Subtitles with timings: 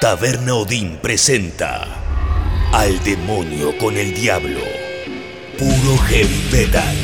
[0.00, 1.84] Taberna Odín presenta
[2.72, 4.60] Al demonio con el diablo.
[5.58, 6.96] Puro heavy metal.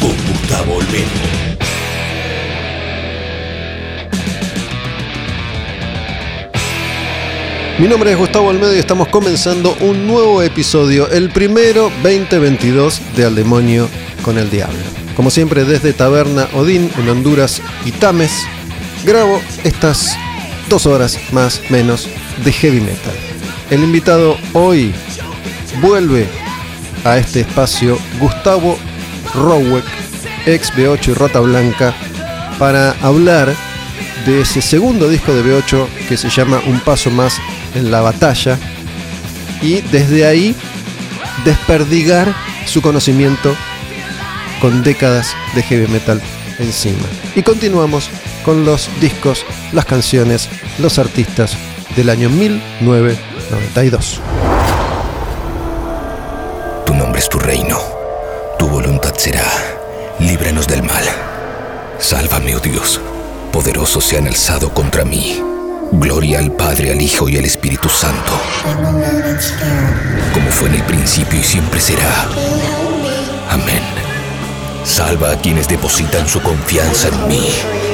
[0.00, 1.10] Con Gustavo Olmedo.
[7.80, 13.24] Mi nombre es Gustavo Almedo y estamos comenzando un nuevo episodio, el primero 2022 de
[13.24, 13.88] Al Demonio
[14.22, 14.78] con el Diablo.
[15.16, 18.46] Como siempre desde Taberna Odín en Honduras y Tames,
[19.04, 20.16] grabo estas
[20.68, 22.08] dos horas más menos
[22.44, 23.14] de heavy metal.
[23.70, 24.92] El invitado hoy
[25.80, 26.26] vuelve
[27.04, 28.78] a este espacio Gustavo
[29.34, 29.84] Rowek,
[30.46, 31.94] ex B8 y Rata Blanca,
[32.58, 33.54] para hablar
[34.26, 37.38] de ese segundo disco de B8 que se llama Un Paso Más
[37.74, 38.58] en la Batalla
[39.60, 40.54] y desde ahí
[41.44, 42.34] desperdigar
[42.66, 43.54] su conocimiento
[44.60, 46.20] con décadas de heavy metal
[46.58, 47.06] encima.
[47.34, 48.08] Y continuamos
[48.44, 50.48] con los discos, las canciones,
[50.78, 51.56] los artistas
[51.96, 54.20] del año 1992.
[56.86, 57.78] Tu nombre es tu reino.
[58.58, 59.44] Tu voluntad será.
[60.20, 61.04] Líbranos del mal.
[61.98, 63.00] Sálvame, oh Dios.
[63.50, 65.40] Poderosos se han alzado contra mí.
[65.92, 68.32] Gloria al Padre, al Hijo y al Espíritu Santo.
[70.32, 72.28] Como fue en el principio y siempre será.
[73.50, 73.93] Amén.
[74.84, 77.48] Salva a quienes depositan su confianza en mí.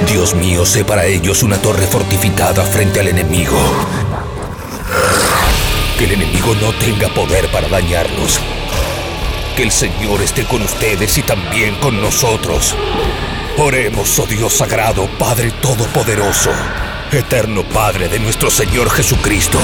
[0.08, 3.56] Dios mío, sé para ellos una torre fortificada frente al enemigo.
[5.96, 8.40] Que el enemigo no tenga poder para dañarlos.
[9.56, 12.74] Que el Señor esté con ustedes y también con nosotros.
[13.56, 16.50] Oremos, oh Dios sagrado, Padre Todopoderoso,
[17.12, 19.58] eterno Padre de nuestro Señor Jesucristo.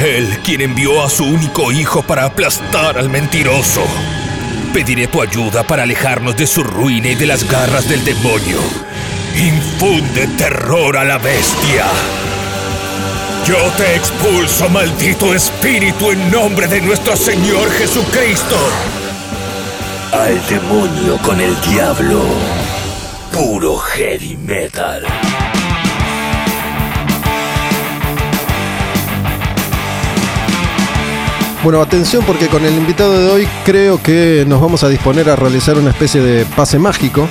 [0.00, 3.82] Él quien envió a su único Hijo para aplastar al mentiroso.
[4.72, 8.58] Pediré tu ayuda para alejarnos de su ruina y de las garras del demonio.
[9.36, 11.84] Infunde terror a la bestia.
[13.46, 18.56] Yo te expulso, maldito espíritu, en nombre de nuestro Señor Jesucristo.
[20.12, 22.22] Al demonio con el diablo.
[23.30, 25.04] Puro heavy metal.
[31.62, 35.36] Bueno, atención porque con el invitado de hoy creo que nos vamos a disponer a
[35.36, 37.28] realizar una especie de pase mágico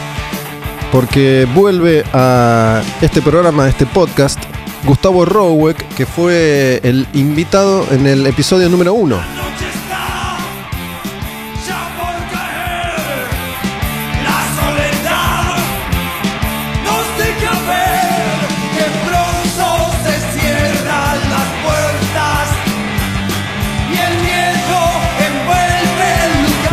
[0.89, 4.39] porque vuelve a este programa, a este podcast,
[4.85, 9.40] Gustavo Rowek, que fue el invitado en el episodio número uno.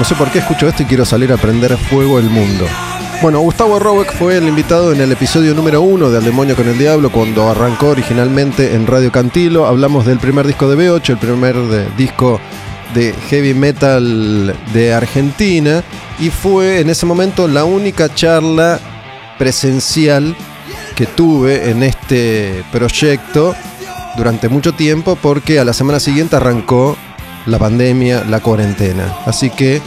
[0.08, 2.64] Sé por qué escucho esto y quiero salir a prender fuego el mundo.
[3.20, 6.66] Bueno, Gustavo Rowek fue el invitado en el episodio número uno de Al Demonio con
[6.66, 9.66] el Diablo cuando arrancó originalmente en Radio Cantilo.
[9.66, 12.40] Hablamos del primer disco de B8, el primer disco
[12.94, 15.84] de heavy metal de Argentina
[16.18, 18.80] y fue en ese momento la única charla
[19.36, 20.34] presencial
[20.96, 23.54] que tuve en este proyecto
[24.16, 26.96] durante mucho tiempo porque a la semana siguiente arrancó
[27.44, 29.18] la pandemia, la cuarentena.
[29.26, 29.82] Así que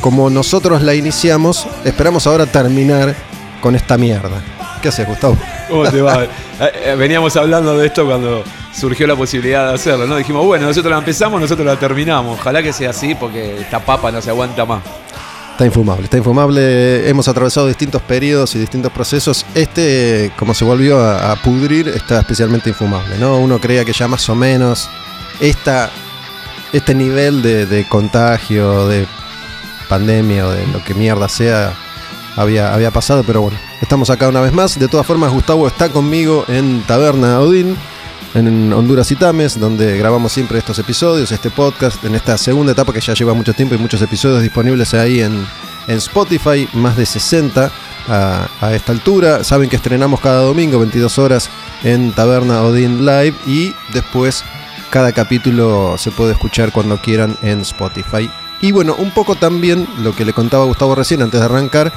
[0.00, 3.14] como nosotros la iniciamos, esperamos ahora terminar
[3.60, 4.42] con esta mierda.
[4.82, 5.36] ¿Qué haces, Gustavo?
[5.68, 6.24] ¿Cómo te va?
[6.60, 10.16] Eh, eh, Veníamos hablando de esto cuando surgió la posibilidad de hacerlo, ¿no?
[10.16, 12.38] Dijimos, bueno, nosotros la empezamos, nosotros la terminamos.
[12.38, 14.82] Ojalá que sea así porque esta papa no se aguanta más.
[15.52, 17.08] Está infumable, está infumable.
[17.08, 19.46] Hemos atravesado distintos periodos y distintos procesos.
[19.54, 23.38] Este, como se volvió a, a pudrir, está especialmente infumable, ¿no?
[23.38, 24.90] Uno creía que ya más o menos
[25.40, 25.88] esta,
[26.74, 29.06] este nivel de, de contagio, de
[29.90, 31.74] pandemia o de lo que mierda sea,
[32.36, 34.78] había, había pasado, pero bueno, estamos acá una vez más.
[34.78, 37.76] De todas formas, Gustavo está conmigo en Taberna Odín,
[38.34, 42.92] en Honduras y Tames, donde grabamos siempre estos episodios, este podcast, en esta segunda etapa
[42.92, 45.44] que ya lleva mucho tiempo y muchos episodios disponibles ahí en,
[45.88, 47.70] en Spotify, más de 60
[48.08, 49.42] a, a esta altura.
[49.42, 51.50] Saben que estrenamos cada domingo, 22 horas,
[51.82, 54.44] en Taberna Odín Live y después
[54.90, 58.30] cada capítulo se puede escuchar cuando quieran en Spotify.
[58.62, 61.92] Y bueno, un poco también lo que le contaba Gustavo recién antes de arrancar.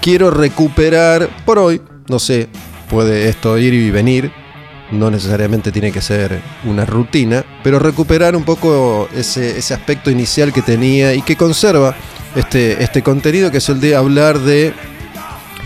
[0.00, 2.48] Quiero recuperar por hoy, no sé,
[2.88, 4.32] puede esto ir y venir,
[4.90, 10.52] no necesariamente tiene que ser una rutina, pero recuperar un poco ese, ese aspecto inicial
[10.52, 11.94] que tenía y que conserva
[12.36, 14.74] este, este contenido, que es el de hablar de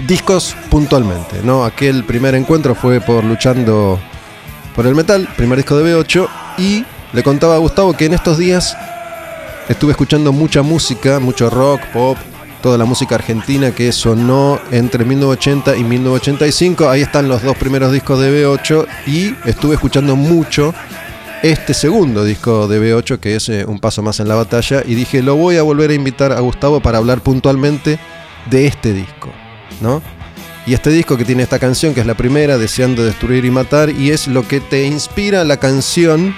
[0.07, 1.41] discos puntualmente.
[1.43, 1.65] ¿no?
[1.65, 3.99] Aquel primer encuentro fue por Luchando
[4.75, 6.29] por el Metal, primer disco de B8,
[6.59, 8.77] y le contaba a Gustavo que en estos días
[9.69, 12.17] estuve escuchando mucha música, mucho rock, pop,
[12.63, 16.89] toda la música argentina que sonó entre 1980 y 1985.
[16.89, 20.75] Ahí están los dos primeros discos de B8 y estuve escuchando mucho
[21.43, 24.95] este segundo disco de B8 que es eh, Un Paso Más en la Batalla y
[24.95, 27.99] dije, lo voy a volver a invitar a Gustavo para hablar puntualmente
[28.51, 29.31] de este disco,
[29.81, 30.03] ¿no?
[30.67, 33.91] Y este disco que tiene esta canción, que es la primera, Deseando Destruir y Matar,
[33.91, 36.35] y es lo que te inspira la canción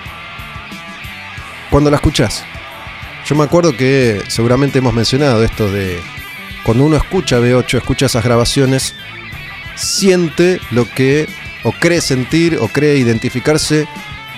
[1.71, 2.45] cuando la escuchas.
[3.29, 6.01] Yo me acuerdo que seguramente hemos mencionado esto de
[6.65, 8.95] cuando uno escucha B8, escucha esas grabaciones,
[9.77, 11.29] siente lo que
[11.63, 13.87] o cree sentir o cree identificarse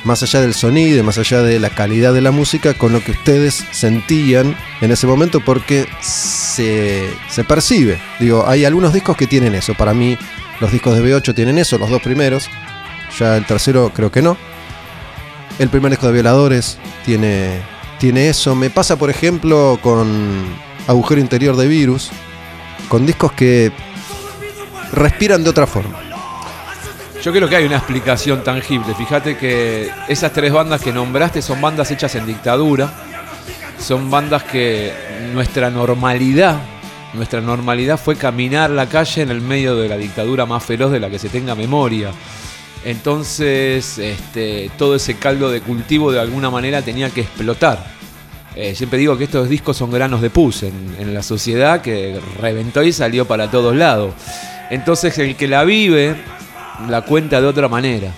[0.03, 3.13] más allá del sonido, más allá de la calidad de la música, con lo que
[3.13, 7.11] ustedes sentían en ese momento porque se,
[7.47, 8.01] percibe.
[8.19, 9.75] Digo, hay algunos discos que tienen eso.
[9.75, 10.19] Para mí
[10.59, 12.51] los discos de B8 tienen eso, los dos primeros.
[13.17, 14.37] Ya el tercero creo que no.
[15.61, 17.61] El primer disco de Violadores tiene,
[18.01, 18.57] tiene eso.
[18.57, 20.43] Me pasa, por ejemplo, con
[20.89, 22.11] Agujero Interior de Virus,
[22.89, 23.71] con discos que
[24.93, 26.01] respiran de otra forma.
[27.23, 28.95] Yo creo que hay una explicación tangible.
[28.95, 32.91] Fíjate que esas tres bandas que nombraste son bandas hechas en dictadura.
[33.79, 34.93] Son bandas que
[35.35, 36.57] nuestra normalidad,
[37.13, 41.01] nuestra normalidad fue caminar la calle en el medio de la dictadura más feroz de
[41.01, 42.13] la que se tenga memoria.
[42.85, 47.85] Entonces, este, todo ese caldo de cultivo de alguna manera tenía que explotar.
[48.57, 52.83] Eh, siempre digo que estos discos son granos de pus en, la sociedad que reventó
[52.83, 54.15] y salió para todos lados.
[54.71, 56.17] Entonces, el que la vive
[56.89, 58.13] la cuenta de otra manera.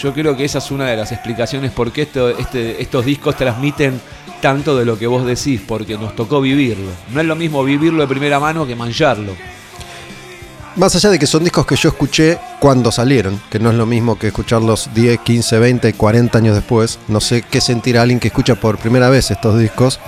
[0.00, 4.00] Yo creo que esa es una de las explicaciones por qué este- estos discos transmiten
[4.40, 6.90] tanto de lo que vos decís, porque nos tocó vivirlo.
[7.12, 9.32] No es lo mismo vivirlo de primera mano que mancharlo.
[10.76, 13.86] Más allá de que son discos que yo escuché cuando salieron, que no es lo
[13.86, 18.28] mismo que escucharlos 10, 15, 20, 40 años después, no sé qué sentirá alguien que
[18.28, 19.98] escucha por primera vez estos discos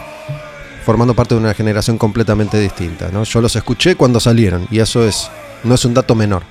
[0.84, 3.08] formando parte de una generación completamente distinta.
[3.10, 3.24] ¿no?
[3.24, 5.30] Yo los escuché cuando salieron y eso es,
[5.64, 6.42] no es un dato menor.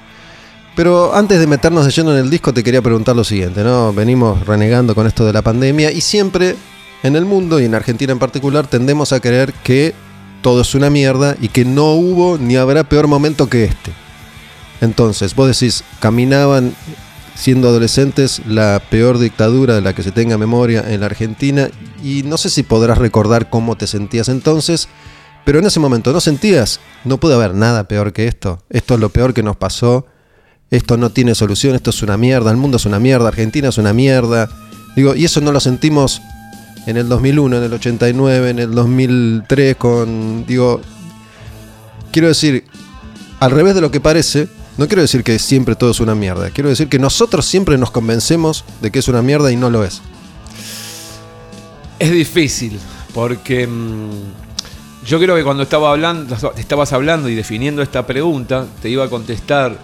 [0.75, 3.93] Pero antes de meternos de lleno en el disco te quería preguntar lo siguiente, ¿no?
[3.93, 6.55] Venimos renegando con esto de la pandemia y siempre
[7.03, 9.93] en el mundo y en Argentina en particular tendemos a creer que
[10.41, 14.06] todo es una mierda y que no hubo ni habrá peor momento que este.
[14.81, 16.75] Entonces, vos decís, caminaban
[17.35, 21.69] siendo adolescentes la peor dictadura de la que se tenga memoria en la Argentina
[22.03, 24.87] y no sé si podrás recordar cómo te sentías entonces,
[25.45, 28.99] pero en ese momento no sentías, no puede haber nada peor que esto, esto es
[28.99, 30.07] lo peor que nos pasó,
[30.71, 33.77] esto no tiene solución, esto es una mierda, el mundo es una mierda, Argentina es
[33.77, 34.49] una mierda.
[34.97, 36.21] Digo, y eso no lo sentimos
[36.87, 40.81] en el 2001, en el 89, en el 2003 con digo
[42.11, 42.65] quiero decir
[43.39, 44.47] al revés de lo que parece,
[44.77, 47.91] no quiero decir que siempre todo es una mierda, quiero decir que nosotros siempre nos
[47.91, 50.01] convencemos de que es una mierda y no lo es.
[51.99, 52.79] Es difícil,
[53.13, 54.11] porque mm,
[55.07, 59.09] yo creo que cuando estaba hablando, estabas hablando y definiendo esta pregunta, te iba a
[59.09, 59.77] contestar.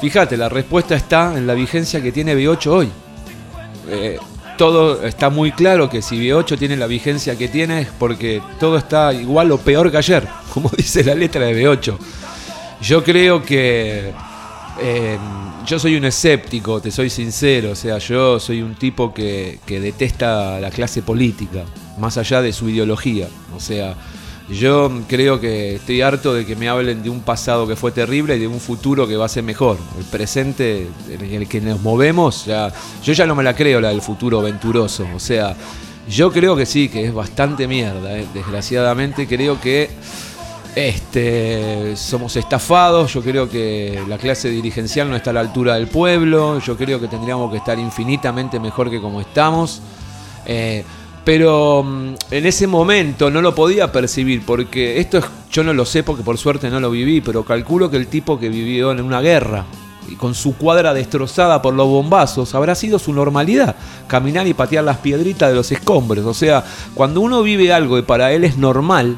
[0.00, 2.88] Fíjate, la respuesta está en la vigencia que tiene B8 hoy.
[3.88, 4.18] Eh,
[4.56, 8.76] todo está muy claro que si B8 tiene la vigencia que tiene es porque todo
[8.76, 11.98] está igual o peor que ayer, como dice la letra de B8.
[12.80, 14.12] Yo creo que
[14.78, 15.18] eh,
[15.66, 19.80] yo soy un escéptico, te soy sincero, o sea, yo soy un tipo que, que
[19.80, 21.64] detesta la clase política,
[21.98, 23.28] más allá de su ideología.
[23.54, 23.94] O sea,
[24.48, 28.36] yo creo que estoy harto de que me hablen de un pasado que fue terrible
[28.36, 29.78] y de un futuro que va a ser mejor.
[29.98, 32.72] El presente en el que nos movemos, ya,
[33.02, 35.06] yo ya no me la creo la del futuro venturoso.
[35.14, 35.54] O sea,
[36.08, 38.18] yo creo que sí, que es bastante mierda.
[38.18, 38.26] eh.
[38.34, 39.90] Desgraciadamente creo que
[40.74, 45.88] este, somos estafados, yo creo que la clase dirigencial no está a la altura del
[45.88, 49.82] pueblo, yo creo que tendríamos que estar infinitamente mejor que como estamos.
[50.46, 50.84] Eh,
[51.24, 55.84] pero mm, en ese momento no lo podía percibir porque esto es, yo no lo
[55.84, 59.00] sé porque por suerte no lo viví, pero calculo que el tipo que vivió en
[59.00, 59.66] una guerra
[60.08, 64.84] y con su cuadra destrozada por los bombazos habrá sido su normalidad, caminar y patear
[64.84, 66.24] las piedritas de los escombros.
[66.26, 69.16] O sea, cuando uno vive algo y para él es normal,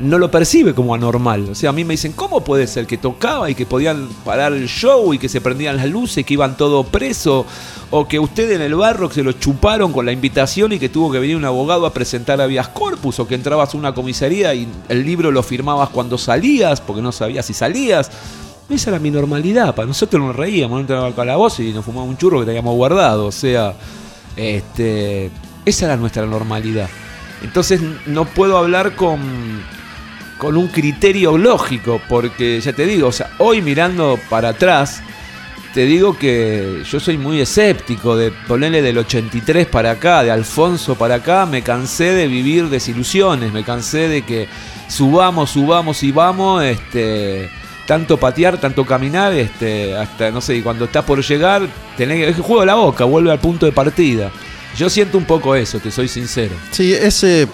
[0.00, 1.48] no lo percibe como anormal.
[1.50, 4.52] O sea, a mí me dicen, ¿cómo puede ser que tocaba y que podían parar
[4.52, 7.44] el show y que se prendían las luces, que iban todo preso?
[7.90, 11.10] O que usted en el barro se lo chuparon con la invitación y que tuvo
[11.10, 14.68] que venir un abogado a presentar habeas corpus, o que entrabas a una comisaría y
[14.88, 18.10] el libro lo firmabas cuando salías, porque no sabías si salías.
[18.68, 22.12] Esa era mi normalidad, para nosotros nos reíamos, no entraba al calabozo y nos fumábamos
[22.12, 23.26] un churro que teníamos guardado.
[23.26, 23.74] O sea,
[24.36, 25.30] este,
[25.64, 26.88] esa era nuestra normalidad.
[27.42, 29.20] Entonces no puedo hablar con,
[30.38, 35.02] con un criterio lógico, porque ya te digo, o sea, hoy mirando para atrás,
[35.74, 40.94] te digo que yo soy muy escéptico de ponerle del 83 para acá, de Alfonso
[40.94, 44.48] para acá, me cansé de vivir desilusiones, me cansé de que
[44.88, 47.50] subamos, subamos y vamos, este,
[47.86, 52.64] tanto patear, tanto caminar, este, hasta no sé, cuando estás por llegar, tenés que juego
[52.64, 54.30] la boca, vuelve al punto de partida.
[54.76, 56.54] Yo siento un poco eso, te soy sincero.
[56.70, 57.48] Sí, ese.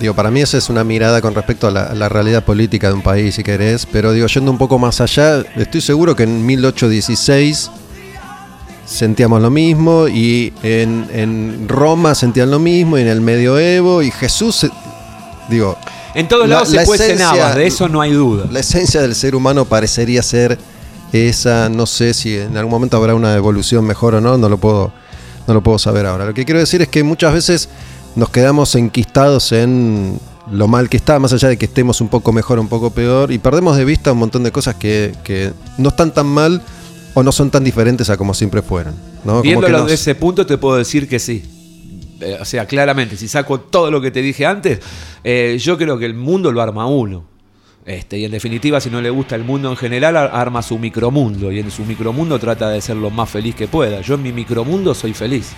[0.00, 2.88] Digo, para mí esa es una mirada con respecto a la, a la realidad política
[2.88, 3.86] de un país, si querés.
[3.86, 7.70] Pero digo, yendo un poco más allá, estoy seguro que en 1816
[8.84, 14.10] sentíamos lo mismo y en, en Roma sentían lo mismo y en el medioevo y
[14.10, 14.70] Jesús, eh,
[15.48, 15.76] digo,
[16.14, 18.46] En todos La- lados la se cuecen esencia- habas, de eso no hay duda.
[18.50, 20.58] la esencia del ser humano parecería ser
[21.12, 24.58] esa, no sé si en algún momento habrá una evolución mejor o no, no lo
[24.58, 24.92] puedo,
[25.46, 26.26] no lo puedo saber ahora.
[26.26, 27.68] Lo que quiero decir es que muchas veces
[28.16, 30.18] nos quedamos enquistados en
[30.50, 33.32] lo mal que está, más allá de que estemos un poco mejor un poco peor,
[33.32, 36.62] y perdemos de vista un montón de cosas que, que no están tan mal
[37.14, 38.94] o no son tan diferentes a como siempre fueron.
[39.24, 39.32] ¿no?
[39.32, 41.42] Como que Viéndolo nos- de ese punto te puedo decir que sí.
[42.20, 44.80] Eh, o sea, claramente, si saco todo lo que te dije antes,
[45.24, 47.24] eh, yo creo que el mundo lo arma uno.
[47.86, 50.78] Este, y en definitiva, si no le gusta el mundo en general, ar- arma su
[50.78, 51.52] micromundo.
[51.52, 54.00] Y en su micromundo trata de ser lo más feliz que pueda.
[54.00, 55.50] Yo en mi micromundo soy feliz.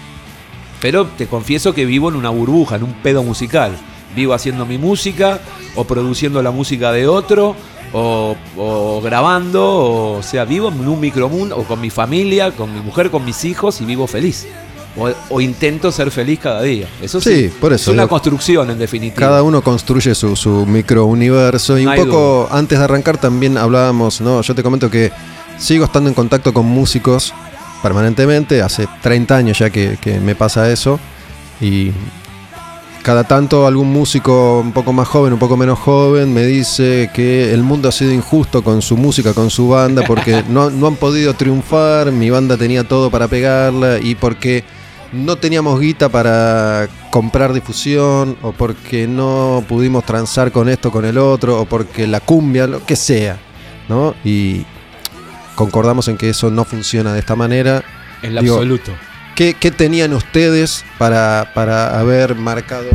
[0.80, 3.76] Pero te confieso que vivo en una burbuja, en un pedo musical.
[4.14, 5.40] Vivo haciendo mi música,
[5.74, 7.54] o produciendo la música de otro,
[7.92, 12.72] o, o grabando, o, o sea, vivo en un micromundo, o con mi familia, con
[12.74, 14.46] mi mujer, con mis hijos, y vivo feliz.
[14.98, 16.88] O, o intento ser feliz cada día.
[17.02, 19.26] Eso sí, Sí, por eso, es una construcción en definitiva.
[19.26, 21.78] Cada uno construye su, su microuniverso.
[21.78, 24.40] Y No un poco antes de arrancar también hablábamos, ¿no?
[24.40, 25.12] Yo te comento que
[25.58, 27.34] sigo estando en contacto con músicos
[27.82, 28.62] permanentemente.
[28.62, 30.98] Hace 30 años ya que, que me pasa eso.
[31.60, 31.92] Y
[33.06, 37.54] cada tanto algún músico un poco más joven, un poco menos joven, me dice que
[37.54, 40.96] el mundo ha sido injusto con su música, con su banda, porque no, no han
[40.96, 44.64] podido triunfar, mi banda tenía todo para pegarla y porque
[45.12, 51.18] no teníamos guita para comprar difusión, o porque no pudimos transar con esto, con el
[51.18, 53.38] otro, o porque la cumbia, lo que sea,
[53.88, 54.14] ¿no?
[54.24, 54.66] Y
[55.56, 57.82] concordamos en que eso no funciona de esta manera.
[58.22, 58.92] En lo absoluto.
[59.34, 62.86] ¿Qué, qué tenían ustedes para, para haber marcado?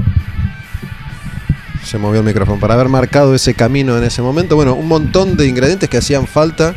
[1.84, 2.60] Se movió el micrófono.
[2.60, 4.56] Para haber marcado ese camino en ese momento.
[4.56, 6.75] Bueno, un montón de ingredientes que hacían falta.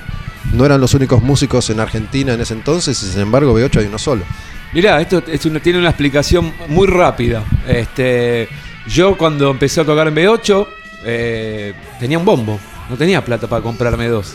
[0.53, 3.01] No eran los únicos músicos en Argentina en ese entonces.
[3.03, 4.25] Y sin embargo, B8 hay uno solo.
[4.73, 7.45] Mirá, esto es una- tiene una explicación muy rápida.
[7.69, 8.49] Este,
[8.89, 10.67] yo cuando empecé a tocar en B8
[11.07, 12.59] eh, tenía un bombo,
[12.91, 14.35] no tenía plata para comprarme dos.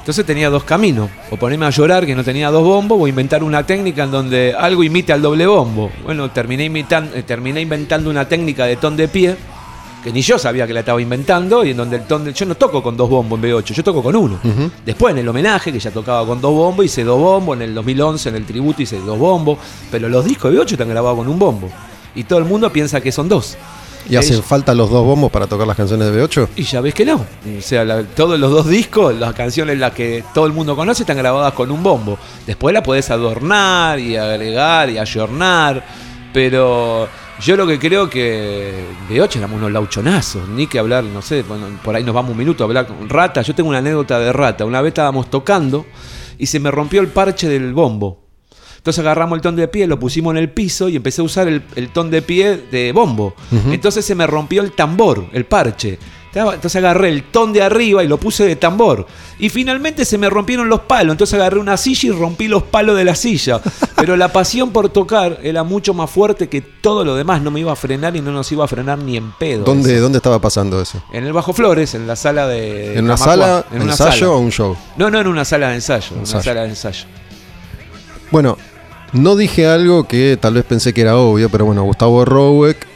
[0.00, 3.44] Entonces tenía dos caminos, o ponerme a llorar que no tenía dos bombos, o inventar
[3.44, 5.90] una técnica en donde algo imite al doble bombo.
[6.04, 9.36] Bueno, terminé, imitan- eh, terminé inventando una técnica de ton de pie,
[10.02, 12.32] que ni yo sabía que la estaba inventando, y en donde el ton de...
[12.32, 14.38] Yo no toco con dos bombos en B8, yo toco con uno.
[14.86, 17.74] Después en el homenaje, que ya tocaba con dos bombos, hice dos bombos, en el
[17.74, 19.58] 2011 en el tributo hice dos bombos,
[19.90, 21.68] pero los discos de 8 están grabados con un bombo.
[22.14, 23.56] Y todo el mundo piensa que son dos.
[24.08, 26.48] ¿Y hacen falta los dos bombos para tocar las canciones de B8?
[26.56, 27.16] Y ya ves que no.
[27.16, 31.02] O sea, la- todos los dos discos, las canciones las que todo el mundo conoce,
[31.02, 32.18] están grabadas con un bombo.
[32.46, 35.84] Después la podés adornar y agregar y ayornar.
[36.32, 37.08] Pero
[37.40, 40.48] yo lo que creo que de 8 éramos unos lauchonazos.
[40.48, 43.08] Ni que hablar, no sé, bueno, por ahí nos vamos un minuto a hablar con
[43.08, 43.42] Rata.
[43.42, 44.64] Yo tengo una anécdota de Rata.
[44.64, 45.86] Una vez estábamos tocando
[46.38, 48.29] y se me rompió el parche del bombo.
[48.80, 51.46] Entonces agarramos el ton de pie, lo pusimos en el piso y empecé a usar
[51.48, 53.34] el, el ton de pie de bombo.
[53.70, 55.98] Entonces se me rompió el tambor, el parche.
[56.32, 59.06] Entonces agarré el ton de arriba y lo puse de tambor.
[59.38, 61.12] Y finalmente se me rompieron los palos.
[61.12, 63.60] Entonces agarré una silla y rompí los palos de la silla.
[63.96, 67.42] Pero la pasión por tocar era mucho más fuerte que todo lo demás.
[67.42, 69.64] No me iba a frenar y no nos iba a frenar ni en pedo.
[69.64, 70.02] ¿Dónde, eso.
[70.02, 71.02] ¿Dónde estaba pasando eso?
[71.12, 72.96] En el Bajo Flores, en la sala de.
[72.96, 74.30] ¿En una sala, En una ensayo sala.
[74.30, 74.76] o un show?
[74.96, 76.06] No, no en una sala de ensayo.
[76.10, 76.42] En una Ensayo.
[76.44, 77.04] sala de ensayo.
[78.30, 78.56] Bueno,
[79.12, 82.86] no dije algo que tal vez pensé que era obvio, pero bueno, Gustavo Roweck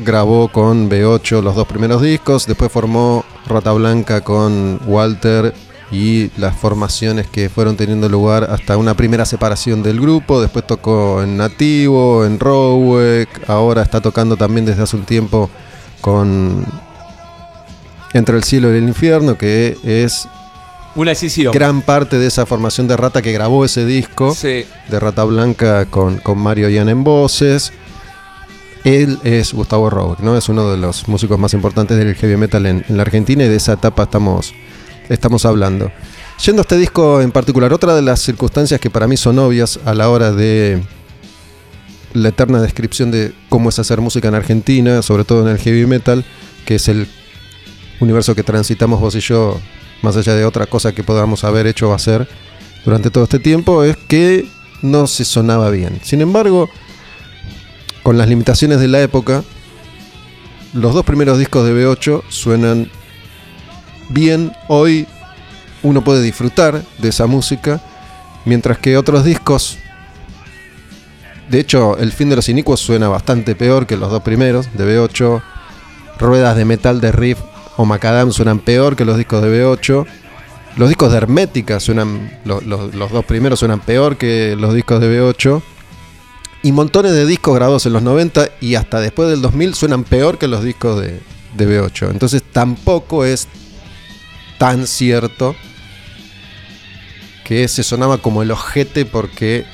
[0.00, 5.54] grabó con B8 los dos primeros discos, después formó Rata Blanca con Walter
[5.92, 11.22] y las formaciones que fueron teniendo lugar hasta una primera separación del grupo, después tocó
[11.22, 15.50] en Nativo, en Roweck, ahora está tocando también desde hace un tiempo
[16.00, 16.66] con
[18.12, 20.28] Entre el cielo y el infierno, que es
[20.96, 21.52] Una decisión.
[21.52, 24.64] gran parte de esa formación de Rata que grabó ese disco Sí.
[24.88, 27.72] de Rata Blanca con, con Mario Ian en voces.
[28.84, 30.36] Él es Gustavo Roweck, ¿no?
[30.36, 33.48] Es uno de los músicos más importantes del heavy metal en, en la Argentina y
[33.48, 34.52] de esa etapa estamos,
[35.08, 35.90] estamos hablando.
[36.44, 39.80] Yendo a este disco en particular, otra de las circunstancias que para mí son obvias
[39.84, 40.82] a la hora de
[42.12, 45.86] la eterna descripción de cómo es hacer música en Argentina, sobre todo en el heavy
[45.86, 46.24] metal,
[46.66, 47.08] que es el
[48.00, 49.58] universo que transitamos vos y yo,
[50.04, 52.28] más allá de otra cosa que podamos haber hecho o hacer,
[52.84, 54.46] durante todo este tiempo es que
[54.82, 55.98] no se sonaba bien.
[56.02, 56.68] Sin embargo,
[58.02, 59.42] con las limitaciones de la época,
[60.74, 62.90] los dos primeros discos de B8 suenan
[64.10, 64.52] bien.
[64.68, 65.06] Hoy
[65.82, 67.80] uno puede disfrutar de esa música,
[68.44, 69.78] mientras que otros discos,
[71.48, 74.84] de hecho, El fin de los inicuos suena bastante peor que los dos primeros de
[74.84, 75.42] B8.
[76.18, 77.38] Ruedas de metal de Riff
[77.76, 80.06] o Macadam suenan peor que los discos de B8.
[80.76, 85.00] Los discos de Hermética suenan, lo- lo- los dos primeros suenan peor que los discos
[85.00, 85.62] de B8.
[86.62, 90.38] Y montones de discos grabados en los 90 y hasta después del 2000 suenan peor
[90.38, 91.20] que los discos de,
[91.56, 92.10] de B8.
[92.10, 93.48] Entonces tampoco es
[94.58, 95.54] tan cierto
[97.44, 99.64] que se sonaba como el ojete porque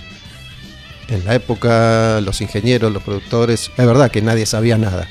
[1.09, 5.09] en la época los ingenieros, los productores, es verdad que nadie sabía nada.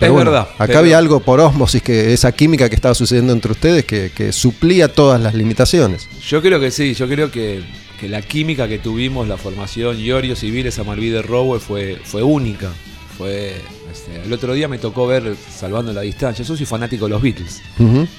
[0.00, 3.52] Es verdad, Acá pero- había algo por osmosis, que esa química que estaba sucediendo entre
[3.52, 6.08] ustedes que, que suplía todas las limitaciones.
[6.26, 7.62] Yo creo que sí, yo creo que,
[8.00, 12.70] que la química que tuvimos, la formación Iorio Civiles, Amalvide Rowe fue, fue única.
[13.16, 13.56] Fue,
[13.90, 16.44] este, el otro día me tocó ver Salvando la Distancia.
[16.44, 17.60] Yo soy fanático de los Beatles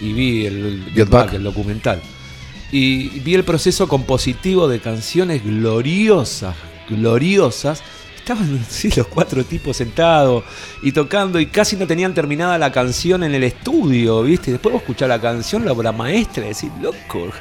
[0.01, 1.33] y vi el, el Get Get Back, Back.
[1.35, 2.01] el documental.
[2.71, 6.55] Y vi el proceso compositivo de canciones gloriosas,
[6.89, 7.81] gloriosas.
[8.29, 8.59] Estaban
[8.95, 10.43] los cuatro tipos sentados
[10.83, 14.51] y tocando y casi no tenían terminada la canción en el estudio, ¿viste?
[14.51, 17.31] Después vos escuchás la canción, la maestra, y decís, loco,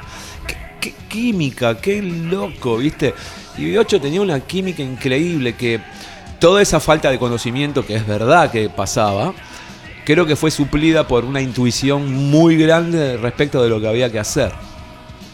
[0.47, 3.13] qué, qué química, qué loco, ¿viste?
[3.59, 5.79] Y B8 tenía una química increíble que
[6.39, 9.35] toda esa falta de conocimiento, que es verdad que pasaba,
[10.05, 14.17] creo que fue suplida por una intuición muy grande respecto de lo que había que
[14.17, 14.51] hacer.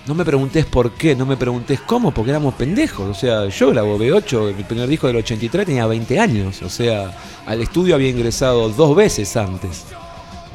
[0.08, 3.10] No me preguntes por qué, no me preguntes cómo, porque éramos pendejos.
[3.10, 6.62] O sea, yo grabo B8, mi primer disco del 83 tenía 20 años.
[6.62, 7.12] O sea,
[7.46, 9.86] al estudio había ingresado dos veces antes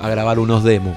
[0.00, 0.96] a grabar unos demos.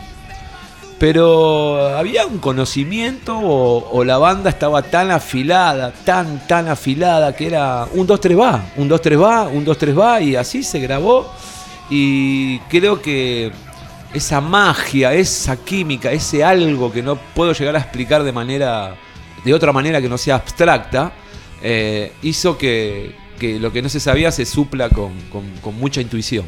[1.00, 7.48] Pero había un conocimiento o, o la banda estaba tan afilada, tan, tan afilada que
[7.48, 11.30] era un 2-3 va, un 2-3 va, un 2-3 va y así se grabó.
[11.90, 13.52] Y creo que
[14.14, 18.96] esa magia, esa química, ese algo que no puedo llegar a explicar de manera,
[19.44, 21.12] de otra manera que no sea abstracta,
[21.62, 25.12] eh, hizo que, que lo que no se sabía se supla con,
[25.62, 26.46] con- mucha intuición.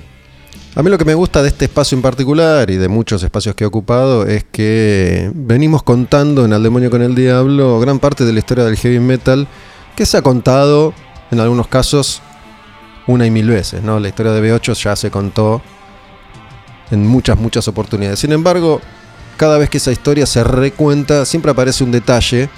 [0.75, 3.55] A mí lo que me gusta de este espacio en particular y de muchos espacios
[3.55, 8.25] que he ocupado es que venimos contando en Al Demonio con el Diablo gran parte
[8.25, 9.47] de la historia del heavy metal
[9.95, 10.93] que se ha contado
[11.31, 12.21] en algunos casos
[13.07, 13.83] una y mil veces.
[13.83, 13.99] ¿no?
[14.01, 15.61] La historia de B8 ya se contó
[16.91, 18.19] en muchas, muchas oportunidades.
[18.19, 18.81] Sin embargo,
[19.37, 22.49] cada vez que esa historia se recuenta, siempre aparece un detalle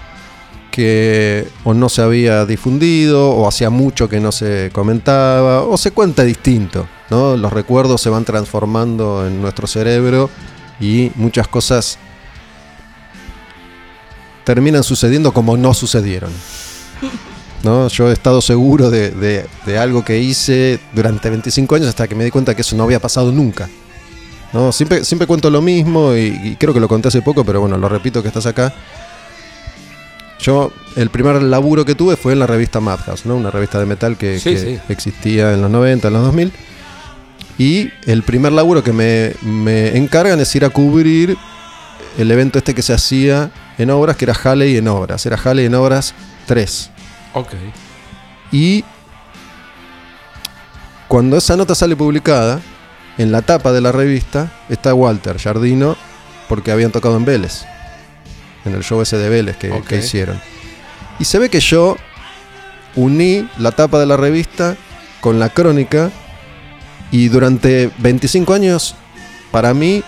[0.72, 5.92] que o no se había difundido, o hacía mucho que no se comentaba, o se
[5.92, 6.88] cuenta distinto.
[7.10, 7.36] ¿no?
[7.36, 10.30] Los recuerdos se van transformando en nuestro cerebro
[10.80, 11.98] y muchas cosas
[14.44, 16.32] terminan sucediendo como no sucedieron.
[17.64, 17.88] ¿no?
[17.88, 22.16] Yo he estado seguro de, de- de algo que hice durante 25 años hasta que
[22.16, 23.68] me di cuenta que eso no había pasado nunca.
[24.54, 24.72] ¿No?
[24.72, 27.78] Siempre, siempre cuento lo mismo y, y creo que lo conté hace poco, pero bueno,
[27.78, 28.74] lo repito que estás acá.
[30.40, 33.36] Yo, el primer laburo que tuve fue en la revista Madhouse, ¿no?
[33.36, 34.80] Una revista de metal que, Sí, que sí.
[34.90, 36.52] existía en los 90, en los 2000.
[37.58, 41.36] Y el primer laburo que me, me encargan es ir a cubrir
[42.20, 45.26] el evento este que se hacía en obras, que era Halley en obras.
[45.26, 46.14] Era Halley en obras
[46.46, 46.92] 3.
[47.34, 47.54] Ok.
[48.52, 48.84] Y
[51.08, 52.62] cuando esa nota sale publicada,
[53.18, 55.98] en la tapa de la revista está Walter Jardino,
[56.48, 57.66] porque habían tocado en Vélez,
[58.66, 60.40] en el show ese de Vélez que, que hicieron.
[61.20, 61.98] Y se ve que yo
[62.96, 64.76] uní la tapa de la revista
[65.20, 66.12] con la crónica
[67.12, 68.96] y durante 25 años,
[69.52, 70.04] para mí,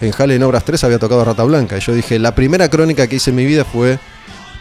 [0.00, 1.76] en Halle en Obras 3 había tocado Rata Blanca.
[1.76, 3.98] Y yo dije, la primera crónica que hice en mi vida fue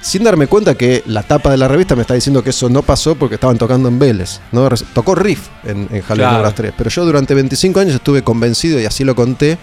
[0.02, 2.82] sin darme cuenta que la tapa de la revista me está diciendo que eso no
[2.82, 4.40] pasó porque estaban tocando en Vélez.
[4.52, 4.68] ¿no?
[4.94, 6.40] Tocó Riff en, en Halle en Claro.
[6.40, 6.74] Obras 3.
[6.78, 9.58] Pero yo durante 25 años estuve convencido, y así lo conté,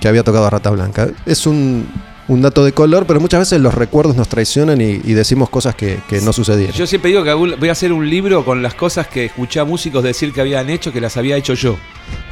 [0.00, 1.08] que había tocado a Rata Blanca.
[1.24, 1.86] Es un,
[2.28, 5.74] un dato de color, pero muchas veces los recuerdos nos traicionan y, y decimos cosas
[5.74, 6.74] que, que no sucedieron.
[6.74, 9.64] Yo siempre digo que voy a hacer un libro con las cosas que escuché a
[9.64, 11.76] músicos decir que habían hecho, que las había hecho yo.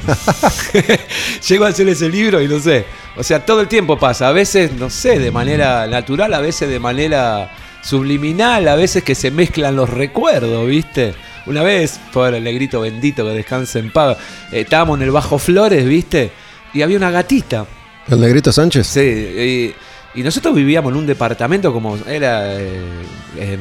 [1.49, 2.85] Llego a hacer ese libro y no sé.
[3.17, 4.29] O sea, todo el tiempo pasa.
[4.29, 7.53] A veces, no sé, de manera natural, a veces de manera
[7.83, 11.15] subliminal, a veces que se mezclan los recuerdos, ¿viste?
[11.47, 14.17] Una vez, por el negrito bendito que descanse en paz,
[14.51, 16.33] eh, estábamos en el Bajo Flores, ¿viste?
[16.73, 17.67] Y había una gatita.
[18.09, 18.87] ¿El Negrito Sánchez?
[18.87, 19.75] Sí,
[20.14, 23.59] y, nosotros vivíamos en un departamento como era eh.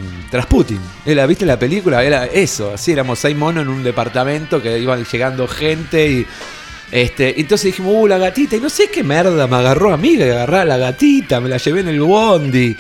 [1.06, 2.03] Era, ¿Viste la película?
[2.03, 6.27] Era eso, así éramos seis monos en un departamento que iban llegando gente y,
[6.91, 10.15] Este, entonces dijimos, uh, la gatita, y no sé qué merda me agarró a mí,
[10.15, 12.77] que agarré a la gatita, me la llevé en el bondi.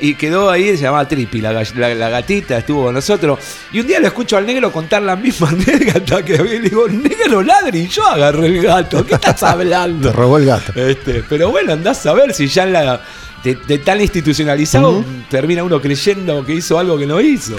[0.00, 3.38] Y quedó ahí, se llamaba Tripi, la, ga- la- la gatita estuvo con nosotros.
[3.72, 6.54] Y un día lo escucho al negro contar la misma anécdota que había.
[6.54, 9.04] Y le digo, negro ladri, yo agarré el gato.
[9.04, 10.10] ¿Qué estás hablando?
[10.10, 10.72] Te robó el gato.
[10.74, 13.00] Este, pero bueno, andás a ver si ya en la,
[13.42, 17.56] de, de tan institucionalizado termina uno creyendo que hizo algo que no hizo.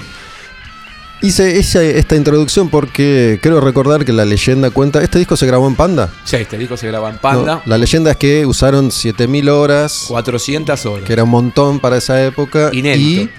[1.22, 5.02] Hice esa- esta introducción porque creo recordar que la leyenda cuenta.
[5.02, 6.10] ¿Este disco se grabó en Panda?
[6.24, 7.56] Sí, este disco se graba en Panda.
[7.56, 11.06] No, la leyenda es que usaron 7000 horas, 400 horas.
[11.06, 12.70] que era un montón para esa época.
[12.74, 13.24] Inédito.
[13.24, 13.30] Y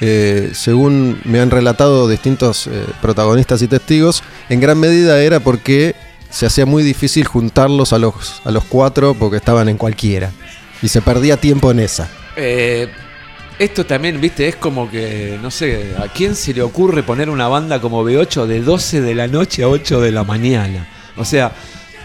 [0.00, 5.94] eh, según me han relatado distintos eh, protagonistas y testigos, en gran medida era porque
[6.30, 10.32] se hacía muy difícil juntarlos a los, a los cuatro porque estaban en cualquiera.
[10.82, 12.08] Y se perdía tiempo en esa.
[12.36, 12.88] Eh,
[13.58, 17.48] esto también, viste, es como que, no sé, ¿a quién se le ocurre poner una
[17.48, 20.88] banda como B8 de 12 de la noche a 8 de la mañana?
[21.16, 21.52] O sea,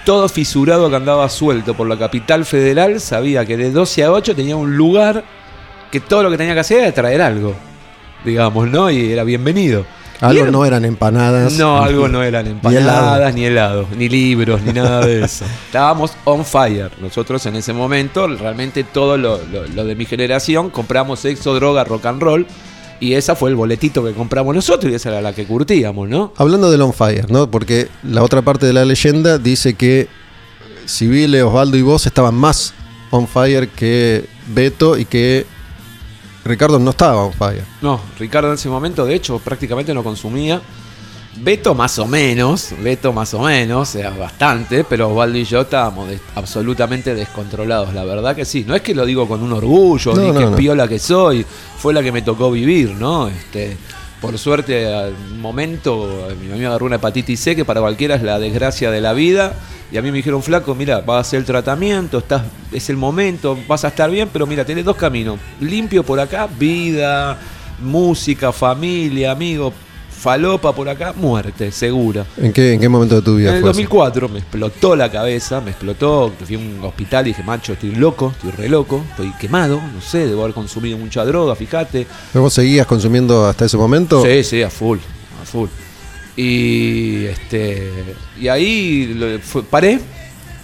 [0.03, 4.35] todo fisurado que andaba suelto por la capital federal sabía que de 12 a 8
[4.35, 5.23] tenía un lugar
[5.91, 7.55] que todo lo que tenía que hacer era traer algo,
[8.25, 8.89] digamos, ¿no?
[8.89, 9.85] Y era bienvenido.
[10.23, 11.53] Algo no eran empanadas.
[11.53, 15.45] No, algo no eran empanadas, ni helados, ni libros, ni nada de eso.
[15.67, 16.91] Estábamos on fire.
[17.01, 21.83] Nosotros en ese momento, realmente todo lo, lo- lo de mi generación, compramos sexo, droga,
[21.83, 22.47] rock and roll.
[22.99, 26.31] Y esa fue el boletito que compramos nosotros y esa era la que curtíamos, ¿no?
[26.37, 27.51] Hablando del On Fire, ¿no?
[27.51, 30.07] Porque la otra parte de la leyenda dice que
[30.87, 32.73] Civile, Osvaldo y vos estaban más
[33.11, 35.45] on fire que Beto y que
[36.45, 37.63] Ricardo no estaba on fire.
[37.81, 40.61] No, Ricardo en ese momento, de hecho, prácticamente no consumía.
[41.35, 45.61] Beto más o menos, Beto más o menos, o sea, bastante, pero Osvaldo y yo
[45.61, 48.63] estábamos des- absolutamente descontrolados, la verdad que sí.
[48.67, 50.55] No es que lo digo con un orgullo, No, ni no, que no.
[50.55, 51.43] piola que soy,
[51.79, 53.29] fue la que me tocó vivir, ¿no?
[53.29, 53.75] Este,
[54.23, 58.39] por suerte, al momento, mi mamá agarró una hepatitis C, que para cualquiera es la
[58.39, 59.53] desgracia de la vida,
[59.91, 62.95] y a mí me dijeron, flaco, mira, vas a hacer el tratamiento, estás, es el
[62.95, 67.37] momento, vas a estar bien, pero mira, tenés dos caminos, limpio por acá, vida,
[67.81, 69.73] música, familia, amigos,
[70.23, 72.25] falopa por acá, muerte, segura.
[72.37, 73.77] ¿En qué, en qué momento de tu vida En el fue eso?
[73.79, 77.91] 2004 me explotó la cabeza, me explotó, fui a un hospital y dije, macho, estoy
[77.95, 82.07] loco, estoy re loco, estoy quemado, no sé, debo haber consumido mucha droga, fíjate.
[82.33, 84.23] ¿Vos seguías consumiendo hasta ese momento?
[84.23, 84.97] Sí, sí, a full,
[85.41, 85.67] a full.
[86.35, 87.91] Y este
[88.39, 89.99] y ahí lo- fue- paré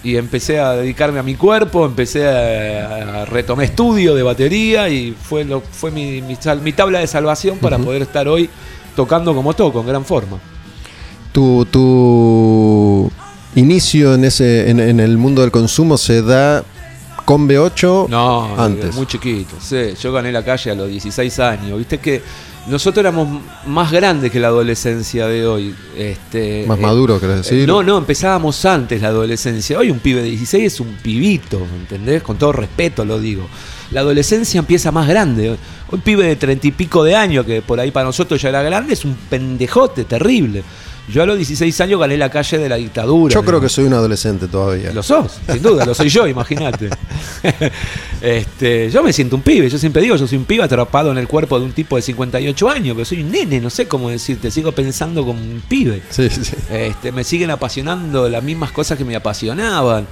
[0.02, 5.12] y empecé a dedicarme a mi cuerpo, empecé a, a retomé estudio de batería y
[5.12, 8.48] fue lo fue mi, mi tabla de salvación para poder estar hoy
[8.94, 10.38] tocando como toco, en gran forma.
[11.32, 13.10] Tu, tu
[13.54, 16.64] inicio en, ese, en, en el mundo del consumo se da
[17.24, 18.94] con B8 No, antes.
[18.96, 19.54] muy chiquito.
[19.60, 21.78] Sí, yo gané la calle a los 16 años.
[21.78, 22.20] Viste que
[22.66, 25.74] nosotros éramos más grandes que la adolescencia de hoy.
[25.96, 27.68] Este, Más eh, maduro, querés decir.
[27.68, 29.78] No, no, empezábamos antes la adolescencia.
[29.78, 32.22] Hoy un pibe de 16 es un pibito, ¿entendés?
[32.22, 33.46] Con todo respeto lo digo.
[33.90, 35.56] La adolescencia empieza más grande.
[35.90, 38.62] Un pibe de treinta y pico de años, que por ahí para nosotros ya era
[38.62, 40.62] grande, es un pendejote terrible.
[41.08, 43.34] Yo a los 16 años gané la calle de la dictadura.
[43.34, 44.92] Yo creo que soy un adolescente todavía.
[44.92, 46.88] Lo sos, sin duda, lo soy yo, imagínate.
[48.20, 51.18] este, yo me siento un pibe, yo siempre digo, yo soy un pibe atrapado en
[51.18, 54.08] el cuerpo de un tipo de 58 años, pero soy un nene, no sé cómo
[54.08, 56.00] decirte, sigo pensando como un pibe.
[56.10, 56.54] Sí, sí.
[56.70, 60.06] Este, me siguen apasionando las mismas cosas que me apasionaban.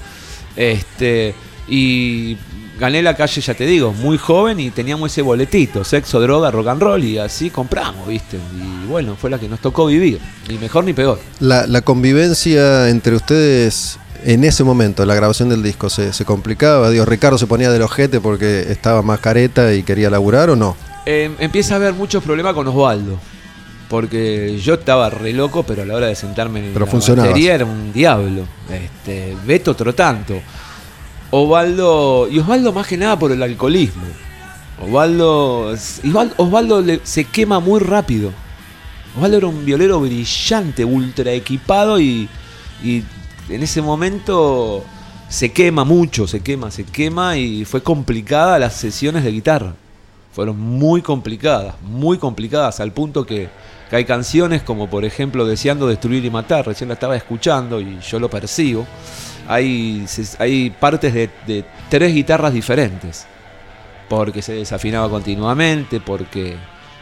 [0.57, 1.33] Este,
[1.69, 2.37] y
[2.79, 6.69] gané la calle, ya te digo, muy joven y teníamos ese boletito, sexo, droga, rock
[6.69, 8.39] and roll, y así compramos, ¿viste?
[8.57, 11.19] Y bueno, fue la que nos tocó vivir, ni mejor ni peor.
[11.41, 16.91] La, la convivencia entre ustedes en ese momento, la grabación del disco, ¿se, se complicaba?
[16.91, 20.77] Digo, ¿Ricardo se ponía del ojete porque estaba más careta y quería laburar o no?
[21.07, 23.19] Eh, empieza a haber muchos problemas con Osvaldo.
[23.89, 27.55] Porque yo estaba re loco, pero a la hora de sentarme en Pero la batería
[27.55, 28.43] era un diablo.
[28.71, 30.35] Este, Beto otro tanto.
[31.31, 32.29] Osvaldo.
[32.31, 34.05] Y Osvaldo más que nada por el alcoholismo.
[34.83, 35.75] Osvaldo.
[36.37, 38.33] Osvaldo, se quema muy rápido.
[39.17, 42.29] Osvaldo era un violero brillante, ultra equipado y,
[42.83, 43.03] y
[43.49, 44.85] en ese momento
[45.29, 49.75] se quema mucho, se quema, se quema y fue complicada las sesiones de guitarra.
[50.33, 53.49] Fueron muy complicadas, muy complicadas al punto que,
[53.91, 57.99] que hay canciones como por ejemplo Deseando destruir y matar, recién la estaba escuchando y
[58.01, 58.87] yo lo percibo.
[59.49, 60.05] Hay,
[60.39, 63.27] hay partes de, de tres guitarras diferentes
[64.09, 66.57] porque se desafinaba continuamente, porque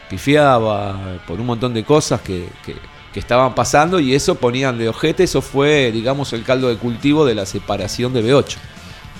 [0.08, 2.76] pifiaba, por un montón de cosas que, que-
[3.12, 7.24] que estaban pasando y eso ponían de ojete, eso fue, digamos, el caldo de cultivo
[7.24, 8.56] de la separación de B8.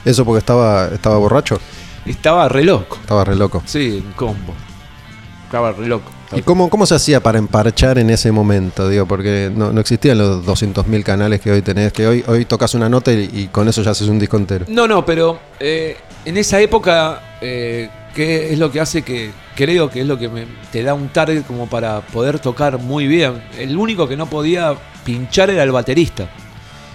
[0.05, 1.59] Eso porque estaba, estaba borracho,
[2.05, 3.63] Estaba re loco, estaba re loco.
[3.65, 4.53] sí, en combo.
[5.47, 6.11] Estaba re loco.
[6.35, 8.89] ¿Y cómo, cómo se hacía para emparchar en ese momento?
[8.89, 12.75] Digo, porque no, no existían los 200.000 canales que hoy tenés, que hoy, hoy tocas
[12.75, 14.65] una nota y, con eso ya haces un disco entero.
[14.69, 19.89] No, no, pero eh, en esa época, eh, ¿qué es lo que hace que creo
[19.89, 23.41] que es lo que me- te da un target como para poder tocar muy bien?
[23.57, 26.25] El único que no podía pinchar era el baterista.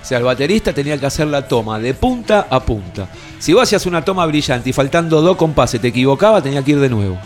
[0.02, 3.08] O sea, el baterista tenía que hacer la toma de punta a punta.
[3.39, 6.80] Si vos hacías una toma brillante y faltando dos compases te equivocaba, tenía que ir
[6.80, 7.17] de nuevo.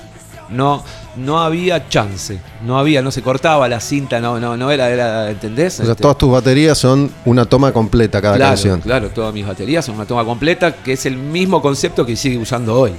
[0.49, 0.83] No,
[1.17, 5.29] no había chance, no había, no se cortaba la cinta, no, no, no era, era
[5.31, 5.79] ¿entendés?
[5.79, 8.81] O sea, Este- todas tus baterías son una toma completa cada claro, canción.
[8.81, 12.37] Claro, todas mis baterías son una toma completa, que es el mismo concepto que sigue
[12.37, 12.91] usando hoy.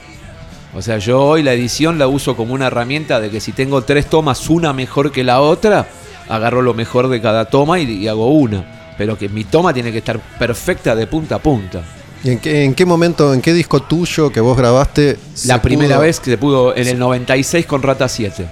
[0.74, 3.83] O sea, yo hoy la edición la uso como una herramienta de que si tengo
[3.83, 5.87] tres tomas, una mejor que la otra,
[6.29, 8.94] agarro lo mejor de cada toma y, y hago una.
[8.98, 11.83] Pero que mi toma tiene que estar perfecta de punta a punta.
[12.24, 15.16] ¿Y en qué, en qué momento, en qué disco tuyo que vos grabaste?
[15.44, 18.48] La primera pudo- vez que se pudo, en el 96 con Rata 7,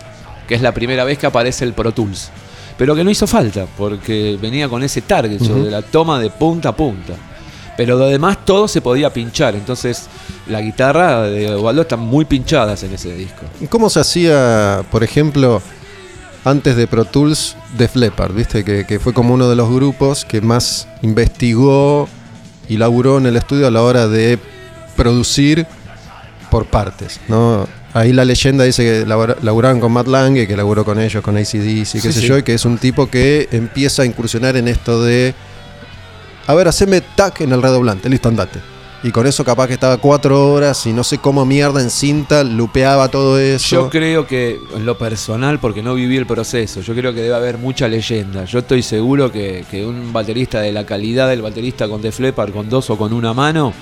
[0.46, 2.30] que es la primera vez que aparece el Pro Tools.
[2.76, 6.70] Pero que no hizo falta, porque venía con ese target de la toma de punta
[6.70, 7.14] a punta.
[7.76, 10.04] Pero lo demás todo se podía pinchar, entonces
[10.48, 13.42] la guitarra de Osvaldo están muy pinchadas en ese disco.
[13.60, 15.60] ¿Y ¿Cómo se hacía, por ejemplo,
[16.44, 18.32] antes de Pro Tools, Def Leppard?
[18.32, 18.64] ¿Viste?
[18.64, 22.08] Que, que fue como uno de los grupos que más investigó
[22.68, 24.38] y laburó en el estudio a la hora de
[24.96, 25.66] producir
[26.50, 27.66] por partes, ¿no?
[27.92, 31.36] Ahí la leyenda dice que labora- laburaron con Matt Lange, que laburó con ellos, con
[31.36, 32.26] ACDC, qué Sí, sé sí.
[32.26, 35.34] yo, y que es un tipo que empieza a incursionar en esto de.
[36.46, 38.58] A ver, haceme tac en el redoblante, listo, andate.
[39.04, 42.42] Y con eso capaz que estaba cuatro horas y no sé cómo mierda en cinta,
[42.42, 43.82] lupeaba todo eso.
[43.82, 47.34] Yo creo que, en lo personal, porque no viví el proceso, yo creo que debe
[47.34, 48.46] haber mucha leyenda.
[48.46, 52.70] Yo estoy seguro que, un baterista de la calidad del baterista con Def Leppard, con
[52.70, 53.74] dos o con una mano,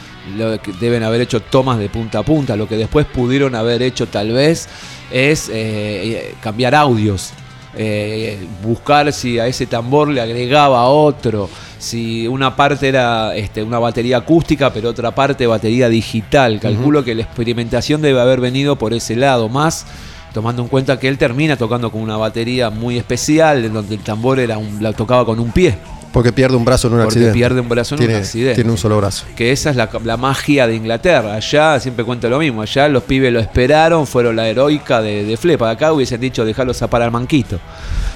[0.81, 2.57] deben haber hecho tomas de punta a punta.
[2.57, 4.69] Lo que después pudieron haber hecho tal vez
[5.13, 7.33] es eh, eh, cambiar audios.
[7.75, 11.49] eh, buscar si a ese tambor le agregaba otro,
[11.83, 16.61] si una parte era este, una batería acústica, pero otra parte batería digital.
[16.61, 19.85] Calculo que la experimentación debe haber venido por ese lado, más
[20.33, 24.01] tomando en cuenta que él termina tocando con una batería muy especial, en donde el
[24.01, 25.77] tambor era un, la tocaba con un pie,
[26.12, 27.35] Porque pierde un brazo en un porque accidente.
[27.35, 28.55] pierde un brazo en tiene, un accidente.
[28.55, 29.25] Tiene un solo brazo.
[29.35, 31.35] Que esa es la, la magia de Inglaterra.
[31.35, 32.62] Allá siempre cuento lo mismo.
[32.62, 35.68] Allá los pibes lo esperaron, fueron la heroica de, de Flepa.
[35.68, 37.59] Acá hubiesen dicho dejarlo zapar al manquito.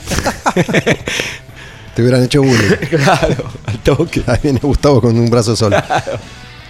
[1.96, 2.76] Te hubieran hecho bullying.
[2.90, 4.22] claro, al toque.
[4.26, 5.76] Ahí viene Gustavo con un brazo solo.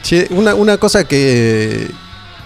[0.02, 1.90] Che, una, una cosa que,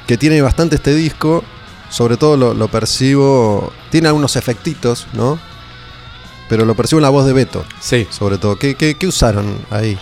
[0.06, 1.44] que tiene bastante este disco,
[1.90, 5.38] sobre todo lo, lo percibo, tiene algunos efectitos, ¿no?
[6.48, 8.06] Pero lo percibo en la voz de Beto, Sí.
[8.08, 8.56] sobre todo.
[8.56, 9.98] ¿Qué, qué, qué usaron ahí?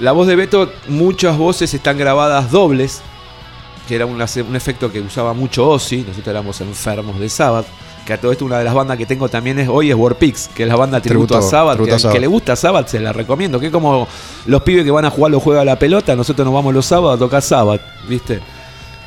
[0.00, 3.02] La voz de Beto, muchas voces están grabadas dobles,
[3.86, 7.66] que era un, un efecto que usaba mucho Ozzy, nosotros éramos enfermos de Sabbath,
[8.06, 10.48] que a todo esto una de las bandas que tengo también es hoy es Warpix,
[10.48, 12.14] que es la banda tributo, Tributo- a Sabbath, tributo que, a al Sabbath.
[12.14, 14.08] que le gusta Sabbath se la recomiendo, que es como
[14.46, 16.84] los pibes que van a jugar los juegos a la pelota, nosotros nos vamos los
[16.86, 18.40] sábados a tocar Sabbath, ¿viste?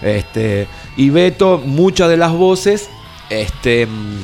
[0.01, 2.89] Este, y Beto, muchas de las voces
[3.29, 4.17] este, mm,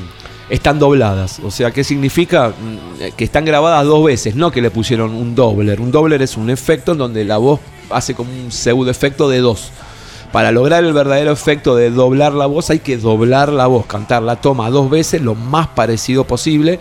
[0.50, 1.40] están dobladas.
[1.44, 2.50] O sea, ¿qué significa?
[2.50, 5.82] Mm, Que están grabadas dos veces, no que le pusieron un dobler.
[5.82, 9.40] Un dobler es un efecto en donde la voz hace como un pseudo efecto de
[9.40, 9.72] dos.
[10.32, 14.24] Para lograr el verdadero efecto de doblar la voz hay que doblar la voz, cantar
[14.24, 16.80] la toma dos veces, lo más parecido posible.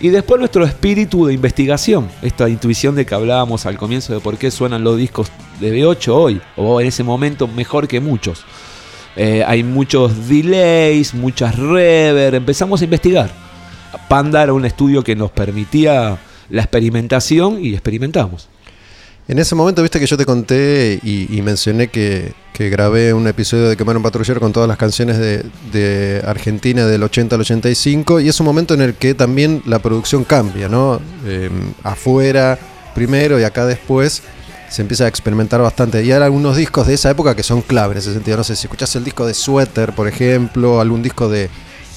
[0.00, 4.36] Y después nuestro espíritu de investigación, esta intuición de que hablábamos al comienzo de por
[4.36, 5.28] qué suenan los discos
[5.60, 8.44] de B8 hoy, o en ese momento mejor que muchos.
[9.16, 13.30] Eh, hay muchos delays, muchas reverb, empezamos a investigar.
[14.08, 16.18] Panda era un estudio que nos permitía
[16.50, 18.48] la experimentación y experimentamos.
[19.30, 23.76] En ese momento, viste que yo te conté y, mencioné que, grabé un episodio de
[23.76, 28.40] Quemar un Patrullero con todas las canciones de, Argentina del 80 al 85, y es
[28.40, 31.00] un momento en el que también la producción cambia, ¿no?
[31.26, 31.48] Eh,
[31.84, 32.58] afuera
[32.92, 34.20] primero y acá después
[34.68, 36.02] se empieza a experimentar bastante.
[36.02, 38.36] Y hay algunos discos de esa época que son clave en ese sentido.
[38.36, 41.48] No sé si escuchás el disco de Sweater, por ejemplo, algún disco de,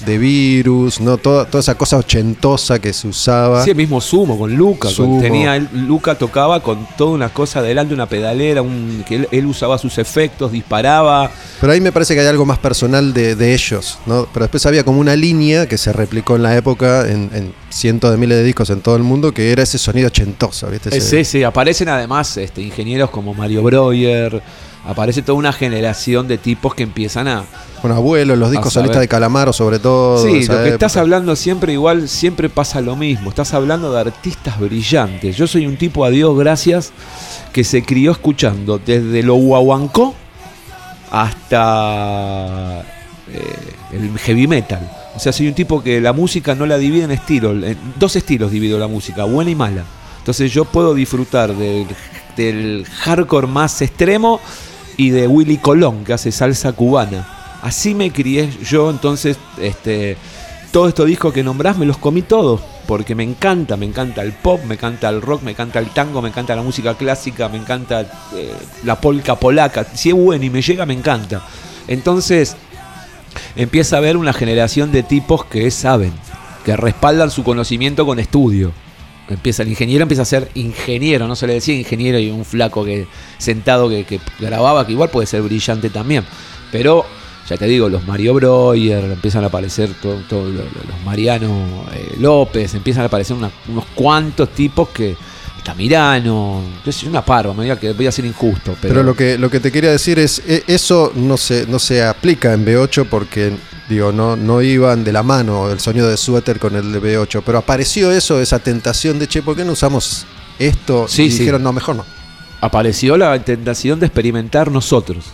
[0.06, 1.16] de Virus, ¿no?
[1.16, 3.64] Toda, toda esa cosa ochentosa que se usaba.
[3.64, 4.88] Sí, el mismo Sumo con Luca.
[4.88, 5.20] con- Sumo.
[5.22, 9.46] tenía él- Luca tocaba con toda una cosa adelante, una pedalera, un, que él, él
[9.46, 11.30] usaba sus efectos, disparaba.
[11.60, 14.26] Pero ahí me parece que hay algo más personal de, de ellos, ¿no?
[14.32, 18.10] Pero después había como una línea que se replicó en la época en, en cientos
[18.10, 21.00] de miles de discos en todo el mundo, que era ese sonido ochentoso, ¿viste?
[21.00, 24.42] Sí, sí, aparecen además este, ingenieros como Mario Breuer.
[24.86, 27.44] Aparece toda una generación de tipos que empiezan a,
[27.80, 30.22] Bueno, abuelo, los discos solistas de Calamaro sobre todo.
[30.22, 30.68] Sí, lo que época.
[30.68, 33.30] estás hablando siempre igual, siempre pasa lo mismo.
[33.30, 35.36] Estás hablando de artistas brillantes.
[35.36, 36.92] Yo soy un tipo, a Dios gracias,
[37.52, 40.14] que se crió escuchando desde lo guaguancó
[41.10, 42.82] hasta
[43.32, 43.56] eh,
[43.92, 44.90] el heavy metal.
[45.16, 47.62] O sea, soy un tipo que la música no la divide en estilos.
[47.62, 49.84] En dos estilos divido la música, buena y mala.
[50.18, 51.86] Entonces yo puedo disfrutar del,
[52.36, 54.40] del hardcore más extremo
[54.96, 57.26] y de Willy Colón, que hace salsa cubana.
[57.62, 60.16] Así me crié yo, entonces, este,
[60.70, 64.32] todos estos discos que nombrás me los comí todos, porque me encanta, me encanta el
[64.32, 67.56] pop, me encanta el rock, me encanta el tango, me encanta la música clásica, me
[67.56, 68.02] encanta
[68.34, 68.52] eh,
[68.84, 69.86] la polka polaca.
[69.94, 71.42] Si es bueno y me llega, me encanta.
[71.88, 72.56] Entonces,
[73.56, 76.12] empieza a haber una generación de tipos que saben,
[76.64, 78.72] que respaldan su conocimiento con estudio.
[79.28, 82.84] Empieza el ingeniero, empieza a ser ingeniero, no se le decía ingeniero y un flaco
[82.84, 83.06] que
[83.38, 86.24] sentado que, grababa, que igual puede ser brillante también.
[86.70, 87.06] Pero,
[87.48, 91.86] ya te digo, los Mario Breuer, empiezan a aparecer todos todo, lo- lo- los Mariano
[91.94, 95.16] eh, López, empiezan a aparecer unos cuantos tipos que.
[95.64, 98.76] Tamirano, yo soy una parva, me diga que voy a ser injusto.
[98.82, 101.78] Pero, Pero, lo, que, lo que te quería decir es, e- eso no se, no
[101.78, 103.50] se aplica en B8 porque,
[103.88, 107.42] digo, no, no iban de la mano el sonido de suéter con el de B8,
[107.44, 110.26] pero apareció eso, esa tentación de, che, ¿por qué no usamos
[110.58, 111.06] esto?
[111.08, 111.38] Sí, y sí.
[111.40, 112.04] dijeron, no, mejor no.
[112.60, 115.26] apareció la tentación de experimentar nosotros,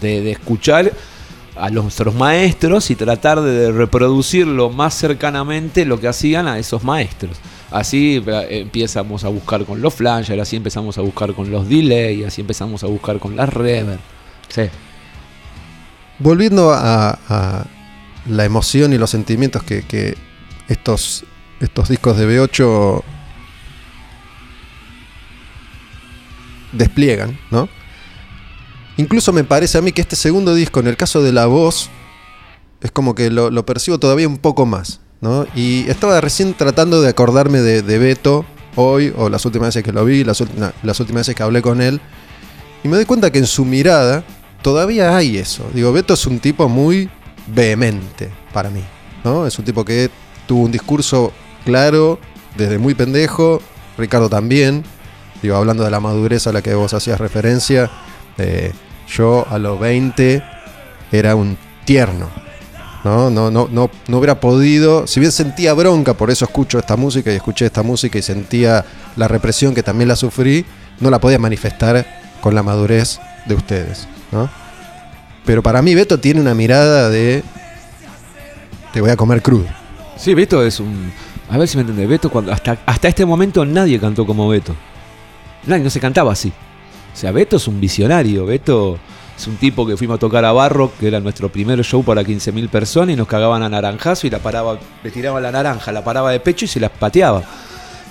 [0.00, 0.92] de, de escuchar
[1.56, 6.84] a nuestros maestros y tratar de reproducir lo más cercanamente lo que hacían a esos
[6.84, 7.36] maestros.
[7.70, 12.24] Así eh, empezamos a buscar con los flanger, así empezamos a buscar con los delay,
[12.24, 13.98] así empezamos a buscar con las reverb.
[14.48, 14.62] Sí.
[16.18, 17.64] Volviendo a, a
[18.30, 20.16] la emoción y los sentimientos que, que
[20.68, 21.24] estos,
[21.60, 23.02] estos discos de B8
[26.72, 27.68] despliegan, ¿no?
[28.96, 31.90] Incluso me parece a mí que este segundo disco, en el caso de la voz,
[32.80, 35.46] es como que lo, percibo todavía un poco más, ¿no?
[35.54, 38.44] Y estaba recién tratando de acordarme de, Beto
[38.76, 40.42] hoy, o las últimas veces que lo vi, las,
[40.82, 42.00] las últimas veces que hablé con él,
[42.84, 44.24] y me doy cuenta que en su mirada
[44.62, 45.68] todavía hay eso.
[45.74, 47.10] Digo, Beto es un tipo muy
[47.54, 48.82] vehemente para mí,
[49.24, 49.46] ¿no?
[49.46, 50.10] Es un tipo que
[50.46, 51.32] tuvo un discurso
[51.64, 52.18] claro
[52.56, 53.62] desde muy pendejo,
[53.96, 54.84] Ricardo también,
[55.42, 57.90] digo, hablando de la madurez a la que vos hacías referencia,
[58.38, 58.72] eh,
[59.08, 60.42] yo a los 20
[61.12, 62.30] era un tierno,
[63.04, 63.30] ¿no?
[63.30, 67.32] No, no, no, no hubiera podido, si bien sentía bronca, por eso escucho esta música
[67.32, 68.84] y escuché esta música y sentía
[69.16, 70.64] la represión que también la sufrí,
[71.00, 72.06] no la podía manifestar
[72.40, 74.48] con la madurez de ustedes, ¿no?
[75.44, 77.42] Pero para mí Beto tiene una mirada de
[78.92, 79.66] te voy a comer crudo.
[80.16, 81.12] Sí, Beto es un.
[81.48, 82.08] A ver si me entendés.
[82.08, 84.74] Beto, cuando, hasta, hasta este momento nadie cantó como Beto.
[85.66, 86.52] Nadie, no se cantaba así.
[87.12, 88.46] O sea, Beto es un visionario.
[88.46, 88.98] Beto
[89.36, 92.22] es un tipo que fuimos a tocar a Barro, que era nuestro primer show para
[92.22, 96.04] 15.000 personas, y nos cagaban a naranjazo y la paraba, le tiraba la naranja, la
[96.04, 97.42] paraba de pecho y se las pateaba.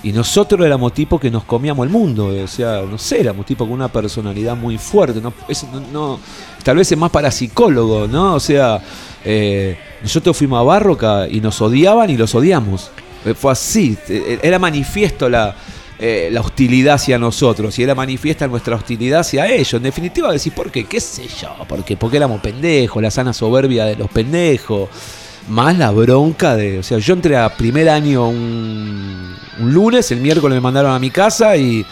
[0.02, 3.66] Y nosotros éramos tipos que nos comíamos el mundo, o sea, no sé, éramos tipos
[3.66, 5.20] con una personalidad muy fuerte.
[5.20, 6.20] No, eso no, no-
[6.64, 8.34] tal vez es más para psicólogo, ¿no?
[8.34, 8.80] O sea,
[9.24, 12.90] eh, nosotros fuimos a Barroca y nos odiaban y los odiamos.
[13.26, 15.54] Eh, Fue así, eh, era manifiesto la,
[15.98, 19.74] eh, la hostilidad hacia nosotros y era manifiesta nuestra hostilidad hacia ellos.
[19.74, 20.84] En definitiva, decís, ¿por qué?
[20.84, 21.50] ¿Qué sé yo?
[21.68, 24.88] Porque, porque éramos pendejos, la sana soberbia de los pendejos.
[25.48, 26.78] Más la bronca de.
[26.78, 30.98] O sea, yo entré a primer año un, un lunes, el miércoles me mandaron a
[30.98, 31.84] mi casa y,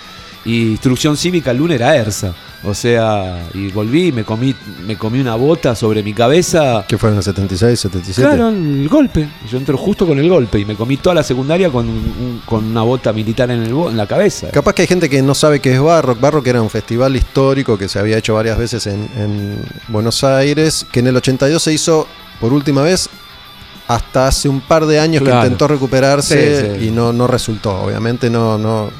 [0.44, 2.34] y instrucción cívica el lunes era ERSA.
[2.64, 4.52] O sea, y volví, me comí,
[4.84, 6.84] me comí una bota sobre mi cabeza.
[6.88, 8.28] ¿Qué fueron el 76, 77?
[8.28, 9.28] Claro, el golpe.
[9.48, 12.64] Yo entro justo con el golpe y me comí toda la secundaria con, un- con
[12.64, 14.48] una bota militar en, el, en la cabeza.
[14.50, 16.18] Capaz que hay gente que no sabe qué es Barrock.
[16.20, 19.56] Barrock era un festival histórico que se había hecho varias veces en, en
[19.86, 22.08] Buenos Aires, que en el 82 se hizo
[22.40, 23.08] por última vez
[23.88, 25.40] hasta hace un par de años Claro.
[25.40, 26.86] que intentó recuperarse Sí, sí.
[26.86, 27.74] y no, no resultó.
[27.82, 28.90] Obviamente no, no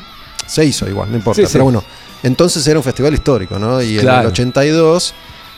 [0.46, 1.42] se hizo igual, no importa.
[1.42, 1.48] Sí.
[1.52, 1.84] Pero bueno,
[2.22, 3.80] entonces era un festival histórico, ¿no?
[3.82, 5.14] Y en el 82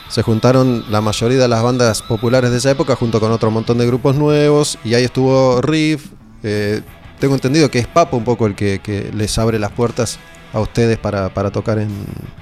[0.09, 3.77] se juntaron la mayoría de las bandas populares de esa época junto con otro montón
[3.77, 6.07] de grupos nuevos y ahí estuvo Riff.
[6.43, 6.81] eh,
[7.19, 10.17] tengo entendido que es Papo un poco el que, que les abre las puertas
[10.53, 11.89] a ustedes para, para tocar en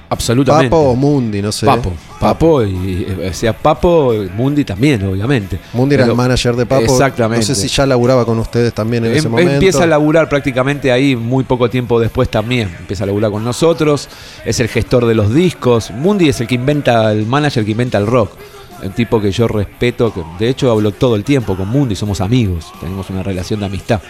[0.09, 0.69] Absolutamente.
[0.71, 1.67] Papo o Mundi, no sé.
[1.67, 1.93] Papo.
[2.19, 5.59] Papo y, eh, o sea, Papo, Mundi también, obviamente.
[5.73, 6.81] Mundi era el manager de Papo.
[6.81, 7.45] Exactamente.
[7.47, 9.53] No sé si ya laburaba con ustedes también en ese Em- momento.
[9.53, 12.75] Empieza a laburar prácticamente ahí muy poco tiempo después también.
[12.79, 14.09] Empieza a laburar con nosotros.
[14.45, 15.91] Es el gestor de los discos.
[15.91, 18.31] Mundi es el que inventa, el manager que inventa el rock.
[18.81, 20.11] Un tipo que yo respeto.
[20.11, 21.95] Que de hecho hablo todo el tiempo con Mundi.
[21.95, 22.71] Somos amigos.
[22.79, 24.01] Tenemos una relación de amistad.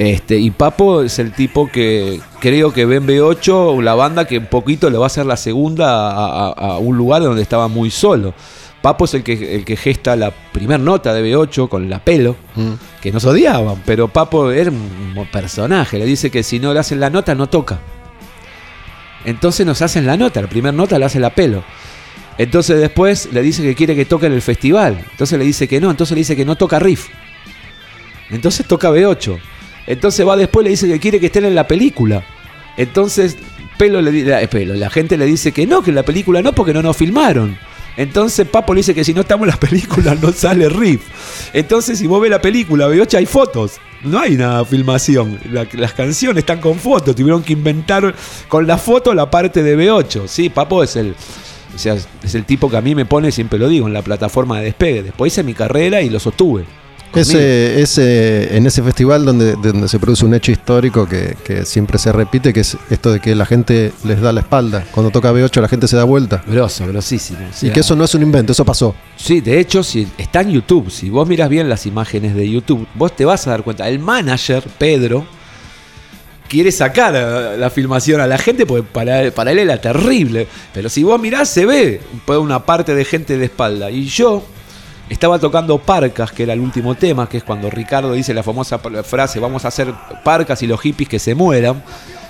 [0.00, 4.38] Este, y Papo es el tipo que creo que ve en B8 la banda que
[4.38, 7.68] un poquito le va a hacer la segunda a, a- a un lugar donde estaba
[7.68, 8.32] muy solo.
[8.80, 12.34] Papo es el que, el que gesta la primer nota de B8 con la pelo
[12.56, 12.72] Mm.
[13.02, 16.98] que nos odiaban, pero Papo era un personaje, le dice que si no le hacen
[16.98, 17.78] la nota no toca.
[19.26, 21.62] Entonces nos hacen la nota, la primera nota la hace la pelo.
[22.38, 25.04] Entonces después le dice que quiere que toque en el festival.
[25.10, 27.08] Entonces le dice que no, entonces le dice que no toca riff.
[28.30, 29.38] Entonces toca B8.
[29.90, 32.22] Entonces va después le dice que quiere que estén en la película.
[32.76, 33.36] Entonces
[33.76, 36.42] Pelo le la, eh, Pelo, la gente le dice que no, que en la película
[36.42, 37.58] no, porque no nos filmaron.
[37.96, 41.02] Entonces Papo le dice que si no estamos en la película no sale Riff.
[41.52, 43.78] Entonces si vos ves la película B8 hay fotos.
[44.04, 45.38] No hay una filmación.
[45.50, 47.14] La- las canciones están con fotos.
[47.16, 48.14] Tuvieron que inventar
[48.48, 50.28] con la foto la parte de B8.
[50.28, 51.14] Sí, Papo es el,
[51.74, 54.02] o sea, es el tipo que a mí me pone, siempre lo digo, en la
[54.02, 55.02] plataforma de despegue.
[55.02, 56.64] Después hice mi carrera y lo sostuve.
[57.14, 61.98] Ese, ese, en ese festival donde, donde se produce un hecho histórico que, que siempre
[61.98, 64.84] se repite, que es esto de que la gente les da la espalda.
[64.92, 66.42] Cuando toca B8 la gente se da vuelta.
[66.46, 67.40] Grosso, grosísimo.
[67.40, 68.94] o Y que eso no es un invento, eso pasó.
[69.16, 72.86] Sí, de hecho, si está en YouTube, si vos miras bien las imágenes de YouTube,
[72.94, 73.88] vos te vas a dar cuenta.
[73.88, 75.26] El manager, Pedro,
[76.48, 80.46] quiere sacar a la filmación a la gente porque para, para él era terrible.
[80.74, 83.90] Pero si vos mirás, se ve una parte de gente de espalda.
[83.90, 84.44] Y yo
[85.10, 88.78] estaba tocando Parcas, que era el último tema, que es cuando Ricardo dice la famosa
[88.78, 89.92] frase: Vamos a hacer
[90.24, 91.82] Parcas y los hippies que se mueran.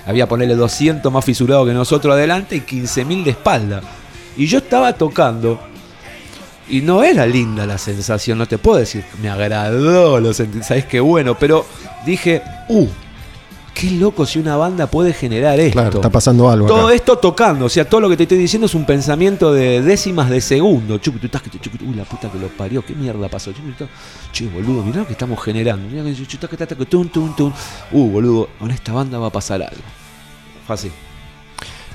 [0.05, 3.81] Había ponerle 200 más fisurados que nosotros adelante y 15.000 de espalda.
[4.35, 5.59] Y yo estaba tocando
[6.71, 10.85] y no era linda la sensación, no te puedo decir, me agradó, lo sentí, sabes
[10.85, 11.65] qué bueno, pero
[12.05, 12.87] dije, uh,
[13.73, 15.73] qué loco si una banda puede generar esto.
[15.73, 16.67] Claro, está pasando algo.
[16.67, 16.95] Todo acá.
[16.95, 20.29] esto tocando, o sea, todo lo que te estoy diciendo es un pensamiento de décimas
[20.29, 20.95] de segundo.
[20.95, 23.51] Uy, la puta que lo parió, qué mierda pasó.
[24.31, 25.87] Che, boludo, mirá lo que estamos generando.
[27.91, 29.83] Uh, boludo, con esta banda va a pasar algo.
[30.67, 30.91] Así.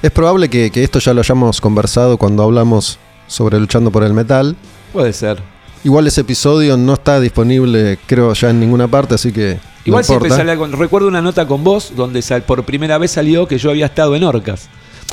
[0.02, 4.12] Es probable que, que esto ya lo hayamos conversado cuando hablamos sobre luchando por el
[4.12, 4.56] metal.
[4.92, 5.42] Puede ser.
[5.84, 9.58] Igual ese episodio no está disponible, creo, ya en ninguna parte, así que.
[9.86, 13.10] Igual no siempre sale algo- Recuerdo una nota con vos donde sal- por primera vez
[13.12, 14.68] salió que yo había estado en Orcas.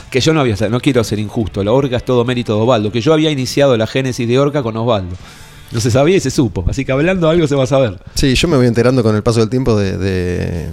[0.09, 2.61] Que yo no había estado, no quiero ser injusto, la Orca es todo mérito de
[2.61, 2.91] Osvaldo.
[2.91, 5.15] Que yo había iniciado la génesis de Orca con Osvaldo.
[5.71, 6.65] No se sabía y se supo.
[6.67, 7.99] Así que hablando algo se va a saber.
[8.15, 10.69] Sí, yo me voy enterando con el paso del tiempo de, de-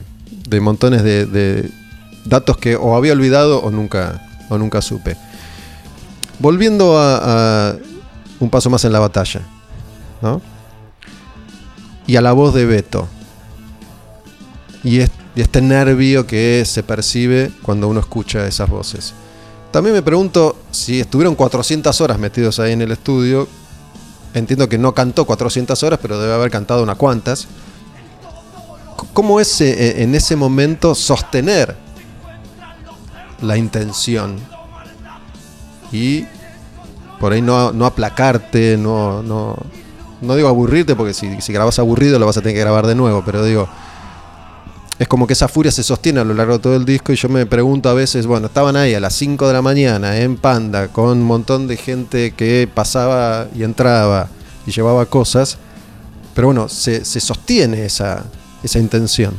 [0.49, 1.71] de montones de, de
[2.27, 4.21] datos que o había olvidado o nunca,
[4.51, 5.17] o nunca supe.
[6.39, 7.77] Volviendo a, a
[8.41, 9.41] un paso más en la batalla,
[10.23, 10.41] ¿no?
[12.07, 13.09] Y a la voz de Beto.
[14.85, 19.15] Y, es- este nervio que se percibe cuando uno escucha esas voces.
[19.71, 23.47] También me pregunto si estuvieron 400 horas metidos ahí en el estudio.
[24.35, 27.47] Entiendo que no cantó 400 horas, pero debe haber cantado unas cuantas.
[29.13, 31.77] ¿Cómo es eh, en ese momento sostener
[33.43, 34.37] la intención?
[35.93, 36.25] Y
[37.19, 39.57] por ahí no, no aplacarte, no, no,
[40.21, 42.95] no digo aburrirte, porque si, si grabas aburrido lo vas a tener que grabar de
[42.95, 43.69] nuevo, pero digo,
[45.01, 47.17] es como que esa furia se sostiene a lo largo de todo el disco y
[47.17, 50.37] yo me pregunto a veces, bueno, estaban ahí a las 5 de la mañana en
[50.37, 54.29] Panda con un montón de gente que pasaba y entraba
[54.67, 55.57] y llevaba cosas,
[56.35, 58.27] pero bueno, se, se sostiene esa,
[58.63, 59.33] esa intención.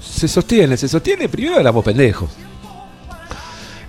[0.00, 1.28] Se sostiene, se sostiene.
[1.28, 2.30] Primero éramos pendejos.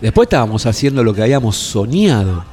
[0.01, 2.43] Después estábamos haciendo lo que habíamos soñado.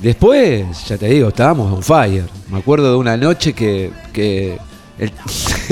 [0.00, 2.24] Después, ya te digo, estábamos on fire.
[2.50, 4.58] Me acuerdo de una noche que, que
[4.98, 5.12] el,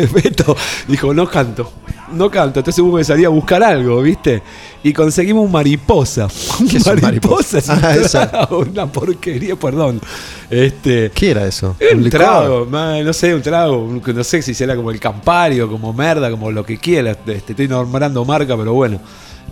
[0.15, 0.57] Beto
[0.89, 1.73] dijo, no canto,
[2.13, 2.61] no canto.
[2.61, 4.43] Entonces hubo que salir a buscar algo, ¿viste?
[4.83, 6.29] Y conseguimos un mariposa.
[6.71, 7.59] ¿Qué es un mariposa?
[7.69, 8.49] Ah, esa.
[8.51, 10.01] una porquería, perdón.
[10.49, 11.77] Este, ¿Qué era eso?
[11.79, 15.93] era un trago, no sé, un trago, no sé si será como el Campario, como
[15.93, 17.19] Merda, como lo que quieras.
[17.27, 19.01] Este, estoy nombrando marca, pero bueno.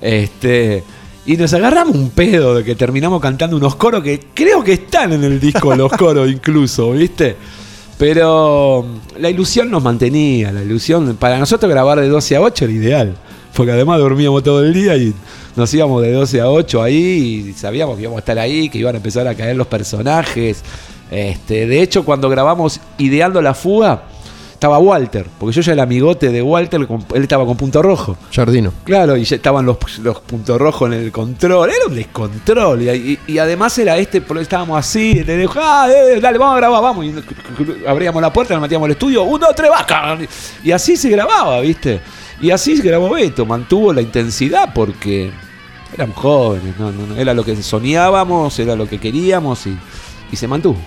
[0.00, 0.82] Este,
[1.26, 5.12] y nos agarramos un pedo de que terminamos cantando unos coros que creo que están
[5.12, 7.36] en el disco, los coros incluso, ¿viste?
[7.98, 11.16] Pero mm, la ilusión nos mantenía, la ilusión.
[11.16, 13.16] Para nosotros grabar de 12 a 8 era ideal.
[13.54, 15.12] Porque además dormíamos todo el día y
[15.56, 18.78] nos íbamos de 12 a 8 ahí y sabíamos que íbamos a estar ahí, que
[18.78, 20.62] iban a empezar a caer los personajes.
[21.10, 24.04] Este, de hecho, cuando grabamos Ideando la Fuga,
[24.58, 26.80] estaba Walter, porque yo ya el amigote de Walter,
[27.14, 28.16] él estaba con punto rojo.
[28.32, 28.72] Jardino.
[28.82, 31.70] Claro, y ya estaban los, los puntos rojos en el control.
[31.70, 32.82] Era un descontrol.
[32.82, 36.54] Y, y- y además era este, porque estábamos así, te dejo, ah, eh, dale, vamos
[36.54, 37.04] a grabar, vamos.
[37.06, 37.14] Y
[37.86, 40.18] abríamos la puerta, nos metíamos al estudio, un, dos, tres, vaca.
[40.64, 42.00] Y así se grababa, ¿viste?
[42.40, 45.30] Y así se grabó Beto, mantuvo la intensidad porque
[45.94, 49.78] éramos jóvenes, no, era lo que soñábamos, era lo que queríamos y,
[50.32, 50.78] y se mantuvo.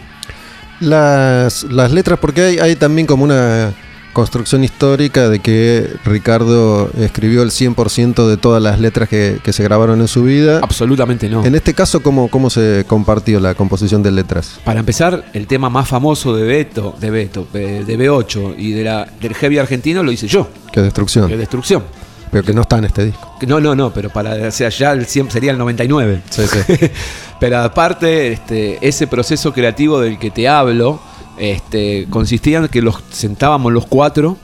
[0.82, 3.74] Las, las letras, porque hay, hay también como una
[4.14, 9.64] construcción histórica de que Ricardo escribió el 100% de todas las letras que, que se
[9.64, 10.60] grabaron en su vida.
[10.62, 11.46] Absolutamente no.
[11.46, 14.60] En este caso, ¿cómo, ¿cómo se compartió la composición de letras?
[14.66, 18.84] Para empezar, el tema más famoso de Beto, de Beto, eh, de B8 y de
[18.84, 21.32] la, del heavy argentino lo hice yo, Qué destrucción.
[21.32, 21.84] es Destrucción.
[22.32, 23.36] Pero que no está en este disco.
[23.46, 26.22] No, no, no, pero para, o sea, ya el 100 sería el 99.
[26.30, 26.76] Sí, sí.
[27.40, 31.02] pero aparte, este, ese proceso creativo del que te hablo,
[31.38, 34.38] este, consistía en que los sentábamos los cuatro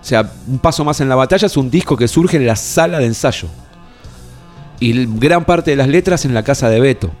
[0.00, 2.56] O sea, un paso más en la batalla es un disco que surge en la
[2.56, 3.48] sala de ensayo.
[4.80, 7.12] Y gran parte de las letras en la casa de Beto.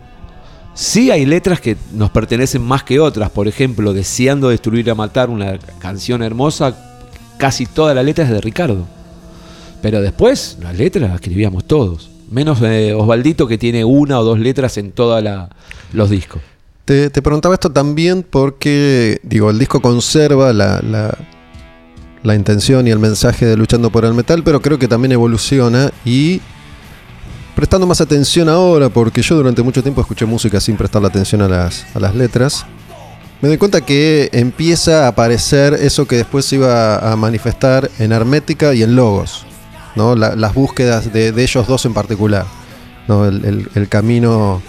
[0.74, 3.30] Sí hay letras que nos pertenecen más que otras.
[3.30, 6.74] Por ejemplo, Deseando destruir a matar, una canción hermosa,
[7.36, 8.86] casi toda la letra es de Ricardo.
[9.82, 12.10] Pero después, las letras las escribíamos todos.
[12.30, 15.22] Menos eh, Osvaldito que tiene una o dos letras en todos
[15.92, 16.40] los discos.
[16.84, 21.16] Te, preguntaba esto también porque, digo, el disco conserva la, la-
[22.22, 25.90] la intención y el mensaje de luchando por el metal, pero creo que también evoluciona
[26.04, 26.40] y
[27.56, 31.48] prestando más atención ahora, porque yo durante mucho tiempo escuché música sin prestarle atención a
[31.48, 32.64] las, a las letras,
[33.40, 38.12] me doy cuenta que empieza a aparecer eso que después se iba a manifestar en
[38.12, 39.44] Hermética y en Logos,
[39.96, 40.14] ¿no?
[40.16, 42.46] La- las búsquedas de, ellos dos en particular,
[43.08, 44.62] el- camino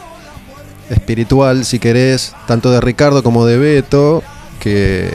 [0.89, 4.21] espiritual, si querés, tanto de Ricardo como de Beto,
[4.59, 5.11] que,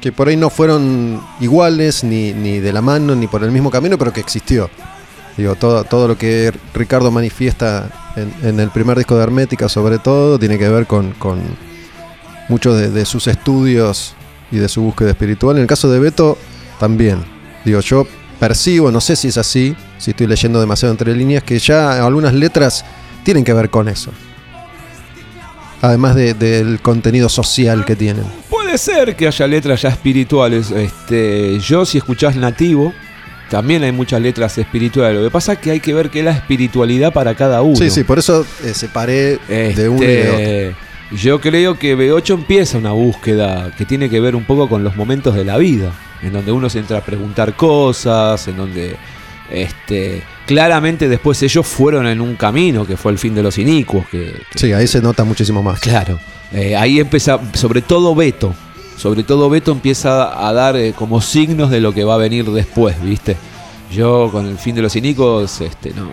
[0.00, 3.70] que por ahí no fueron iguales, ni, ni de la mano, ni por el mismo
[3.70, 4.68] camino, pero que existió.
[5.36, 9.98] Digo, todo, todo lo que Ricardo manifiesta en, en el primer disco de Hermética, sobre
[9.98, 11.40] todo, tiene que ver con, con
[12.48, 14.14] muchos de, de sus estudios
[14.52, 15.56] y de su búsqueda espiritual.
[15.56, 16.38] En el caso de Beto,
[16.78, 17.24] también.
[17.64, 18.06] Digo, yo
[18.38, 22.34] percibo, no sé si es así, si estoy leyendo demasiado entre líneas, que ya algunas
[22.34, 22.84] letras
[23.24, 24.10] tienen que ver con eso.
[25.82, 28.24] Además de- del contenido social que tienen.
[28.48, 30.70] Puede ser que haya letras ya espirituales.
[30.70, 32.92] Este, yo si escuchás nativo,
[33.50, 35.18] también hay muchas letras espirituales.
[35.18, 37.76] Lo que pasa es que hay que ver qué es la espiritualidad para cada uno.
[37.76, 40.78] Sí, sí, por eso eh, separé de Este, uno y de otro.
[41.16, 44.96] Yo creo que B8 empieza una búsqueda que tiene que ver un poco con los
[44.96, 45.92] momentos de la vida,
[46.22, 48.96] en donde uno se entra a preguntar cosas, en donde
[49.50, 54.06] este, claramente después ellos fueron en un camino que fue el fin de los inicuos,
[54.08, 55.80] que, que- Sí, ahí se nota muchísimo más.
[55.80, 56.18] Claro,
[56.52, 58.54] eh, ahí empieza, sobre todo Beto,
[58.96, 62.46] sobre todo Beto empieza a dar eh, como signos de lo que va a venir
[62.50, 63.36] después, ¿viste?
[63.92, 66.10] Yo con el fin de los cínicos, este, no.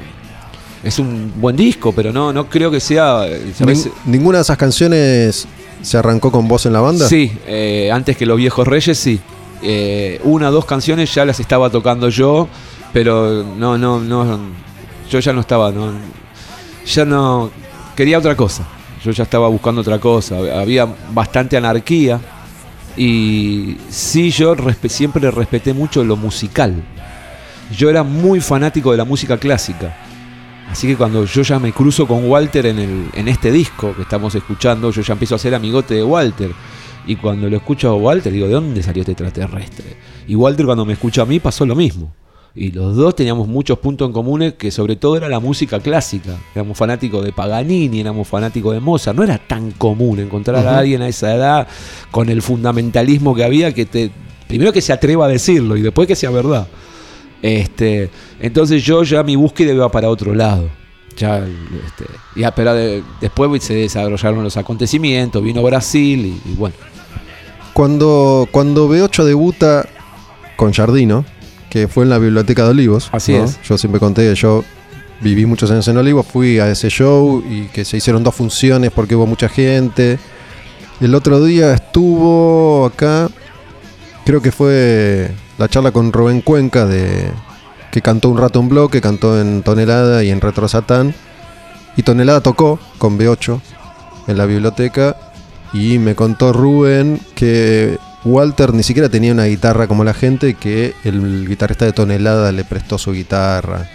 [0.83, 3.25] Es un buen disco, pero no, no creo que sea.
[3.27, 3.53] eh,
[4.05, 5.47] ¿Ninguna de esas canciones
[5.81, 7.07] se arrancó con vos en la banda?
[7.07, 9.19] Sí, eh, antes que Los Viejos Reyes, sí.
[9.61, 12.47] Eh, una o dos canciones ya las estaba tocando yo,
[12.93, 14.39] pero no, no, no.
[15.09, 15.91] Yo ya no estaba, no.
[16.85, 17.51] Ya no.
[17.95, 18.63] Quería otra cosa.
[19.05, 20.37] Yo ya estaba buscando otra cosa.
[20.59, 22.19] Había bastante anarquía.
[22.97, 26.83] Y sí, yo respe- siempre respeté mucho lo musical.
[27.77, 29.95] Yo era muy fanático de la música clásica.
[30.71, 34.03] Así que cuando yo ya me cruzo con Walter en, el, en este disco que
[34.03, 36.51] estamos escuchando, yo ya empiezo a ser amigote de Walter.
[37.05, 39.97] Y cuando lo escucho a Walter, digo, ¿de dónde salió este extraterrestre?
[40.27, 42.13] Y Walter cuando me escucha a mí pasó lo mismo.
[42.55, 46.37] Y los dos teníamos muchos puntos en común, que sobre todo era la música clásica.
[46.55, 49.17] Éramos fanáticos de Paganini, éramos fanáticos de Mozart.
[49.17, 51.67] No era tan común encontrar a alguien a esa edad
[52.11, 54.11] con el fundamentalismo que había, que te,
[54.47, 56.67] primero que se atreva a decirlo y después que sea verdad.
[57.41, 60.69] Este, entonces yo ya mi búsqueda iba para otro lado.
[61.17, 66.75] Ya, este, ya, pero de- después se desarrollaron los acontecimientos, vino Brasil y, y bueno.
[67.73, 69.87] Cuando, cuando B8 debuta
[70.55, 71.25] con Jardino,
[71.69, 73.09] que fue en la Biblioteca de Olivos.
[73.11, 73.45] Así ¿no?
[73.45, 73.59] es.
[73.63, 74.63] Yo siempre conté que yo
[75.21, 78.91] viví muchos años en Olivos, fui a ese show y que se hicieron dos funciones
[78.91, 80.19] porque hubo mucha gente.
[80.99, 83.29] El otro día estuvo acá,
[84.25, 85.31] creo que fue
[85.61, 87.31] la charla con Rubén Cuenca de
[87.91, 91.13] que cantó un rato en bloque, cantó en Tonelada y en Retro Satán.
[91.95, 93.61] Y Tonelada tocó con B8
[94.27, 95.15] en la biblioteca
[95.71, 100.95] y me contó Rubén que Walter ni siquiera tenía una guitarra como la gente, que
[101.03, 103.87] el guitarrista de Tonelada le prestó su guitarra.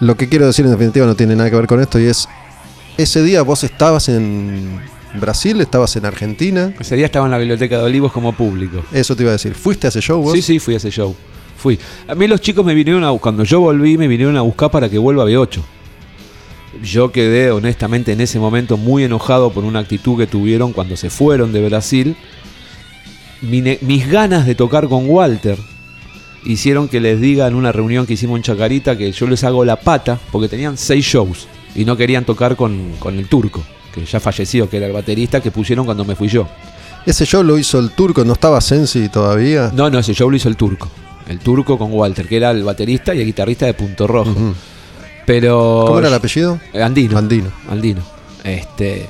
[0.00, 2.28] Lo que quiero decir en definitiva no tiene nada que ver con esto y es,
[2.98, 4.78] ese día vos estabas en
[5.14, 8.82] Brasil, estabas en Argentina, Ese día estaba en la biblioteca de Olivos como público.
[8.92, 10.32] eso te iba a decir, ¿fuiste a ese show vos?
[10.32, 11.14] Sí, sí, fui a ese show.
[11.56, 11.78] Fui.
[12.08, 14.88] A mí los chicos me vinieron a cuando yo volví me vinieron a buscar para
[14.88, 15.60] que vuelva a B8.
[16.82, 21.08] Yo quedé honestamente en ese momento muy enojado por una actitud que tuvieron cuando se
[21.08, 22.16] fueron de Brasil.
[23.40, 25.58] Mis ganas de tocar con Walter
[26.44, 29.64] hicieron que les diga en una reunión que hicimos en Chacarita que yo les hago
[29.64, 33.62] la pata porque tenían seis shows y no querían tocar con, con el turco,
[33.94, 36.48] que ya falleció, que era el baterista que pusieron cuando me fui yo.
[37.06, 39.70] Ese show lo hizo el turco, no estaba Sensi todavía.
[39.74, 40.88] No, no, ese show lo hizo el turco.
[41.28, 44.34] El turco con Walter, que era el baterista y el guitarrista de Punto Rojo.
[45.26, 45.84] Pero.
[45.86, 46.58] ¿Cómo era el apellido?
[46.74, 47.16] Andino.
[47.16, 47.50] Andino.
[47.68, 48.02] Andino.
[48.42, 49.08] Este.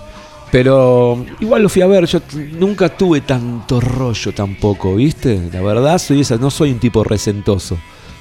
[0.53, 2.21] Pero igual lo fui a ver, yo
[2.53, 5.51] nunca tuve tanto rollo tampoco, ¿viste?
[5.53, 7.77] La verdad, soy esa, no soy un tipo resentoso.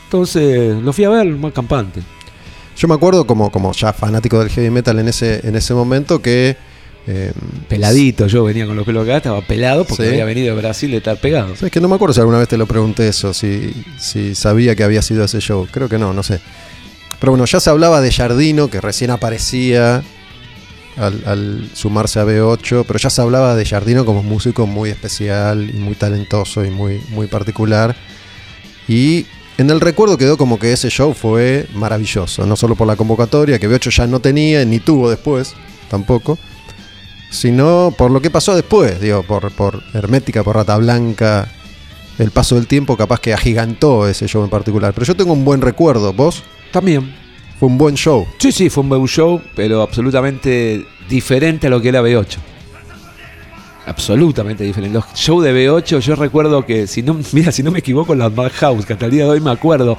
[0.06, 2.02] Entonces, lo fui a ver, más campante.
[2.78, 6.22] Yo me acuerdo como, como ya fanático del heavy metal en ese, en ese momento
[6.22, 6.56] que
[7.06, 7.34] Eh,
[7.68, 10.10] Peladito, yo venía con los pelos acá, estaba pelado porque Sí.
[10.10, 11.54] había venido de Brasil de estar pegado.
[11.54, 14.74] Es que no me acuerdo si alguna vez te lo pregunté eso, si, si sabía
[14.78, 15.68] que había sido ese show.
[15.70, 16.40] Creo que no, no sé.
[17.20, 20.02] Pero bueno, ya se hablaba de Jardino, que recién aparecía
[20.96, 24.90] al, al sumarse a B8, pero ya se hablaba de Jardino como un músico muy
[24.90, 27.98] especial y muy talentoso y muy, muy particular.
[28.88, 29.26] Y
[29.64, 33.60] en el recuerdo quedó como que ese show fue maravilloso, no solo por la convocatoria,
[33.60, 35.56] que B8 ya no tenía ni tuvo después,
[35.90, 36.38] tampoco,
[37.32, 41.48] sino por lo que pasó después, digo, por, por Hermética, por Rata Blanca,
[42.20, 44.94] el paso del tiempo capaz que agigantó ese show en particular.
[44.94, 46.44] Pero yo tengo un buen recuerdo, vos,
[46.74, 47.16] También.
[47.58, 48.28] fue un buen show.
[48.40, 52.38] Sí, sí, fue un buen show, pero absolutamente diferente a lo que era B8.
[53.86, 54.94] Absolutamente diferente.
[54.98, 58.30] Los shows de B8, yo recuerdo que, si no, mira, si no me equivoco, la
[58.30, 59.98] Madhouse, que hasta el día de hoy me acuerdo,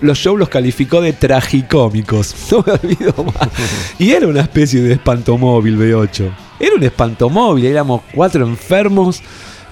[0.00, 2.34] los shows los calificó de tragicómicos.
[2.50, 3.48] No me olvido más.
[3.98, 6.30] Y era una especie de espantomóvil B8.
[6.60, 9.22] Era un espantomóvil, éramos cuatro enfermos.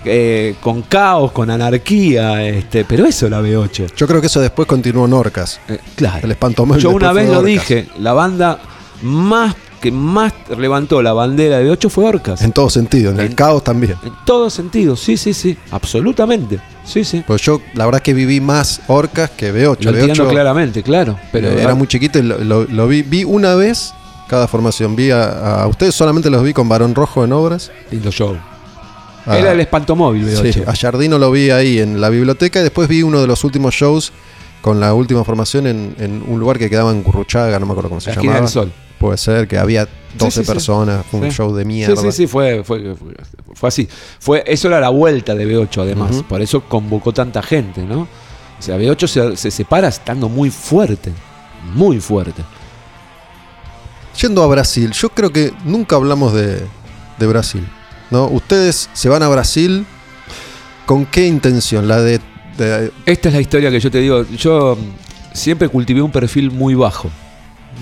[0.07, 3.95] eh, con caos, con anarquía, este, pero eso era B8.
[3.97, 5.59] Yo creo que eso después continuó en Orcas.
[5.67, 6.21] Eh, claro.
[6.27, 8.59] El espantomóvil Yo una vez lo dije, la banda
[9.01, 9.55] más
[9.85, 12.41] que más levantó la bandera de 8 fue Orcas.
[12.43, 13.97] En todo sentido, en el caos también.
[14.03, 16.59] En todo sentido, sí, sí, sí, absolutamente.
[16.85, 17.23] Sí, sí.
[17.27, 19.81] Pues yo, la verdad es que viví más Orcas que B8.
[19.85, 21.19] Lo entiendo B8 claramente, claro.
[21.33, 23.03] Pero era muy chiquito y lo, lo- lo vi.
[23.03, 23.93] Vi una vez
[24.29, 24.97] cada formación.
[24.97, 27.71] Vi a, a ustedes solamente los vi con Barón Rojo en obras.
[27.91, 28.37] lindo show.
[29.27, 30.53] A- Era el espantomóvil B8.
[30.53, 33.45] sí, a Jardino lo vi ahí en la biblioteca y después vi uno de los
[33.45, 34.13] últimos shows
[34.61, 37.91] con la última formación en, en un lugar que quedaba en Curruchaga, no me acuerdo
[37.91, 38.47] cómo se La esquina llamaba.
[38.47, 38.73] del sol.
[39.05, 39.87] Puede ser que había
[40.19, 40.53] 12 sí, sí.
[40.53, 41.95] personas, fue un show de mierda.
[41.97, 43.15] Sí, sí, sí, fue, fue, fue,
[43.55, 43.89] fue así.
[44.19, 46.23] Fue, eso era la vuelta de B8, además.
[46.29, 48.01] Por eso convocó tanta gente, ¿no?
[48.59, 51.13] O sea, B8 se, se separa estando muy fuerte.
[51.75, 52.43] Muy fuerte.
[54.21, 56.63] Yendo a Brasil, yo creo que nunca hablamos de,
[57.19, 57.67] de Brasil.
[58.11, 58.27] ¿no?
[58.29, 59.85] Ustedes se van a Brasil
[60.87, 61.89] con qué intención?
[61.89, 62.21] La de,
[62.57, 64.25] de- Esta es la historia que yo te digo.
[64.37, 64.79] Yo
[65.33, 67.11] siempre cultivé un perfil muy bajo.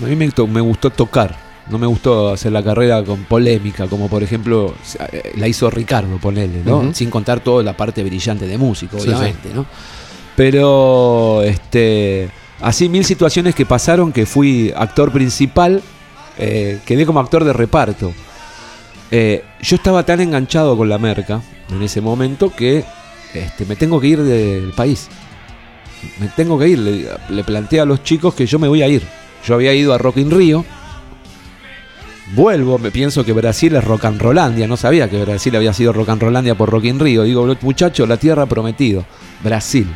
[0.01, 1.35] A mí me, gustó tocar.
[1.69, 4.73] No me gustó hacer la carrera con polémica, como por ejemplo
[5.11, 6.93] eh, la hizo Ricardo, ponele, ¿no?
[6.93, 9.65] Sin contar toda la parte brillante de músico, Sí, obviamente, ¿no?
[10.35, 12.29] Pero, este,
[12.59, 15.81] así mil situaciones que pasaron que fui actor principal,
[16.37, 18.11] eh, quedé como actor de reparto.
[19.11, 22.83] Eh, yo estaba tan enganchado con la merca en ese momento que
[23.33, 25.07] este, me tengo que ir del país.
[26.19, 26.79] Me tengo que ir.
[26.79, 29.03] Le, le planteé a los chicos que yo me voy a ir.
[29.45, 30.65] Yo había ido a Rock in Rio.
[32.35, 34.67] Vuelvo, me pienso que Brasil es Rock and Rollandia.
[34.67, 37.23] No sabía que Brasil había sido Rock and Rollandia por Rock in Rio.
[37.23, 39.05] Digo, muchachos, la tierra prometido.
[39.43, 39.87] Brasil.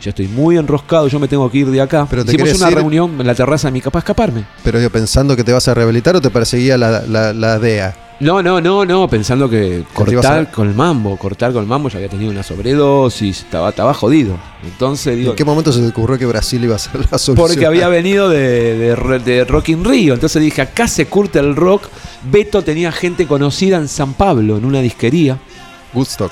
[0.00, 2.06] Yo estoy muy enroscado, yo me tengo que ir de acá.
[2.10, 4.44] Pero te Hicimos una ir- reunión en la terraza de mi capaz escaparme.
[4.64, 7.94] pero yo pensando que te vas a rehabilitar o te perseguía la, la, la DEA.
[8.22, 11.96] No, no, no, no, pensando que cortar con el mambo, cortar con el mambo, ya
[11.96, 14.38] había tenido una sobredosis, estaba, estaba jodido.
[14.62, 17.48] Entonces digo, ¿En qué momento se te ocurrió que Brasil iba a ser la solución?
[17.48, 21.56] porque había venido de, de, de Rock in Rio, entonces dije, acá se curte el
[21.56, 21.88] rock.
[22.30, 25.38] Beto tenía gente conocida en San Pablo, en una disquería.
[25.92, 26.30] Woodstock.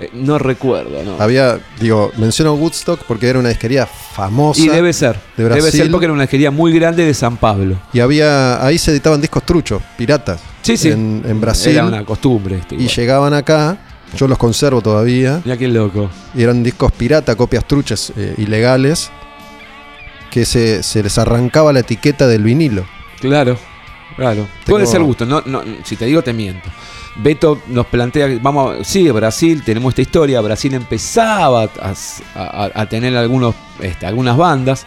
[0.00, 1.20] Eh, no recuerdo, ¿no?
[1.20, 4.60] Había, digo, menciono Woodstock porque era una disquería famosa.
[4.62, 7.76] Y debe ser, de debe ser porque era una disquería muy grande de San Pablo.
[7.92, 10.40] Y había, ahí se editaban discos truchos, piratas.
[10.62, 10.90] Sí, sí.
[10.90, 11.72] En, en Brasil.
[11.72, 12.74] Era una costumbre esto.
[12.76, 13.76] y llegaban acá,
[14.16, 15.40] yo los conservo todavía.
[15.44, 16.08] Mira qué loco.
[16.34, 19.10] Y eran discos pirata, copias truchas eh, ilegales.
[20.30, 22.84] Que se, se les arrancaba la etiqueta del vinilo.
[23.18, 23.56] Claro,
[24.14, 24.46] claro.
[24.64, 26.68] Tengo- Puede ser gusto, no, no, si te digo te miento.
[27.18, 31.68] Beto nos plantea, vamos, sí, Brasil, tenemos esta historia, Brasil empezaba
[32.34, 34.86] a tener algunos, este, algunas bandas.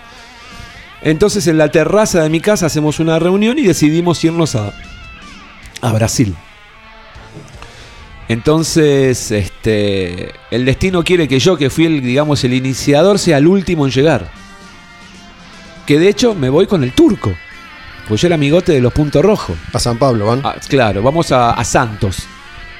[1.01, 4.73] Entonces en la terraza de mi casa hacemos una reunión y decidimos irnos a,
[5.81, 6.35] a Brasil.
[8.31, 13.47] Entonces, este, el destino quiere que yo, que fui el, digamos, el iniciador, sea el
[13.47, 14.31] último en llegar.
[15.85, 17.33] Que de hecho me voy con el turco.
[18.07, 19.57] Pues yo era amigote de los Puntos Rojos.
[19.73, 20.41] A San Pablo, ¿van?
[20.43, 22.23] Ah, claro, vamos a, a Santos,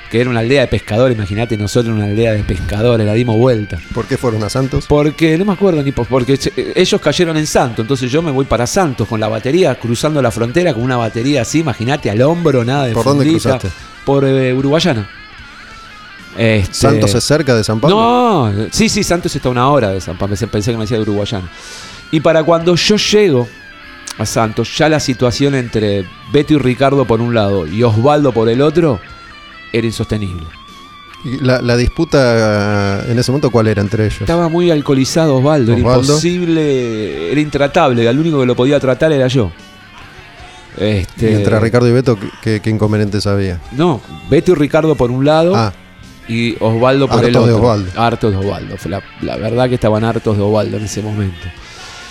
[0.10, 1.16] que era una aldea de pescadores.
[1.16, 3.78] Imagínate, nosotros una aldea de pescadores, la dimos vuelta.
[3.94, 4.86] ¿Por qué fueron a Santos?
[4.88, 6.38] Porque, no me acuerdo ni por, porque
[6.76, 10.32] ellos cayeron en Santos, entonces yo me voy para Santos con la batería, cruzando la
[10.32, 13.70] frontera con una batería así, imagínate, al hombro, nada de ¿Por dónde cruzaste?
[14.04, 15.10] Por eh, Uruguayana.
[16.38, 17.98] Este, ¿Santos es cerca de San Pablo?
[17.98, 20.36] no, sí, sí, Santos está a una hora de San Pablo.
[20.36, 21.50] Pensé que me decía de Uruguayana.
[22.10, 23.48] Y para cuando yo llego
[24.18, 28.50] a Santos, ya la situación entre Beto y Ricardo por un lado y Osvaldo por
[28.50, 29.00] el otro
[29.74, 30.44] era insostenible.
[31.24, 34.22] ¿Y La, la disputa en ese momento cuál era entre ellos?
[34.22, 38.08] Estaba muy alcoholizado Osvaldo, era imposible, era intratable.
[38.08, 39.52] El único que lo podía tratar era yo.
[40.78, 43.60] Este, Y entre Ricardo y Beto, ¿qué, qué inconvenientes había?
[43.72, 45.74] No, Beto y Ricardo por un lado Ah,
[46.28, 47.66] y Osvaldo por el Hartos de otro.
[47.68, 48.02] Osvaldo.
[48.02, 48.76] Hartos de Osvaldo.
[48.86, 51.48] La, la verdad que estaban hartos de Osvaldo en ese momento.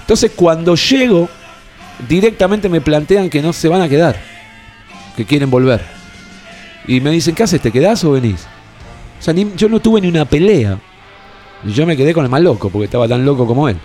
[0.00, 1.28] Entonces cuando llego,
[2.08, 4.16] directamente me plantean que no se van a quedar,
[5.16, 5.80] que quieren volver.
[6.86, 7.60] Y me dicen, ¿qué haces?
[7.60, 8.46] ¿Te quedás o venís?
[9.18, 10.78] O sea, ni- yo no tuve ni una pelea.
[11.64, 13.76] Yo me quedé con el más loco, porque estaba tan loco como él.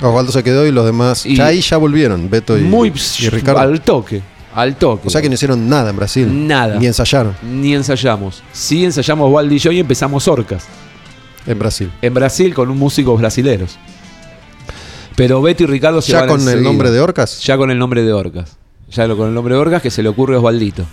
[0.00, 1.24] Osvaldo se quedó y los demás.
[1.24, 3.60] Y- ya ahí ya volvieron, Beto y, Muy y Ricardo.
[3.60, 4.20] al toque,
[4.54, 5.06] al toque.
[5.06, 6.46] O sea que no hicieron nada en Brasil.
[6.48, 6.76] Nada.
[6.78, 8.42] Ni ensayaron Ni ensayamos.
[8.52, 10.64] Sí ensayamos Osvaldo y yo y empezamos Orcas.
[11.46, 11.90] en Brasil.
[12.02, 13.78] En Brasil con un músicos brasileros.
[15.16, 17.40] Pero Beto y Ricardo se Ya van con el nombre de Orcas.
[17.42, 18.56] Ya con el nombre de Orcas.
[18.90, 20.84] Ya lo- con el nombre de Orcas que se le ocurre a Osvaldito.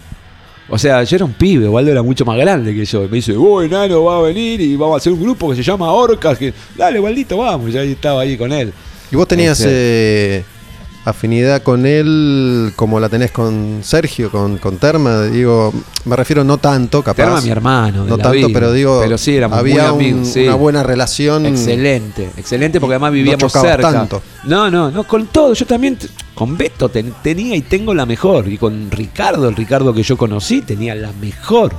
[0.71, 3.03] O sea, yo era un pibe, Osvaldo era mucho más grande que yo.
[3.03, 5.55] Y me dice, uy, Nano va a venir y vamos a hacer un grupo que
[5.55, 6.37] se llama Orcas.
[6.37, 7.73] Que, Dale, Osvaldito, vamos.
[7.73, 8.71] Ya estaba ahí con él.
[9.11, 10.43] Y vos tenías Este- eh,
[11.09, 15.23] afinidad con él como la tenés con Sergio, con, con Terma.
[15.23, 15.73] Digo,
[16.05, 17.15] me refiero no tanto, capaz.
[17.23, 18.03] Terma mi hermano.
[18.05, 18.49] de No la tanto, vida.
[18.53, 20.33] pero digo, Pero sí, éramos había muy un- amigos.
[20.33, 20.43] sí.
[20.43, 21.45] una buena relación.
[21.45, 23.91] Excelente, excelente porque además vivíamos cerca.
[23.91, 24.21] tanto.
[24.45, 25.53] No, no, no, con todo.
[25.53, 25.97] Yo también,
[26.33, 28.47] con Beto ten- tenía y tengo la mejor.
[28.47, 31.73] Y con Ricardo, el Ricardo que yo conocí, tenía la mejor.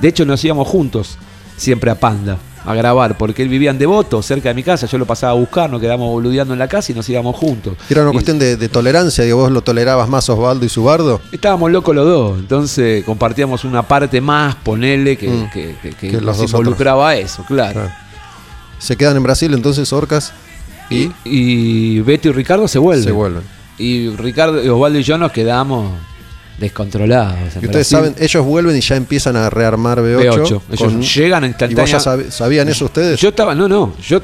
[0.00, 1.16] De hecho, nos íbamos juntos
[1.56, 4.86] siempre a Panda a grabar porque él vivía en Devoto, cerca de mi casa.
[4.86, 7.74] Yo lo pasaba a buscar, nos quedamos boludeando en la casa y nos íbamos juntos.
[7.90, 11.20] Era una Y cuestión de, de tolerancia, digo, vos lo tolerabas más Osvaldo y Subardo.
[11.32, 15.50] Estábamos locos los dos, entonces compartíamos una parte más, ponele, que, Mm.
[15.50, 17.72] que, que- que Que los nos dos involucraba a eso, claro.
[17.74, 17.90] Claro.
[18.78, 20.32] Se quedan en Brasil entonces Orcas
[20.90, 23.04] Y, y Beto y Ricardo se vuelven.
[23.04, 23.42] se vuelven.
[23.78, 25.90] Y Ricardo, y Osvaldo y yo nos quedamos
[26.58, 27.34] descontrolados.
[27.34, 27.96] en Y ustedes Brasil.
[27.98, 30.18] saben, ellos vuelven y ya empiezan a rearmar B8.
[30.22, 30.60] B8.
[30.70, 31.98] Ellos con- llegan ¿Y vos ya instantáneamente.
[31.98, 33.20] sab- sabían eso ustedes?
[33.20, 34.20] Yo estaba, no, no, yo,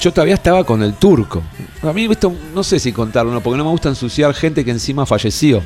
[0.00, 1.42] yo todavía estaba con el turco.
[1.82, 4.70] A mí esto no sé si contarlo, no, porque no me gusta ensuciar gente que
[4.70, 5.62] encima falleció.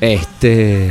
[0.00, 0.90] Este.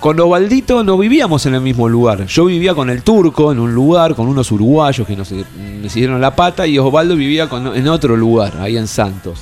[0.00, 2.26] Con Ovaldito no vivíamos en el mismo lugar.
[2.26, 5.46] Yo vivía con el turco en un lugar, con unos uruguayos que nos me
[5.86, 9.38] hicieron la pata, y Osvaldo vivía con- en otro lugar, ahí en Santos.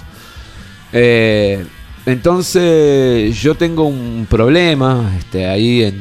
[0.93, 1.65] Eh,
[2.07, 6.01] entonces yo tengo un problema este, ahí en,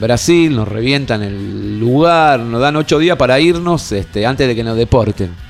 [0.00, 4.64] Brasil, nos revientan el lugar, nos dan ocho días para irnos este, antes de que
[4.64, 5.41] nos deporten.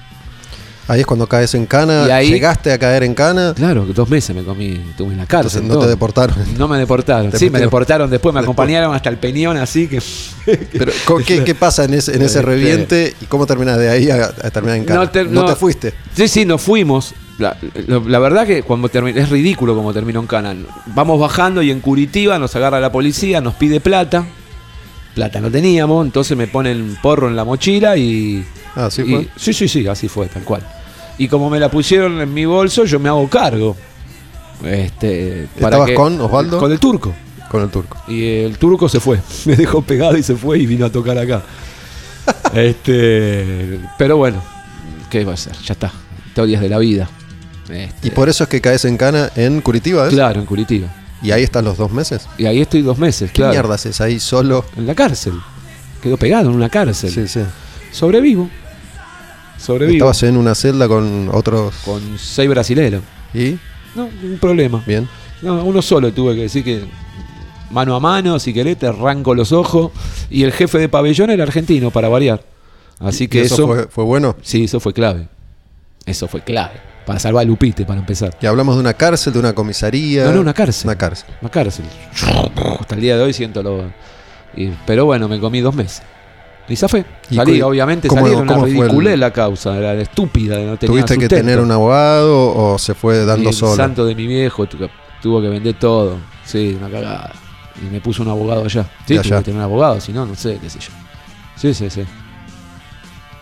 [0.88, 2.06] Ahí es cuando caes en cana.
[2.08, 3.54] Y ahí- ¿Llegaste a caer en cana?
[3.54, 5.62] Claro, dos meses me comí, estuve en la cárcel.
[5.62, 5.84] Entonces no todo.
[5.84, 6.36] te deportaron.
[6.58, 7.30] No me deportaron.
[7.30, 8.54] Te sí, me deportaron después, me Después.
[8.54, 10.02] acompañaron hasta el Peñón, así que.
[10.72, 13.88] Pero, ¿co- ¿qué, qué pasa en ese, en ese Este- reviente y cómo terminas de
[13.90, 15.00] ahí a, a terminar en cana?
[15.00, 15.46] No te- no no.
[15.46, 15.94] te fuiste.
[16.14, 17.14] Sí, sí, nos fuimos.
[17.38, 17.56] La,
[17.86, 20.54] la- la verdad que cuando termi- es ridículo como terminó en Cana.
[20.86, 24.26] Vamos bajando y en Curitiba nos agarra la policía, nos pide plata.
[25.14, 28.44] Plata no teníamos, entonces me ponen porro en la mochila y.
[28.90, 29.28] Sí y- fue.
[29.36, 30.62] sí, sí, sí, así fue, tal cual.
[31.18, 33.76] Y como me la pusieron en mi bolso, yo me hago cargo.
[34.64, 36.58] Este, ¿Estabas con Osvaldo?
[36.58, 37.12] Con el turco.
[37.50, 37.98] Con el turco.
[38.08, 39.20] Y el turco se fue.
[39.44, 41.42] Me dejó pegado y se fue y vino a tocar acá.
[42.54, 44.42] este, pero bueno,
[45.10, 45.52] ¿qué va a ser?
[45.64, 45.92] Ya está.
[46.28, 47.08] Historias de la vida.
[47.68, 50.14] Este, Y por eso es que caes en cana en Curitiba, ¿es?
[50.14, 50.88] Claro, en Curitiba.
[51.22, 52.26] Y ahí estás los dos meses.
[52.38, 53.52] Y ahí estoy dos meses, ¿Qué claro.
[53.52, 54.64] mierda haces ahí solo?
[54.76, 55.34] En la cárcel.
[56.02, 57.10] Quedó pegado en una cárcel.
[57.10, 57.40] Sí, sí.
[57.92, 58.48] Sobrevivo.
[59.62, 59.96] Sobrevivo.
[59.96, 61.74] Estabas en una celda con otros.
[61.84, 63.02] Con seis brasileros.
[63.32, 63.56] ¿Y?
[63.94, 64.82] No, un problema.
[64.86, 65.08] Bien.
[65.40, 66.84] No, uno solo tuve que decir que
[67.70, 69.92] mano a mano, si querés, te arranco los ojos.
[70.30, 72.42] Y el jefe de pabellón era argentino, para variar.
[72.98, 74.36] Así que ¿Y eso, fue, fue bueno.
[74.42, 75.28] Sí, eso fue clave.
[76.06, 76.74] Eso fue clave.
[77.06, 78.36] Para salvar a Lupite, para empezar.
[78.40, 80.24] Y hablamos de una cárcel, de una comisaría.
[80.24, 80.88] No, no, una cárcel.
[80.88, 81.28] Una cárcel.
[81.40, 81.84] Una cárcel.
[82.80, 83.84] Hasta el día de hoy siento lo.
[84.56, 86.02] y- pero bueno, me comí dos meses.
[86.68, 87.04] Y zafé.
[87.30, 88.34] ¿Y Salí, cu- obviamente, cómo- salí.
[88.34, 89.76] Una cómo fue el- ridiculez la causa.
[89.76, 90.54] Era estúpida.
[90.56, 93.76] No tenía ¿Tuviste que tener un abogado o se fue Y dando el solo?
[93.76, 94.78] santo de mi viejo tu-
[95.20, 96.18] tuvo que vender todo.
[96.44, 97.32] Sí, una cagada.
[97.84, 98.84] Y me puso un abogado allá.
[99.06, 100.90] Sí, tuve que tener un abogado, si no, no sé, qué sé yo.
[101.56, 102.02] Sí, sí, sí.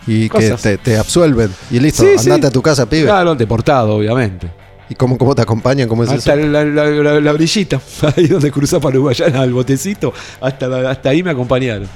[0.07, 1.51] Y que te, te absuelven.
[1.71, 2.31] Y listo, Sí, sí.
[2.31, 3.05] andate a tu casa, pibe.
[3.05, 4.51] Claro, deportado, obviamente.
[4.89, 5.89] ¿Y cómo, cómo te acompañan?
[5.89, 6.47] ¿Cómo es Hasta eso?
[6.49, 7.81] la, la, la- la brillita,
[8.17, 11.87] ahí donde cruza para Uruguayana, al botecito, hasta, hasta ahí me acompañaron.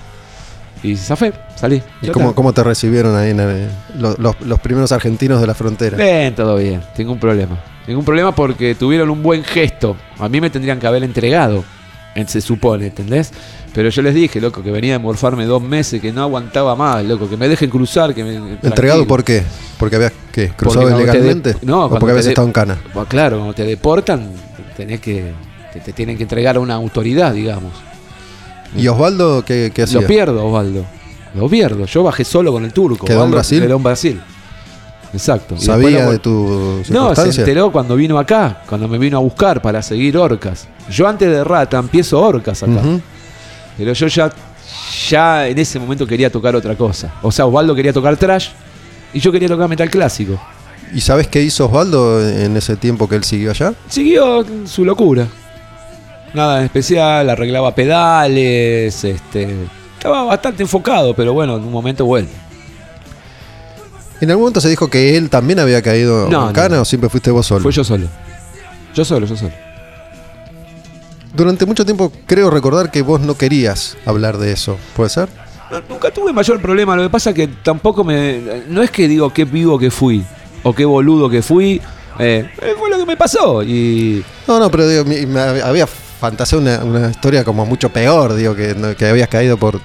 [0.85, 1.82] Y zafé, salí.
[2.03, 3.68] ¿Y cómo, cómo te recibieron ahí en el-
[3.99, 5.97] los, los- primeros argentinos de la frontera?
[5.97, 7.59] Bien, todo bien, tengo un problema.
[7.87, 9.97] Tengo un problema porque tuvieron un buen gesto.
[10.18, 11.64] A mí me tendrían que haber entregado,
[12.14, 13.32] en- se supone, ¿entendés?
[13.72, 17.03] Pero yo les dije, loco, que venía de morfarme dos meses, que no aguantaba más,
[17.05, 18.35] loco, que me dejen cruzar, que me.
[18.37, 19.07] ¿Entregado tranquilo.
[19.07, 19.43] por qué?
[19.78, 20.51] ¿Porque habías ¿qué?
[20.51, 21.55] cruzado te ilegalmente?
[21.55, 22.78] de- no, ¿O porque habías estado en cana?
[23.09, 24.30] Claro, cuando te deportan,
[24.76, 25.32] tenés que.
[25.72, 27.72] Te, te tienen que entregar a una autoridad, digamos.
[28.77, 30.01] ¿Y Osvaldo qué, qué hacía?
[30.01, 30.85] Lo pierdo, Osvaldo.
[31.35, 31.85] Lo pierdo.
[31.87, 33.07] Yo bajé solo con el turco.
[33.07, 33.61] ¿Quedó en Osvaldo Brasil?
[33.62, 34.20] Quedó en Brasil.
[35.12, 35.57] exacto.
[35.59, 39.61] ¿Sabía lo- de tu No, se enteró cuando vino acá, cuando me vino a buscar
[39.62, 40.66] para seguir Orcas.
[40.91, 42.81] Yo antes de Rata empiezo Orcas acá.
[43.77, 44.31] Pero yo ya,
[45.09, 47.12] ya en ese momento quería tocar otra cosa.
[47.22, 48.49] O sea, Osvaldo quería tocar trash
[49.12, 50.41] y yo quería tocar metal clásico.
[50.95, 53.72] ¿Y sabes qué hizo Osvaldo en ese tiempo que él siguió allá?
[53.89, 55.27] Siguió su locura.
[56.35, 59.49] Nada en especial, arreglaba pedales, este,
[59.97, 62.30] estaba bastante enfocado, pero bueno, en un momento vuelve.
[64.20, 66.82] En algún momento se dijo que él también había caído No, en cana no.
[66.82, 67.62] o siempre fuiste vos solo.
[67.62, 68.07] Fue yo solo.
[68.95, 69.53] Yo solo, yo solo.
[71.35, 74.76] Durante mucho tiempo creo recordar que vos no querías hablar de eso.
[74.97, 75.28] ¿Puede ser?
[75.70, 76.95] No, nunca tuve mayor problema.
[76.97, 78.41] Lo que pasa es que tampoco me.
[78.68, 80.24] No es que digo qué vivo que fui
[80.62, 81.80] o qué boludo que fui.
[82.20, 83.62] eh, fue lo que me pasó.
[83.64, 84.24] Y.
[84.47, 85.05] No, no, pero digo,
[85.64, 85.89] había
[86.19, 89.81] fantaseado una, una historia como mucho peor, digo, que, que habías caído por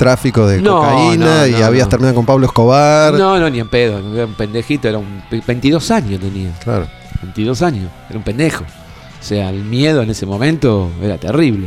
[0.00, 3.12] tráfico de No, cocaína no, y habías terminado con Pablo Escobar.
[3.14, 3.98] No, no, ni en pedo.
[4.14, 4.88] Era un pendejito.
[4.88, 5.22] Era un.
[5.46, 6.50] 22 años tenía.
[6.64, 6.88] Claro.
[7.22, 7.90] 22 años.
[8.08, 8.64] Era un pendejo.
[8.64, 11.66] O sea, el miedo en ese momento era terrible.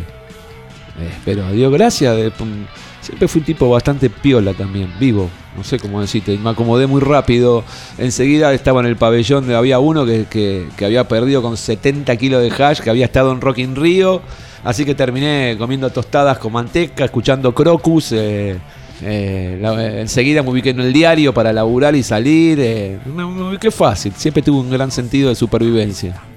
[1.00, 2.32] Eh, pero a Dios gracias.
[2.34, 2.66] pum,
[3.02, 5.30] siempre fui un tipo bastante piola también, vivo.
[5.56, 6.38] No sé cómo decirte.
[6.38, 7.64] Me acomodé muy rápido.
[7.98, 9.52] Enseguida estaba en el pabellón.
[9.52, 13.60] Había uno que, había perdido con 70 kilos de hash, que había estado en Rock
[13.60, 14.22] in Rio.
[14.64, 18.14] Así que terminé comiendo tostadas con manteca, escuchando Crocus.
[18.14, 18.58] eh,
[19.02, 23.00] eh, eh, enseguida me ubiqué en el diario para laburar y salir.
[23.06, 24.14] me ubiqué fácil.
[24.16, 26.33] Siempre tuve un gran sentido de supervivencia.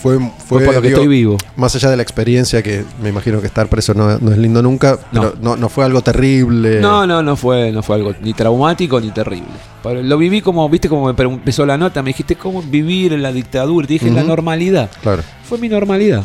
[0.00, 1.36] Fue, Fue por lo que digo, estoy vivo.
[1.56, 4.62] Más allá de la experiencia, que me imagino que estar preso no, no es lindo
[4.62, 6.80] nunca, pero no, no fue algo terrible.
[6.80, 9.48] No, no, no fue, no fue algo ni traumático ni terrible.
[9.82, 13.22] Pero Lo viví como, viste, como me empezó la nota, me dijiste cómo vivir en
[13.22, 13.86] la dictadura.
[13.86, 14.90] Te dije, la normalidad.
[15.02, 15.22] Claro.
[15.44, 16.24] Fue mi normalidad.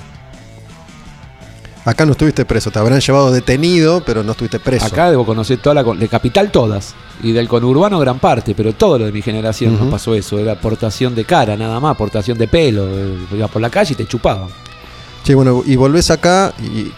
[1.86, 4.86] Acá no estuviste preso, te habrán llevado detenido, pero no estuviste preso.
[4.86, 6.96] Acá debo conocer toda la de capital todas.
[7.22, 9.86] Y del conurbano gran parte, pero todo lo de mi generación Ujú.
[9.86, 10.40] no pasó eso.
[10.40, 12.88] Era aportación de cara, nada más, aportación de pelo.
[13.34, 14.48] Ibas por la calle y te chupaban.
[15.24, 16.90] Sí, bueno, y volvés acá y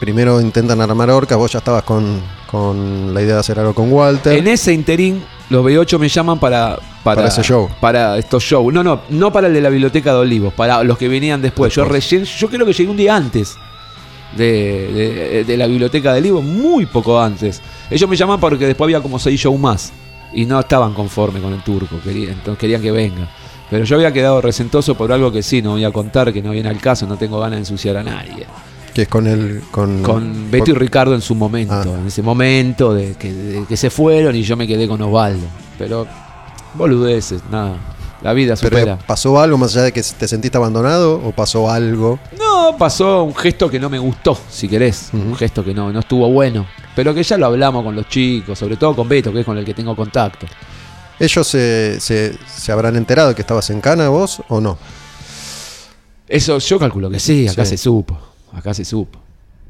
[0.00, 2.20] primero intentan armar orcas, vos ya estabas con,
[2.50, 4.36] con la idea de hacer algo con Walter.
[4.36, 7.70] En ese interín, los B8 me llaman para, para, Para ese show.
[7.80, 8.72] Para estos shows.
[8.72, 11.74] No, no, no para el de la Biblioteca de Olivos, para los que venían después.
[11.74, 12.02] Yo Después.
[12.04, 13.56] recién, yo creo que llegué un día antes
[14.36, 17.60] de, de- de la Biblioteca de Olivos, muy poco antes.
[17.90, 19.92] Ellos me llaman porque después había como seis shows más
[20.32, 23.28] y no estaban conformes con el turco, querían, entonces querían que venga.
[23.70, 26.50] Pero yo había quedado resentoso por algo que sí, no voy a contar, que no
[26.52, 28.46] viene al caso, no tengo ganas de ensuciar a nadie.
[28.94, 29.62] que es con el.
[29.70, 31.98] Con, Con Beto y Ricardo en su momento, Ah.
[32.00, 35.46] en ese momento de que, de que se fueron y yo me quedé con Osvaldo.
[35.78, 36.06] Pero
[36.74, 37.76] boludeces, nada.
[38.22, 38.98] La vida Pero supera.
[38.98, 42.18] ¿Pasó algo más allá de que te sentiste abandonado o pasó algo?
[42.38, 45.10] No, pasó un gesto que no me gustó, si querés.
[45.12, 46.66] Un gesto que no, no estuvo bueno.
[46.94, 49.58] Pero que ya lo hablamos con los chicos, sobre todo con Beto, que es con
[49.58, 50.46] el que tengo contacto.
[51.18, 54.78] ¿Ellos se, se, se habrán enterado que estabas en cana vos o no?
[56.28, 57.70] Eso yo calculo que sí, acá Sí.
[57.70, 58.18] se supo.
[58.52, 59.18] Acá se supo.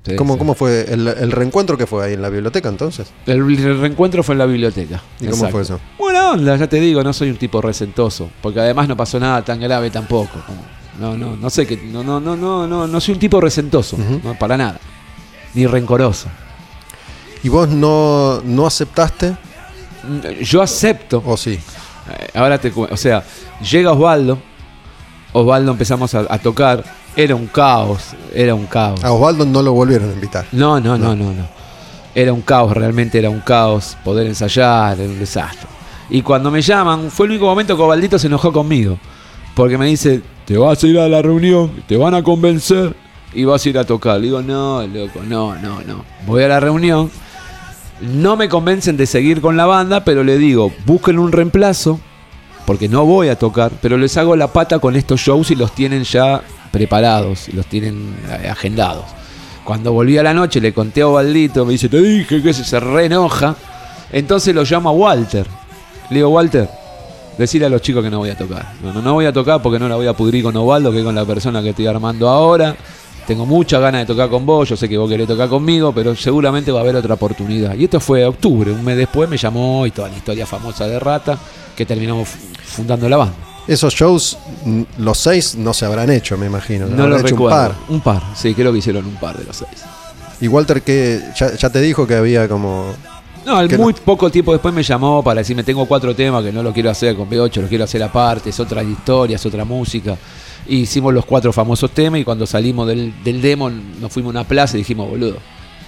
[0.06, 0.38] Sí, ¿Cómo, sí.
[0.38, 3.08] ¿Cómo fue el, el reencuentro que fue ahí en la biblioteca entonces?
[3.26, 5.02] El, el reencuentro fue en la biblioteca.
[5.20, 5.80] ¿Y cómo fue eso?
[5.98, 9.42] Buena onda, ya te digo, no soy un tipo resentoso, porque además no pasó nada
[9.44, 10.38] tan grave tampoco.
[11.00, 13.98] No, no, no sé que no, no, no, no, no, no soy un tipo resentoso,
[14.22, 14.78] no, para nada.
[15.54, 16.28] Ni rencoroso.
[17.42, 19.36] ¿Y vos no, no aceptaste
[20.42, 21.22] Yo acepto.
[21.24, 21.52] o sí?
[21.52, 23.24] Eh, Ahora te o sea,
[23.60, 24.38] llega Osvaldo,
[25.32, 26.84] Osvaldo empezamos a, a tocar,
[27.16, 29.02] era un caos, era un caos.
[29.02, 30.44] A Osvaldo no lo volvieron a invitar.
[30.52, 31.48] No, no, no, no, no.
[32.14, 33.96] Era un caos, realmente era un caos.
[34.04, 35.68] Poder ensayar, era un desastre.
[36.10, 38.98] Y cuando me llaman, fue el único momento que Ovaldito se enojó conmigo.
[39.54, 42.94] Porque me dice, te vas a ir a la reunión, te van a convencer
[43.32, 44.18] y vas a ir a tocar.
[44.20, 46.04] Le digo, no, loco, no, no, no.
[46.26, 47.10] Voy a la reunión.
[48.02, 51.98] No me convencen de seguir con la banda, pero le digo, busquen un reemplazo,
[52.66, 55.72] porque no voy a tocar, pero les hago la pata con estos shows y los
[55.72, 56.42] tienen ya
[56.76, 59.04] preparados, los tienen eh, agendados.
[59.64, 62.64] Cuando volví a la noche le conté a Ovaldito, me dice, te dije que se,
[62.64, 63.56] se re enoja.
[64.12, 65.46] Entonces lo llamo a Walter.
[66.10, 66.68] Le digo, Walter,
[67.38, 68.74] decirle a los chicos que no voy a tocar.
[68.82, 70.98] No, no, no voy a tocar porque no la voy a pudrir con Ovaldo, que
[70.98, 72.76] es con la persona que estoy armando ahora.
[73.26, 76.14] Tengo muchas ganas de tocar con vos, yo sé que vos querés tocar conmigo, pero
[76.14, 77.74] seguramente va a haber otra oportunidad.
[77.74, 81.00] Y esto fue octubre, un mes después me llamó y toda la historia famosa de
[81.00, 81.36] Rata,
[81.74, 83.34] que terminamos fu- fundando la banda.
[83.66, 86.86] Esos shows, mm, los seis no se habrán hecho, me imagino.
[86.86, 87.56] No Habrán lo hecho recuerdo.
[87.56, 87.74] un par.
[87.88, 89.82] Un par, sí, creo que hicieron un par de los seis.
[90.40, 92.92] Y Walter, que ya, ya te dijo que había como.
[93.44, 96.62] No, al muy poco tiempo después me llamó para decirme tengo cuatro temas que no
[96.64, 100.16] lo quiero hacer con B8, lo quiero hacer aparte, es otra historia, es otra música.
[100.66, 104.40] Y hicimos los cuatro famosos temas y cuando salimos del, del demo nos fuimos a
[104.40, 105.36] una plaza y dijimos, boludo,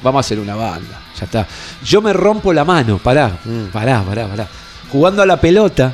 [0.04, 1.46] vamos a hacer una banda, ya está.
[1.84, 3.72] Yo me rompo la mano, pará, Mm.
[3.72, 4.48] pará, pará, pará.
[4.92, 5.92] Jugando a la pelota,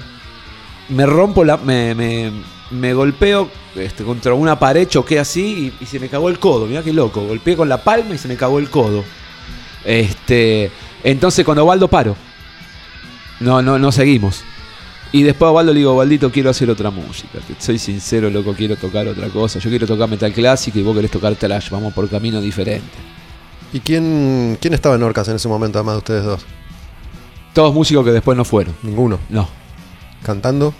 [0.88, 1.56] me rompo la.
[1.56, 2.32] me, me,
[2.70, 6.66] me golpeo este, contra una pared, choqué así y, y se me cagó el codo.
[6.66, 7.22] Mirá qué loco.
[7.22, 9.04] Golpeé con la palma y se me cagó el codo.
[9.84, 10.70] Este.
[11.02, 12.16] Entonces con Ovaldo paro.
[13.40, 14.42] No, no, no seguimos.
[15.12, 17.38] Y después a Ovaldo le digo, Ovaldito, quiero hacer otra música.
[17.46, 19.58] Te soy sincero, loco, quiero tocar otra cosa.
[19.58, 21.70] Yo quiero tocar metal clásico y vos querés tocar trash.
[21.70, 22.98] Vamos por camino diferente.
[23.72, 26.46] ¿Y quién, quién estaba en Orcas en ese momento, además de ustedes dos?
[27.52, 28.74] Todos músicos que después no fueron.
[28.82, 29.20] Ninguno.
[29.28, 29.48] No,
[30.24, 30.74] ¿Cantando?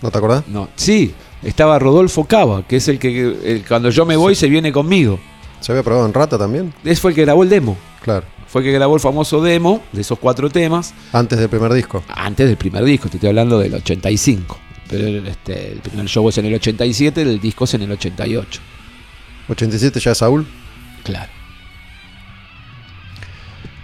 [0.00, 0.44] ¿No te acordás?
[0.48, 0.68] no.
[0.76, 1.12] Sí,
[1.42, 5.18] estaba Rodolfo Cava, que es el que el- cuando yo me voy se viene conmigo.
[5.60, 6.72] ¿Se había probado en Rata también?
[6.84, 7.76] Ese fue el que grabó el demo.
[8.02, 8.24] Claro.
[8.46, 12.02] Fue el que grabó el famoso demo de esos cuatro temas Antes del primer disco.
[12.08, 13.08] antes del primer disco.
[13.08, 14.56] Te estoy hablando del 85.
[14.88, 17.90] Pero el, este, el primer show es en el 87, el disco es en el
[17.92, 18.60] 88.
[19.50, 20.46] 87 ya es Saúl.
[21.02, 21.30] Claro.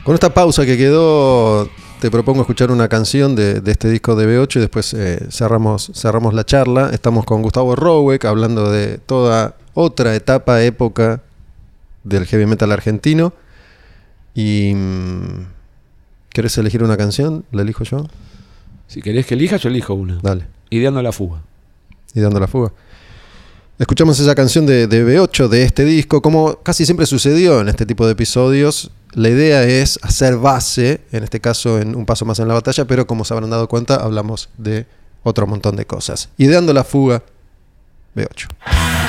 [0.05, 1.69] Con esta pausa que quedó,
[2.01, 5.91] te propongo escuchar una canción de, de este disco de B8 y después eh, cerramos,
[5.95, 6.91] cerramos la charla.
[6.93, 11.23] Estamos con Gustavo Roweck hablando de toda otra etapa, época
[12.03, 13.33] del heavy metal argentino.
[14.35, 14.73] Y.
[14.75, 15.55] mm,
[16.35, 17.45] ¿Querés elegir una canción?
[17.53, 18.09] ¿La elijo yo?
[18.89, 20.19] Si querés que elija, yo elijo una.
[20.21, 20.47] Dale.
[20.69, 21.43] Ideando la fuga.
[22.13, 22.73] y dando la fuga.
[23.77, 26.23] Escuchamos esa canción de, de B8 de este disco.
[26.23, 31.25] Como casi siempre sucedió en este tipo de episodios, la idea es hacer base, en
[31.25, 33.97] este caso en un paso más en la batalla, pero como se habrán dado cuenta,
[33.97, 34.87] hablamos de
[35.25, 36.29] otro montón de cosas.
[36.37, 37.25] Ideando la fuga,
[38.15, 39.04] B8.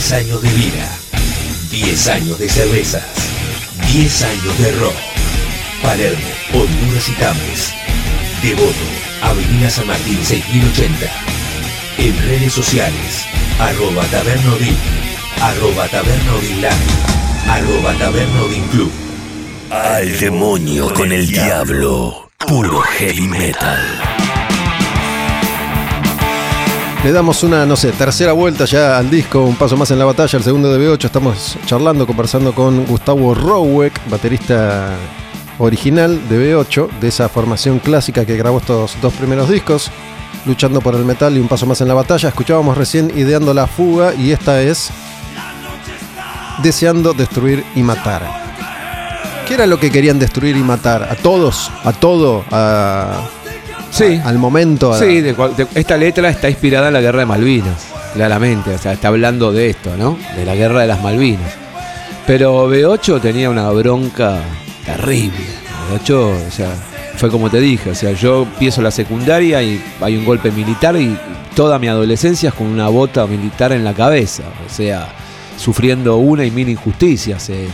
[0.00, 0.98] 10 años de vida,
[1.70, 3.04] 10 años de cervezas,
[3.92, 4.94] 10 años de rock.
[5.82, 7.74] Palermo, Honduras y Tames.
[8.42, 8.72] Devoto,
[9.20, 11.06] Avenida San Martín 6080.
[11.98, 13.26] En redes sociales,
[13.58, 14.76] arroba Taberna Odín,
[15.38, 16.70] arroba Live,
[17.46, 18.90] arroba Taberna Odín Club.
[19.70, 22.30] Al demonio con el diablo.
[22.38, 24.19] Puro heavy metal.
[27.02, 30.04] Le damos una, no sé, tercera vuelta ya al disco, un paso más en la
[30.04, 31.06] batalla, el segundo de B8.
[31.06, 34.90] Estamos charlando, conversando con Gustavo Rowek, baterista
[35.58, 39.90] original de B8, de esa formación clásica que grabó estos dos primeros discos,
[40.44, 42.28] luchando por el metal y un paso más en la batalla.
[42.28, 44.90] Escuchábamos recién Ideando la fuga y esta es
[46.62, 48.50] Deseando destruir y matar.
[49.48, 51.04] ¿Qué era lo que querían destruir y matar?
[51.04, 51.72] ¿A todos?
[51.82, 52.44] ¿A todo?
[52.50, 53.22] ¿A,
[53.90, 54.20] Sí.
[54.24, 54.96] al momento?
[54.98, 55.34] Sí, de-
[55.74, 58.74] esta letra está inspirada en la guerra de Malvinas, claramente.
[58.74, 60.16] O sea, está hablando de esto, ¿no?
[60.36, 61.52] De la guerra de las Malvinas.
[62.26, 64.38] Pero B8 tenía una bronca
[64.84, 65.38] terrible.
[65.92, 66.12] B8,
[66.48, 66.68] o sea,
[67.16, 67.90] fue como te dije.
[67.90, 71.16] O sea, yo empiezo la secundaria y hay un golpe militar y
[71.56, 74.44] toda mi adolescencia es con una bota militar en la cabeza.
[74.66, 75.08] O sea,
[75.56, 77.50] sufriendo una y mil injusticias.
[77.50, 77.68] eh.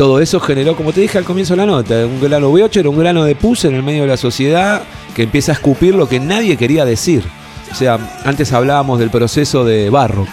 [0.00, 2.88] Todo eso generó, como te dije al comienzo de la nota, un grano B8 era
[2.88, 4.80] un grano de pus en el medio de la sociedad
[5.14, 7.22] que empieza a escupir lo que nadie quería decir.
[7.70, 10.30] O sea, antes hablábamos del proceso de Barrock.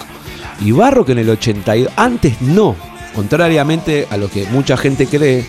[0.62, 2.78] Y Barrock en el 82, antes no,
[3.14, 5.44] contrariamente a lo que mucha gente cree,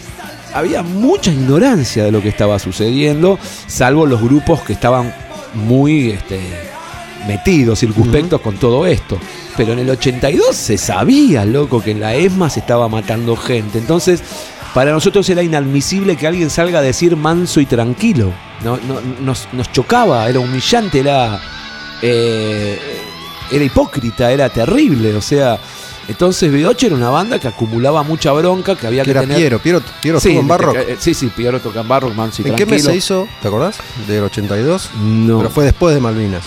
[0.52, 3.38] había mucha ignorancia de lo que estaba sucediendo,
[3.68, 5.14] salvo los grupos que estaban
[5.54, 6.40] muy este,
[7.28, 9.16] metidos, circunspectos con todo esto.
[9.58, 13.76] Pero en el 82 se sabía, loco, que en la ESMA se estaba matando gente.
[13.78, 14.22] Entonces,
[14.72, 18.32] para nosotros era inadmisible que alguien salga a decir manso y tranquilo.
[18.64, 21.40] No, no- nos, nos chocaba, era humillante, era,
[22.02, 22.78] eh,
[23.50, 25.14] era hipócrita, era terrible.
[25.16, 25.58] O sea,
[26.06, 29.36] entonces B8 era una banda que acumulaba mucha bronca, que había que que, era tener...
[29.38, 29.58] Piero.
[29.58, 30.76] Piero, Piero Sí, en Barrock.
[30.98, 32.76] Sí, sí, Piero toca en Barrock, manso y ¿En qué tranquilo.
[32.76, 33.28] mes se hizo?
[33.42, 33.78] ¿Te acordás?
[34.06, 34.90] Del 82.
[35.02, 35.38] No.
[35.38, 36.44] Pero fue después de Malvinas.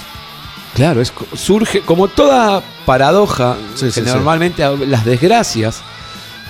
[0.75, 4.07] Claro, es, surge como toda paradoja, Sí, que sí, sí.
[4.07, 5.81] normalmente las desgracias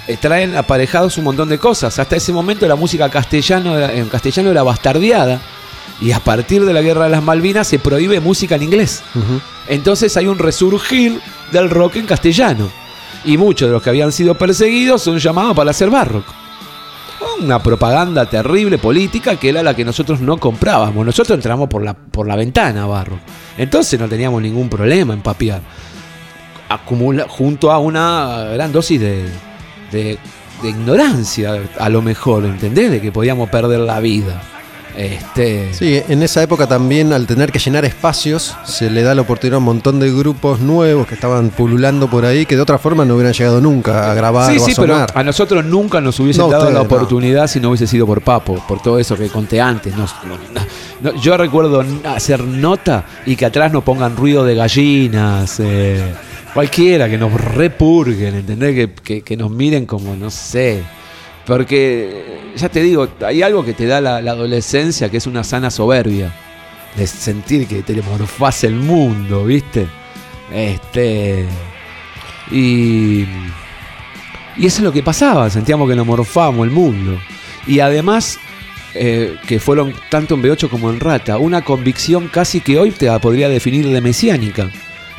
[0.07, 1.97] eh, traen aparejados un montón de cosas.
[1.99, 5.39] Hasta ese momento la música castellano era- en castellano era bastardeada
[5.99, 9.01] y a partir de la Guerra de las Malvinas se prohíbe música en inglés.
[9.67, 11.19] Entonces hay un resurgir
[11.51, 12.69] del rock en castellano
[13.25, 16.25] y muchos de los que habían sido perseguidos son llamados para hacer barrock.
[17.41, 21.05] Una propaganda terrible política que era la que nosotros no comprábamos.
[21.05, 23.19] Nosotros entramos por la, por la ventana a barrock.
[23.57, 25.61] Entonces no teníamos ningún problema en papear.
[26.69, 29.25] Acumula, junto a una gran dosis de,
[29.91, 30.19] de,
[30.61, 32.91] de ignorancia, a lo mejor, ¿entendés?
[32.91, 34.41] De que podíamos perder la vida.
[34.95, 39.21] Este, Sí, en esa época también al tener que llenar espacios se le da la
[39.21, 42.77] oportunidad a un montón de grupos nuevos que estaban pululando por ahí que de otra
[42.77, 45.11] forma no hubieran llegado nunca a grabar Sí, o a sí, pero sonar.
[45.15, 46.85] a nosotros nunca nos hubiesen No, dado ustedes la no.
[46.85, 49.95] oportunidad si no hubiese sido por Papo, por todo eso que conté antes.
[49.95, 50.13] Nos-
[51.01, 56.13] no- yo recuerdo hacer nota y que atrás nos pongan ruido de gallinas, eh,
[56.53, 58.75] cualquiera, que nos repurguen, ¿entendés?
[58.75, 60.83] Que, que- que nos miren como, no sé.
[61.51, 65.69] Porque, ya te digo, hay algo que te da la, adolescencia que es una sana
[65.69, 66.33] soberbia.
[66.95, 69.85] De sentir que te morfás el mundo, ¿viste?
[70.49, 71.45] Este.
[72.51, 73.25] Y.
[74.55, 77.19] Y eso es lo que pasaba, sentíamos que nos morfábamos el mundo.
[77.67, 78.39] Y además,
[78.93, 83.11] eh, que fueron tanto en B8 como en Rata, una convicción casi que hoy te
[83.19, 84.69] podría definir de mesiánica,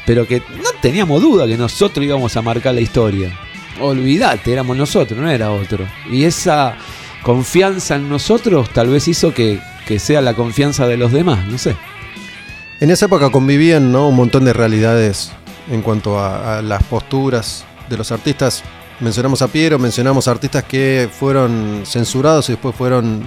[0.06, 3.38] pero que no teníamos duda que nosotros íbamos a marcar la historia.
[3.80, 5.86] Olvídate, éramos nosotros, no era otro.
[6.10, 6.76] Y esa
[7.22, 11.58] confianza en nosotros tal vez hizo que, que sea la confianza de los demás, no
[11.58, 11.76] sé.
[12.80, 14.08] En esa época convivían ¿no?
[14.08, 15.32] un montón de realidades
[15.70, 18.62] en cuanto a, a las posturas de los artistas.
[19.00, 23.24] Mencionamos a Piero, mencionamos artistas que fueron censurados y después fueron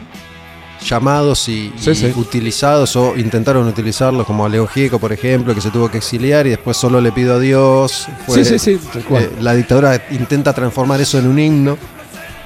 [0.87, 2.13] llamados y, Sí, y sí.
[2.15, 6.51] utilizados o intentaron utilizarlos, como León Gieco, por ejemplo, que se tuvo que exiliar y
[6.51, 8.07] después solo le pido a Dios.
[8.25, 9.23] Fue- sí, sí, sí, tal cual.
[9.23, 11.77] eh, la dictadura intenta transformar eso en un himno.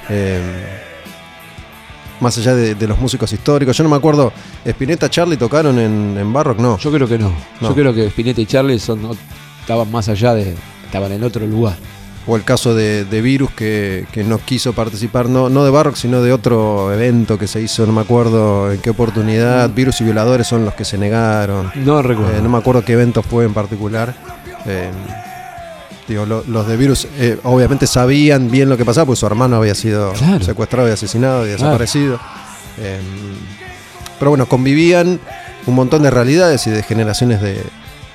[0.08, 0.40] eh,
[2.20, 3.74] más allá de, de los músicos históricos.
[3.76, 4.30] Yo no me acuerdo,
[4.64, 6.76] Spinetta, Charlie tocaron en, en Barrock, no.
[6.76, 7.32] Yo creo que no.
[7.62, 7.68] No.
[7.70, 9.16] Yo creo que Spinetta y Charlie son,
[9.60, 10.54] estaban más allá de.
[10.84, 11.76] estaban en otro lugar.
[12.26, 15.96] O el caso de, de Virus que, que no quiso participar, no, no de Barrock,
[15.96, 19.70] sino de otro evento que se hizo, no me acuerdo en qué oportunidad.
[19.70, 21.72] Virus y Violadores son los que se negaron.
[21.76, 22.36] No recuerdo.
[22.36, 24.14] Eh, no me acuerdo qué evento fue en particular.
[24.66, 24.90] Eh,
[26.08, 29.56] digo, lo- los de Virus eh, obviamente sabían bien lo que pasaba, porque su hermano
[29.56, 30.44] había sido Claro.
[30.44, 32.20] secuestrado y asesinado y desaparecido.
[34.18, 35.18] Pero bueno, convivían
[35.66, 37.62] un montón de realidades y de generaciones de,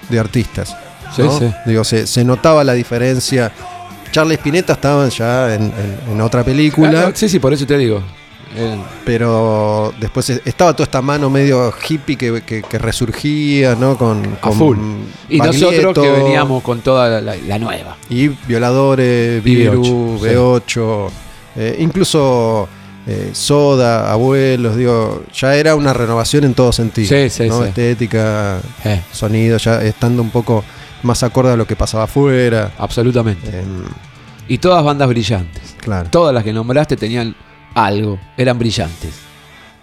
[0.10, 0.76] de artistas.
[1.16, 1.52] Sí, sí.
[1.66, 3.52] Digo, se, se notaba la diferencia.
[4.12, 7.78] Charlie Spinetta estaban ya en, en- en otra película, Ah, sí, sí, por eso te
[7.78, 8.02] digo.
[9.04, 13.98] Pero después estaba toda esta mano medio hippie que, que- que resurgía, ¿no?
[13.98, 14.78] Con, a full.
[15.30, 17.98] Y Baglietto nosotros que veníamos con toda la, nueva.
[18.10, 20.80] Y Violadores, Y Virus, B8, sí.
[20.80, 21.10] B8,
[21.58, 22.68] eh, incluso
[23.08, 27.08] eh, Soda, Abuelos, digo, ya era una renovación en todo sentido.
[27.10, 27.62] Sí, sí, ¿no?
[27.62, 27.68] sí.
[27.70, 30.64] Estética, Eh, sonido, ya estando un poco
[31.06, 32.74] más acorde a lo que pasaba afuera.
[32.78, 33.60] absolutamente.
[33.60, 33.84] Em,
[34.48, 35.76] Y todas bandas brillantes.
[35.80, 36.10] claro.
[36.10, 37.36] Todas las que nombraste tenían
[37.74, 39.14] algo, eran brillantes.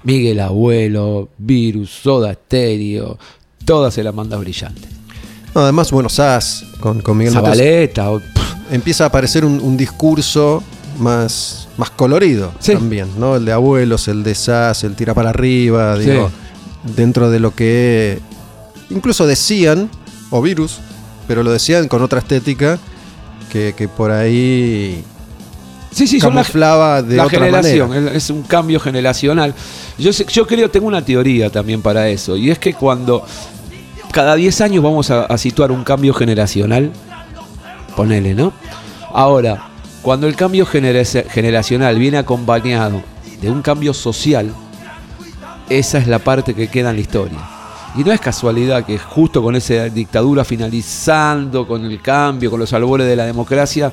[0.04, 3.18] Miguel Abuelo, Virus, Soda Stereo,
[3.64, 4.90] todas eran bandas brillantes.
[5.54, 9.76] No, además, bueno, Sass con, con Miguel Zabaleta, o- pff, empieza a aparecer un, un
[9.76, 10.62] discurso
[10.98, 12.72] más, más colorido Sí.
[12.72, 13.36] también, ¿no?
[13.36, 16.10] El de abuelos, el de Sass, el tira para arriba, Sí.
[16.10, 16.30] digo,
[16.96, 18.18] dentro de lo que
[18.90, 19.88] incluso decían,
[20.30, 20.78] o virus,
[21.26, 22.78] pero lo decían con otra estética
[23.50, 25.04] que, que por ahí
[25.92, 28.12] sí, sí, son las, camuflaba de la otra generación, manera.
[28.16, 29.54] es un cambio generacional.
[29.98, 33.24] Yo, sé- yo creo, tengo una teoría también para eso, y es que cuando
[34.12, 36.90] cada 10 años vamos a, a situar un cambio generacional,
[37.96, 38.52] ponele, ¿no?
[39.12, 39.68] Ahora,
[40.02, 43.02] cuando el cambio genera- generacional viene acompañado
[43.40, 44.52] de un cambio social,
[45.68, 47.38] esa es la parte que queda en la historia.
[47.94, 52.72] Y no es casualidad que justo con esa dictadura finalizando, con el cambio, con los
[52.72, 53.92] albores de la democracia,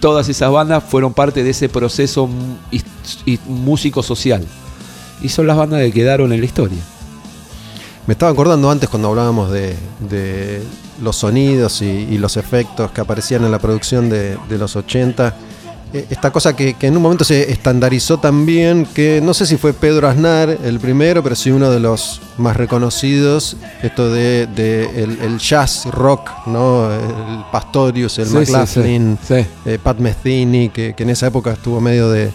[0.00, 2.28] todas esas bandas fueron parte de ese proceso
[2.70, 2.84] his-
[3.26, 3.38] y
[5.28, 6.78] son las bandas que quedaron en la historia.
[8.06, 10.62] Me estaba acordando antes cuando hablábamos de,
[11.02, 15.34] los sonidos y, los efectos que aparecían en la producción de los 80.
[15.94, 19.56] Eh, Esta cosa que, que en un momento se estandarizó también, que no sé si
[19.56, 25.02] fue Pedro Aznar el primero, pero sí uno de los más reconocidos, esto de, de
[25.02, 26.92] el, el jazz rock, ¿no?
[26.92, 29.46] El Pastorius, el Sí, sí, McLaughlin, sí, sí.
[29.66, 32.30] eh, Pat Metheny, que, que en esa época estuvo medio de,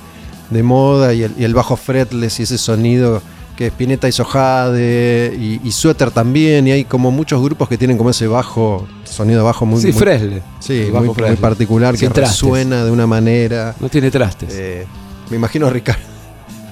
[0.49, 3.21] de moda, y el, y el bajo fretless y ese sonido
[3.57, 7.97] que Spinetta hizo Jade, y, y Suéter también, y hay como muchos grupos que tienen
[7.97, 10.41] como ese bajo, sonido bajo muy, sí, muy- Fresle.
[10.59, 13.75] sí, muy, muy particular, que Sin resuena de una manera.
[13.79, 14.49] No tiene trastes.
[14.53, 14.85] eh,
[15.29, 16.01] me imagino a Ricardo.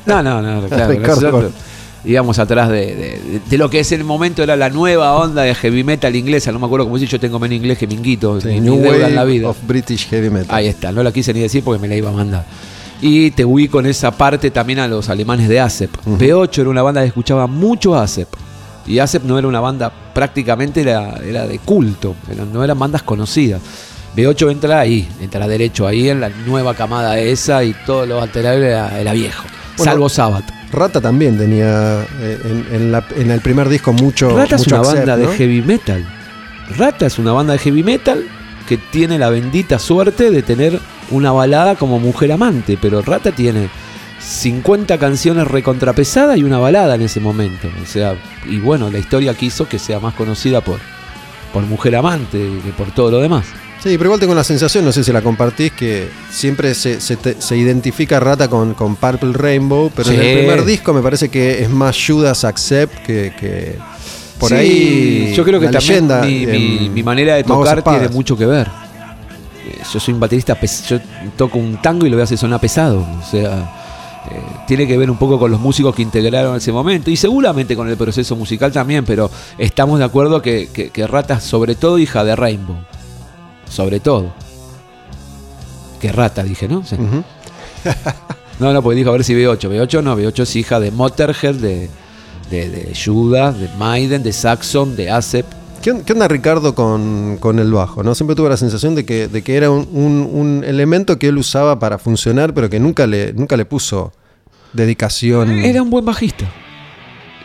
[0.05, 0.91] No, no, no, claro.
[0.93, 1.51] Ricardo con-
[2.05, 5.53] íbamos atrás de, de- de lo que es el momento era la nueva onda de
[5.55, 6.51] heavy metal inglesa.
[6.51, 8.81] No me acuerdo cómo decir, yo tengo menos inglés que minguito, Sí, ni, New ni
[8.81, 9.49] deuda Wave en la vida.
[9.49, 10.55] of British Heavy Metal.
[10.55, 12.45] Ahí está, no la quise ni decir porque me la iba a mandar.
[13.01, 15.91] Y te ubico en esa parte también a los alemanes de ASEP.
[16.07, 16.17] Ujú.
[16.17, 18.27] P8 era una banda que escuchaba mucho ASEP.
[18.87, 22.15] Y ASEP no era una banda, prácticamente era, era de culto,
[22.53, 23.61] no eran bandas conocidas.
[24.15, 28.53] B8 entra ahí, entra derecho ahí en la nueva camada esa y todo lo anterior
[28.55, 29.43] era, era viejo.
[29.77, 30.45] Bueno, salvo Sabbath.
[30.71, 34.35] Rata también tenía eh, en, en la- en el primer disco mucho.
[34.35, 35.29] Rata es una accept, banda ¿no?
[35.29, 36.05] de heavy metal.
[36.77, 38.25] Rata es una banda de heavy metal
[38.67, 40.79] que tiene la bendita suerte de tener
[41.11, 43.69] una balada como Mujer Amante, pero Rata tiene
[44.27, 47.69] 50 canciones recontrapesadas y una balada en ese momento.
[47.81, 50.79] O sea, y bueno, la historia quiso que sea más conocida por,
[51.53, 53.45] por Mujer Amante que por todo lo demás.
[53.81, 57.15] Sí, pero igual tengo la sensación, no sé si la compartís, que siempre se, se
[57.15, 61.29] te- se identifica Rata con, con Purple Rainbow, pero en el primer disco me parece
[61.29, 63.75] que es más Judas Accept que, que
[64.39, 65.33] por Sí, ahí.
[65.35, 68.45] Yo creo que la también leyenda, mi, mi- mi manera de tocar tiene mucho que
[68.47, 68.67] ver.
[69.67, 70.57] Eh, Yo soy un baterista,
[70.89, 70.99] yo
[71.37, 73.07] toco un tango y lo voy a hacer sonar pesado.
[73.21, 73.76] O sea,
[74.31, 77.75] eh, tiene que ver un poco con los músicos que integraron ese momento y seguramente
[77.75, 81.75] con el proceso musical también, pero estamos de acuerdo que, que, que Rata es sobre
[81.75, 82.77] todo hija de Rainbow.
[83.69, 84.33] Sobre todo.
[85.99, 86.83] Que Rata, dije, ¿no?
[86.85, 86.95] Sí.
[88.59, 89.69] No, no, porque dijo a ver si B8.
[89.69, 91.89] B8 no, B8 es hija de Motorhead, de,
[92.49, 95.45] de, de Judas, de Maiden, de Saxon, de Acep.
[95.81, 98.03] ¿Qué, qué onda Ricardo con, con el bajo?
[98.03, 98.13] ¿no?
[98.15, 101.37] Siempre tuve la sensación de que, de que era un, un- un elemento que él
[101.37, 104.11] usaba para funcionar, pero que nunca le, nunca le puso
[104.73, 105.49] dedicación.
[105.59, 106.45] Era un buen bajista.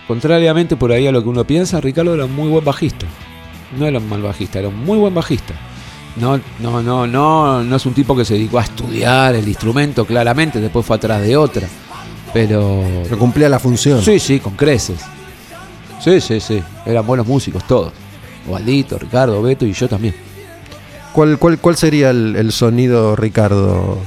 [0.09, 3.07] Contrariamente por ahí a lo que uno piensa, Ricardo era un muy buen bajista.
[3.79, 5.55] No era un mal bajista, era un muy buen bajista.
[6.17, 10.05] No, no, no, no, no es un tipo que se dedicó a estudiar el instrumento
[10.05, 11.67] claramente, después fue atrás de otra.
[12.35, 14.03] Pero Pero cumplía la función.
[14.03, 15.01] sí, sí, con creces.
[16.01, 16.61] Sí, sí, sí.
[16.85, 17.93] Eran buenos músicos todos.
[18.47, 20.15] Osvaldito, Ricardo, Beto y yo también.
[21.13, 23.99] ¿Cuál, cuál, cuál sería el, el sonido, Ricardo?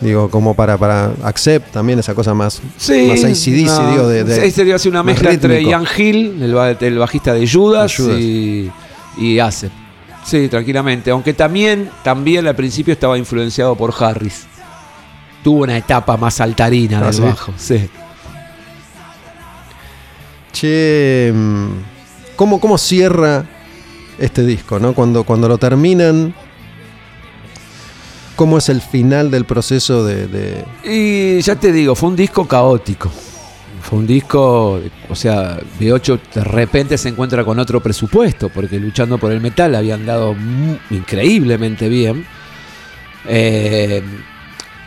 [0.00, 4.50] Digo, como para, para Accept también, esa cosa más, Sí, más ACDC, no, digo, de,
[4.50, 5.62] sería así una mezcla entre.
[5.64, 8.20] Ian Hill, el, ba- el bajista de Judas, De Judas.
[8.20, 8.70] y,
[9.18, 9.72] y Acep.
[10.24, 11.10] Sí, tranquilamente.
[11.10, 14.44] Aunque también, también al principio estaba influenciado por Harris.
[15.42, 17.20] Tuvo una etapa más saltarina Ah, del ¿sí?
[17.22, 17.52] bajo.
[17.56, 17.88] Sí.
[20.52, 21.68] Che, mm,
[22.36, 23.44] ¿cómo, ¿cómo cierra
[24.18, 24.78] este disco?
[24.78, 24.94] ¿no?
[24.94, 26.34] Cuando, cuando lo terminan,
[28.34, 30.26] ¿cómo es el final del proceso de...
[30.26, 33.10] de- Y ya te digo, fue un disco caótico.
[33.82, 39.16] Fue un disco, o sea, B8 de repente se encuentra con otro presupuesto, porque luchando
[39.16, 40.34] por el metal habían dado
[40.90, 42.26] increíblemente bien.
[43.28, 44.02] Eh,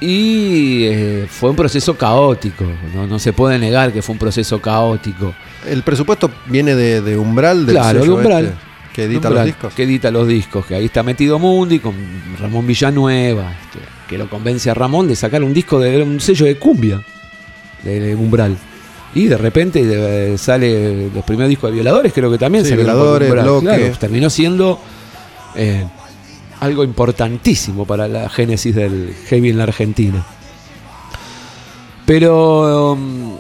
[0.02, 2.66] Y eh, fue un proceso caótico,
[2.96, 3.06] ¿no?
[3.08, 5.34] no se puede negar que fue un proceso caótico.
[5.68, 8.46] El presupuesto viene de, de Umbral, del Claro, de Umbral.
[8.46, 8.58] este,
[9.00, 9.74] que edita los discos.
[9.74, 11.96] Que edita los discos, que ahí está metido Mundi con
[12.40, 16.46] Ramón Villanueva, este, que lo convence a Ramón de sacar un disco de un sello
[16.46, 17.02] de cumbia,
[17.84, 18.58] de Umbral.
[19.16, 23.60] Y de repente sale los primeros discos de Violadores, creo que también Sí, Violadores, Umbral.
[23.62, 24.80] Claro, terminó siendo
[25.56, 25.86] eh,
[26.60, 30.26] algo importantísimo para la génesis del heavy en la Argentina.
[32.06, 33.38] Pero um,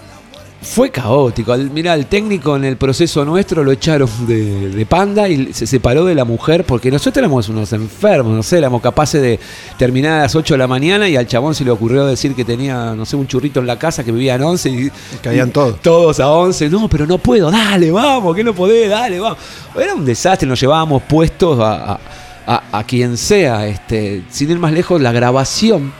[0.62, 1.56] fue caótico.
[1.56, 6.04] Mirá, el técnico en el proceso nuestro lo echaron de, de panda y se separó
[6.04, 9.40] de la mujer porque nosotros éramos unos enfermos, no sé, éramos capaces de
[9.78, 12.44] terminar a las 8 de la mañana y al chabón se le ocurrió decir que
[12.44, 14.92] tenía, no sé, un churrito en la casa que vivía en 11 y,
[15.24, 15.82] caían todos.
[15.82, 16.70] Todos a 11.
[16.70, 19.38] No, pero no puedo, dale, vamos, que no podés, dale, vamos.
[19.82, 22.00] Era un desastre, nos llevábamos puestos a, a-
[22.48, 23.66] a- a quien sea.
[23.68, 25.94] Este, sin ir más lejos, la grabación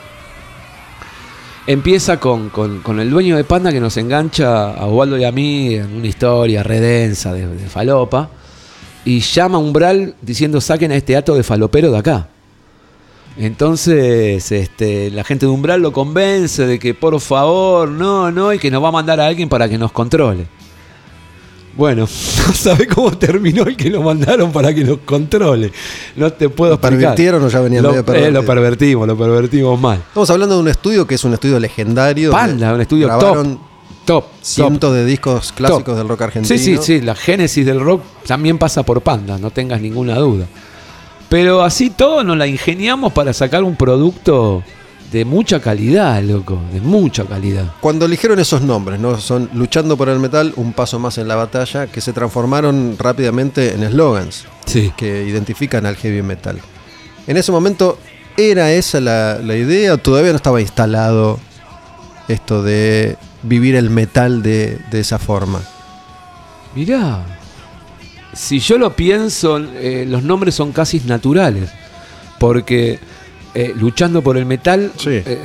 [1.66, 5.74] empieza con, con- el dueño de Panda que nos engancha a Osvaldo y a mí
[5.74, 8.30] en una historia redensa de, de falopa
[9.04, 12.28] y llama a Umbral diciendo saquen a este ato de falopero de acá.
[13.38, 18.58] Entonces este, la gente de Umbral lo convence de que por favor, no, no, y
[18.58, 20.46] que nos va a mandar a alguien para que nos controle.
[21.76, 22.02] Bueno,
[22.46, 25.72] no sabe cómo terminó el que lo mandaron para que nos controle.
[26.16, 27.00] No te puedo ¿Lo explicar.
[27.00, 29.98] pervirtieron o ya venían lo, medio eh, lo pervertimos, lo pervertimos mal.
[29.98, 32.30] Estamos hablando de un estudio que es un estudio legendario.
[32.30, 33.70] Panda, un estudio grabaron top.
[34.04, 34.24] Top.
[34.42, 35.96] cientos de discos clásicos Top.
[35.96, 36.58] del rock argentino.
[36.58, 40.46] Sí, sí, sí, la génesis del rock también pasa por Panda, no tengas ninguna duda.
[41.28, 44.64] Pero así todo nos la ingeniamos para sacar un producto
[45.12, 47.72] de mucha calidad, loco, de mucha calidad.
[47.80, 49.18] Cuando eligieron esos nombres, ¿no?
[49.18, 53.74] Son Luchando por el Metal, Un Paso Más en la Batalla, que se transformaron rápidamente
[53.74, 54.92] en eslogans Sí.
[54.96, 56.60] que identifican al heavy metal.
[57.26, 57.98] En ese momento,
[58.36, 61.40] ¿era esa la, la idea o todavía no estaba instalado
[62.28, 65.60] esto de vivir el metal de, de esa forma?
[66.76, 67.24] Mirá,
[68.32, 71.68] si yo lo pienso, eh, los nombres son casi naturales,
[72.38, 73.00] porque
[73.54, 75.10] eh, luchando por el metal Sí.
[75.24, 75.38] eh,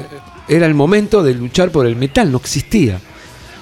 [0.47, 2.99] era el momento de luchar por el metal, no existía.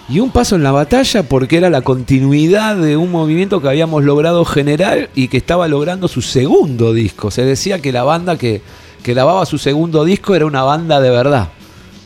[0.10, 4.03] Y un paso en la batalla porque era la continuidad de un movimiento que habíamos
[4.03, 7.32] logrado generar y que estaba logrando su segundo disco.
[7.32, 8.61] Se decía que la banda que,
[9.02, 11.48] que grababa su segundo disco era una banda de verdad.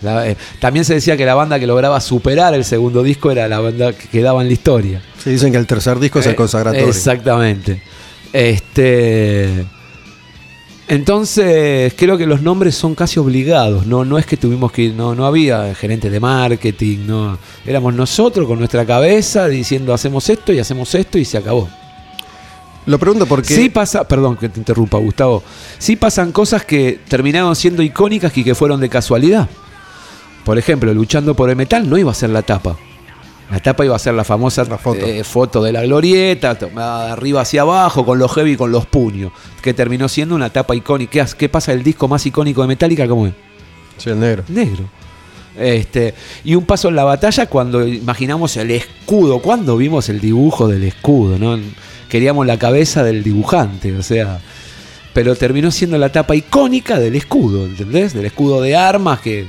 [0.03, 3.47] La- eh, también se decía que la banda que lograba superar el segundo disco era
[3.47, 5.01] la banda que quedaba en la historia.
[5.17, 6.87] Se dicen que el tercer disco es el consagratorio.
[6.87, 7.81] Exactamente.
[8.31, 9.65] Este.
[10.89, 13.85] Entonces, creo que los nombres son casi obligados.
[13.85, 17.37] No, no es que tuvimos que ir, no, no había gerente de marketing, no.
[17.65, 21.67] Éramos nosotros con nuestra cabeza diciendo hacemos esto y hacemos esto y se acabó.
[22.85, 25.43] Lo pregunto porque Sí pasa, perdón que te interrumpa, Gustavo.
[25.77, 29.49] Sí pasan cosas que terminaron siendo icónicas y que fueron de casualidad.
[30.45, 32.77] Por ejemplo, luchando por el metal no iba a ser la tapa.
[33.49, 35.05] La tapa iba a ser la famosa La foto.
[35.05, 38.71] eh, foto de la glorieta, tomada de arriba hacia abajo, con los heavy y con
[38.71, 41.11] los puños, que terminó siendo una tapa icónica.
[41.11, 43.07] ¿Qué, hace- qué pasa el disco más icónico de Metallica?
[43.07, 43.33] ¿Cómo es?
[43.97, 44.43] Sí, el negro.
[44.49, 44.83] Negro.
[45.57, 46.13] Este,
[46.43, 50.83] y un paso en la batalla cuando imaginamos el escudo, cuando vimos el dibujo del
[50.83, 51.57] escudo, ¿no?
[52.09, 54.39] Queríamos la cabeza del dibujante, o sea,
[55.13, 58.13] pero terminó siendo la tapa icónica del escudo, ¿entendés?
[58.13, 59.47] Del escudo de armas que,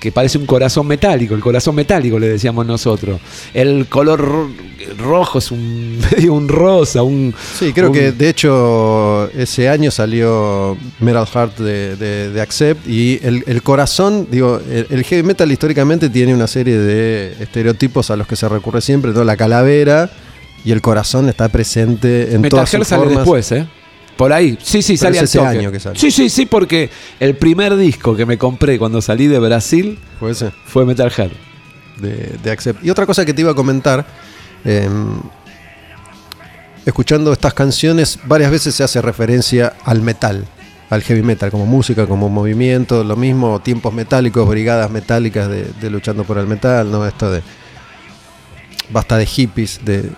[0.00, 3.20] que parece un corazón metálico, el corazón metálico le decíamos nosotros.
[3.54, 4.50] El color ro-
[4.98, 9.90] rojo es un medio un rosa, un Sí, creo un- que de hecho ese año
[9.90, 15.22] salió Metal Heart de, de- de Accept y el, el corazón, digo, el, el heavy
[15.22, 19.24] metal históricamente tiene una serie de estereotipos a los que se recurre siempre, ¿no?
[19.24, 20.10] La calavera
[20.64, 23.18] y el corazón está presente en Metal todas Gear sus sale formas.
[23.18, 23.66] después, ¿eh?
[24.16, 24.58] Por ahí.
[24.62, 25.50] Sí, sí, sale al ese toque.
[25.50, 25.98] año que sale.
[25.98, 26.90] Sí, sí, sí, porque
[27.20, 31.30] el primer disco que me compré cuando salí de Brasil Fue ese, fue Metal Gear.
[32.00, 32.84] de, de Accept.
[32.84, 34.06] Y otra cosa que te iba a comentar,
[34.64, 34.88] eh,
[36.84, 40.44] escuchando estas canciones, varias veces se hace referencia al metal,
[40.88, 45.90] al heavy metal, como música, como movimiento, lo mismo, tiempos metálicos, brigadas metálicas de, de
[45.90, 47.06] luchando por el metal, ¿no?
[47.06, 47.42] Esto de.
[48.90, 50.08] Basta de hippies, de,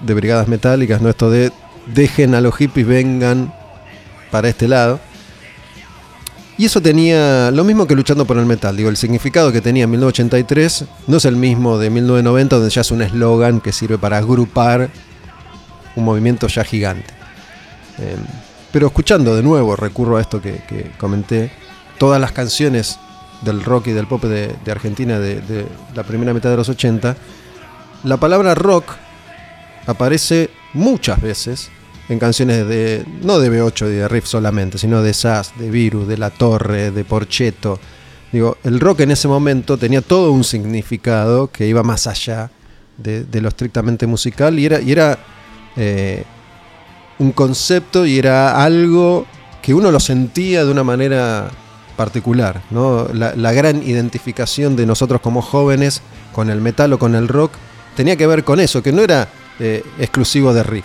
[0.00, 1.08] de brigadas metálicas, ¿no?
[1.08, 1.52] Esto de
[1.86, 3.52] dejen a los hippies, vengan
[4.30, 5.00] para este lado.
[6.56, 8.76] Y eso tenía lo mismo que luchando por el metal.
[8.76, 12.80] Digo, el significado que tenía en 1983 no es el mismo de 1990, donde ya
[12.82, 14.88] es un eslogan que sirve para agrupar
[15.96, 17.12] un movimiento ya gigante.
[17.98, 18.16] Eh,
[18.70, 21.50] pero escuchando de nuevo, recurro a esto que, que comenté,
[21.98, 22.98] todas las canciones
[23.42, 27.16] del rock y del pop de, Argentina de, de la primera mitad de los 80,
[28.04, 28.84] la palabra rock
[29.86, 31.70] aparece muchas veces
[32.08, 36.06] en canciones de no de B8 y de Riff solamente, sino de Sass, de Virus,
[36.06, 37.78] de La Torre, de Porcheto,
[38.34, 42.50] Digo, el rock en ese momento tenía todo un significado que iba más allá
[42.96, 45.20] de, lo estrictamente musical y era, y era
[45.76, 46.24] eh,
[47.20, 49.24] un concepto y era algo
[49.62, 51.48] que uno lo sentía de una manera
[51.96, 53.06] particular, ¿no?
[53.14, 56.02] La gran identificación de nosotros como jóvenes
[56.32, 57.52] con el metal o con el rock
[57.94, 59.28] tenía que ver con eso, que no era
[59.60, 60.84] eh, exclusivo de riff.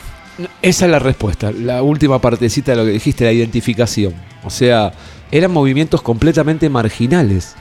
[0.61, 4.13] Esa es la respuesta, la última partecita de lo que dijiste, la identificación.
[4.43, 4.93] O sea,
[5.31, 7.55] eran movimientos completamente marginales.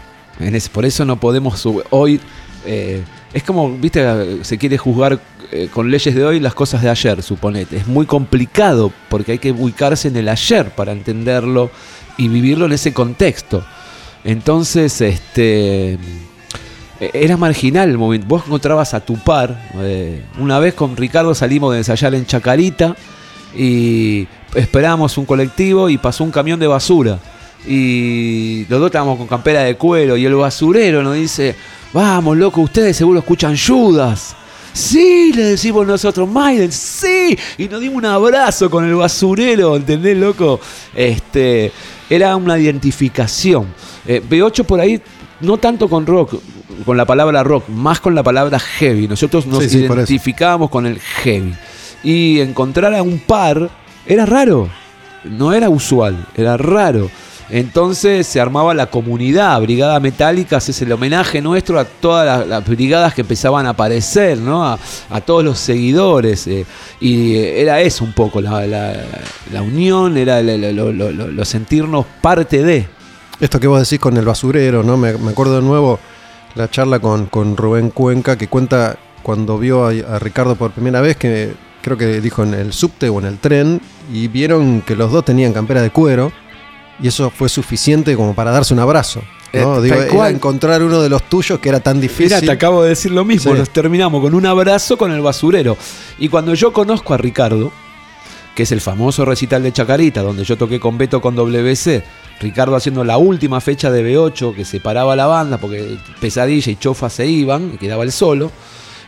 [0.72, 2.20] Por eso no podemos hoy...
[2.64, 3.02] eh,
[3.32, 5.20] es como, viste, se quiere juzgar
[5.52, 7.76] eh, con leyes de hoy las cosas de ayer, suponete.
[7.76, 11.70] Es muy complicado porque hay que ubicarse en el ayer para entenderlo
[12.16, 13.64] y vivirlo en ese contexto.
[14.24, 15.98] Entonces, este...
[17.00, 18.28] eh, Era marginal el movimiento.
[18.28, 19.70] Vos encontrabas a tu par.
[19.76, 22.96] eh, una vez con Ricardo salimos de ensayar en Chacarita
[23.56, 27.18] y esperábamos un colectivo y pasó un camión de basura.
[27.66, 31.54] Y los dos estábamos con campera de cuero y el basurero nos dice,
[31.92, 34.36] vamos loco, ustedes seguro escuchan Judas.
[34.72, 37.36] Sí, le decimos nosotros, Maiden, sí.
[37.56, 40.60] Y nos dimos un abrazo con el basurero, ¿entendés, loco?
[40.94, 41.72] Este,
[42.08, 43.66] era una identificación.
[44.06, 45.00] Eh, B8 por ahí,
[45.40, 46.34] no tanto con rock,
[46.84, 49.08] con la palabra rock, más con la palabra heavy.
[49.08, 51.54] Nosotros nos Sí, sí, identificábamos con el heavy.
[52.02, 53.68] Y encontrar a un par
[54.06, 54.68] era raro.
[55.24, 57.10] No era usual, era raro.
[57.50, 62.66] Entonces se armaba la comunidad, Brigada Metálicas es el homenaje nuestro a todas las, las
[62.68, 64.66] brigadas que empezaban a aparecer, ¿no?
[64.66, 64.78] A,
[65.08, 66.46] a todos los seguidores.
[66.46, 66.66] eh,
[67.00, 69.02] y eh, era eso un poco, la, la-
[69.50, 72.86] la unión, era lo, lo- lo- lo sentirnos parte de.
[73.40, 74.96] Esto que vos decís con el basurero, ¿no?
[74.98, 75.98] Me, me acuerdo de nuevo
[76.54, 81.00] la charla con, con Rubén Cuenca que cuenta cuando vio a, a Ricardo por primera
[81.00, 81.52] vez, que
[81.82, 83.80] creo que dijo en el subte o en el tren,
[84.12, 86.32] y vieron que los dos tenían campera de cuero,
[87.00, 89.22] y eso fue suficiente como para darse un abrazo.
[89.52, 89.78] ¿no?
[89.78, 90.34] Eh, Digo, tal era cual.
[90.34, 92.36] encontrar uno de los tuyos que era tan difícil.
[92.36, 93.52] Mira, te acabo de decir lo mismo.
[93.52, 93.58] Sí.
[93.58, 95.76] Nos terminamos con un abrazo con el basurero.
[96.18, 97.72] Y cuando yo conozco a Ricardo,
[98.58, 102.02] que es el famoso recital de Chacarita, donde yo toqué con Beto con WC,
[102.40, 107.08] Ricardo haciendo la última fecha de B8 que separaba la banda porque Pesadilla y Chofa
[107.08, 108.50] se iban y quedaba el solo,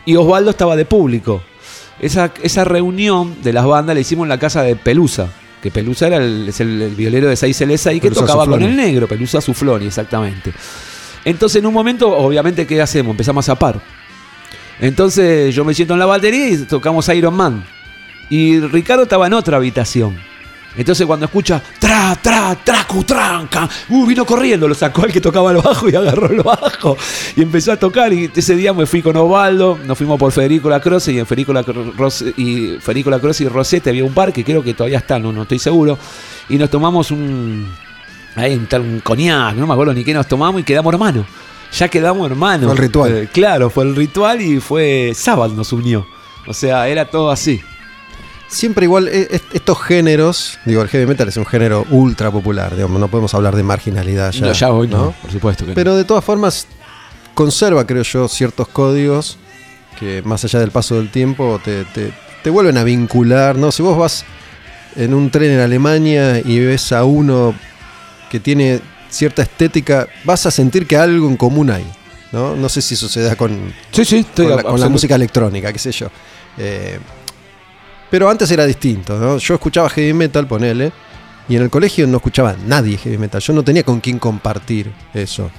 [0.07, 1.43] y Osvaldo estaba de público.
[1.99, 6.07] Esa, esa reunión de las bandas la hicimos en la casa de Pelusa, que Pelusa
[6.07, 8.77] era el, es el, el violero de 6 LSA y que Pelusa tocaba con el
[8.77, 10.53] negro, Pelusa Sufloni, exactamente.
[11.25, 13.11] Entonces en un momento, obviamente, ¿qué hacemos?
[13.11, 13.83] Empezamos a zapar.
[14.79, 17.65] Entonces yo me siento en la batería y tocamos Iron Man.
[18.31, 20.31] Y Ricardo estaba en otra habitación.
[20.77, 25.51] Entonces cuando escucha tra, tra, tracu, tranca, uh, vino corriendo, lo sacó al que tocaba
[25.51, 26.97] el bajo y agarró el bajo
[27.35, 28.13] y empezó a tocar.
[28.13, 31.53] Y ese día me fui con Osvaldo, nos fuimos por Federico Lacroce y en Federico
[31.53, 35.33] Lacroce y Federico Lacroce y Rosete había un bar que creo que todavía está, no,
[35.33, 35.99] no estoy seguro.
[36.49, 37.69] Y nos tomamos un,
[38.37, 41.27] ahí, un, un coñac, no me acuerdo ni qué nos tomamos y quedamos hermanos.
[41.77, 42.67] Ya quedamos hermanos.
[42.67, 43.17] Fue el ritual.
[43.17, 46.07] Eh, claro, fue el ritual y fue sábado nos unió.
[46.47, 47.61] O sea, era todo así.
[48.51, 52.75] Siempre igual, e- e- estos géneros, digo, el heavy metal es un género ultra popular,
[52.75, 54.47] digamos, no podemos hablar de marginalidad ya.
[54.47, 55.13] No, ya hoy no, ¿no?
[55.23, 55.75] por supuesto que no.
[55.77, 56.67] Pero de todas formas,
[57.35, 59.39] conserva, creo yo, ciertos códigos
[59.99, 62.13] que más allá del paso del tiempo te, te-
[62.43, 63.71] te vuelven a vincular, ¿no?
[63.71, 64.25] Si vos vas
[64.97, 67.55] en un tren en Alemania y ves a uno
[68.31, 71.85] que tiene cierta estética, vas a sentir que algo en común hay,
[72.33, 72.57] ¿no?
[72.57, 75.73] No sé si suceda con, Sí, sí, estoy con, la, con la absolut- música electrónica,
[75.73, 76.09] qué sé yo.
[76.59, 76.99] Eh,
[78.11, 79.39] pero antes era distinto, ¿no?
[79.39, 80.93] Yo escuchaba heavy metal, ponele,
[81.49, 83.41] y en el colegio no escuchaba nadie heavy metal.
[83.41, 85.51] Yo no tenía con quién compartir eso.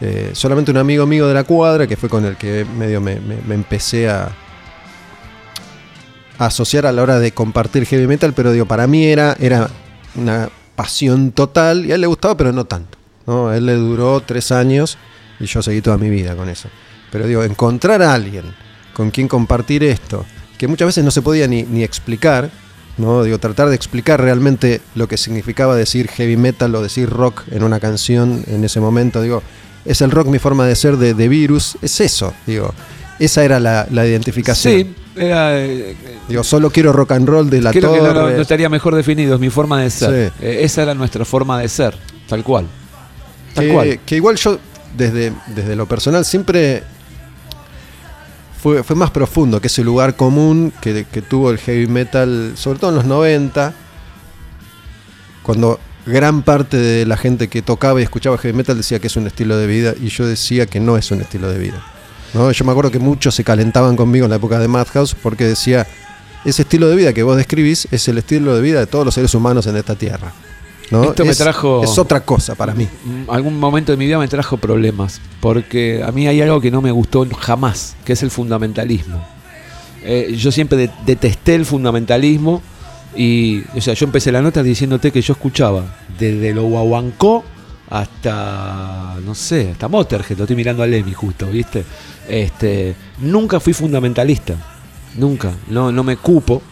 [0.00, 3.18] Eh, solamente un amigo mío de la cuadra, que fue con el que medio me,
[3.50, 4.30] empecé a,
[6.38, 9.68] a asociar a la hora de compartir heavy metal, pero digo, para mí era, era
[10.16, 12.98] una pasión total, y a él le gustaba, pero no tanto.
[13.26, 13.48] ¿no?
[13.48, 14.98] A él le duró tres años
[15.40, 16.68] y yo seguí toda mi vida con eso.
[17.10, 18.54] Pero digo, encontrar a alguien
[18.92, 20.24] con quien compartir esto,
[20.58, 22.50] que muchas veces no se podía ni, ni explicar,
[22.98, 23.22] ¿no?
[23.24, 27.62] Digo, tratar de explicar realmente lo que significaba decir heavy metal o decir rock en
[27.64, 29.42] una canción en ese momento, digo,
[29.84, 32.72] es el rock mi forma de ser de, de virus, es eso, digo,
[33.18, 34.74] esa era la, la identificación.
[34.74, 35.94] Sí, era, eh,
[36.28, 38.14] Digo, solo quiero rock and roll de la creo que torre.
[38.14, 40.32] no- no estaría mejor definido, es mi forma de ser.
[40.38, 40.44] Sí.
[40.46, 41.96] Eh, esa era nuestra forma de ser,
[42.28, 42.66] tal cual.
[43.54, 44.00] Tal que, cual.
[44.06, 44.58] que igual yo,
[44.96, 46.82] desde, desde lo personal, siempre
[48.64, 52.90] fue, más profundo que ese lugar común que, que tuvo el heavy metal, sobre todo
[52.90, 53.74] en los 90,
[55.42, 59.16] cuando gran parte de la gente que tocaba y escuchaba heavy metal decía que es
[59.16, 61.84] un estilo de vida y yo decía que no es un estilo de vida.
[62.32, 62.50] ¿no?
[62.50, 65.86] Yo me acuerdo que muchos se calentaban conmigo en la época de Madhouse porque decía,
[66.46, 69.14] ese estilo de vida que vos describís es el estilo de vida de todos los
[69.14, 70.32] seres humanos en esta tierra.
[70.90, 71.04] ¿No?
[71.04, 72.86] Esto me es, trajo- es otra cosa para mí.
[73.28, 76.80] Algún momento de mi vida me trajo problemas, porque a mí hay algo que no
[76.82, 79.24] me gustó jamás, que es el fundamentalismo.
[80.02, 82.62] Eh, yo siempre de- detesté el fundamentalismo
[83.16, 87.44] y, o sea, yo empecé la nota diciéndote que yo escuchaba desde lo guaguancó
[87.88, 91.84] hasta, no sé, hasta Motorhead, lo estoy mirando a Lemmy justo, ¿viste?
[92.28, 94.54] Este, nunca fui fundamentalista,
[95.16, 96.62] nunca, no, no me cupo,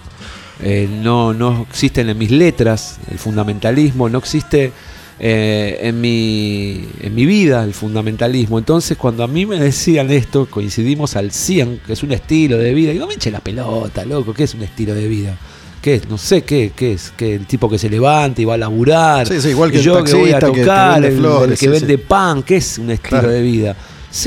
[0.60, 4.72] eh, no, no existen en mis letras el fundamentalismo, no existe
[5.18, 8.58] eh, en, mi, en mi vida el fundamentalismo.
[8.58, 12.74] Entonces, cuando a mí me decían esto, coincidimos al 100, que es un estilo de
[12.74, 15.36] vida, digo, me eche la pelota, loco, ¿qué es un estilo de vida?
[15.80, 16.08] ¿Qué es?
[16.08, 19.26] No sé qué, qué es, que el tipo que se levanta y va a laburar.
[19.26, 21.50] Sí, sí, igual que y el yo que voy a que- que tocar, vende el-
[21.50, 23.28] que sí, vende pan, ¿qué es un estilo Claro.
[23.30, 23.76] de vida?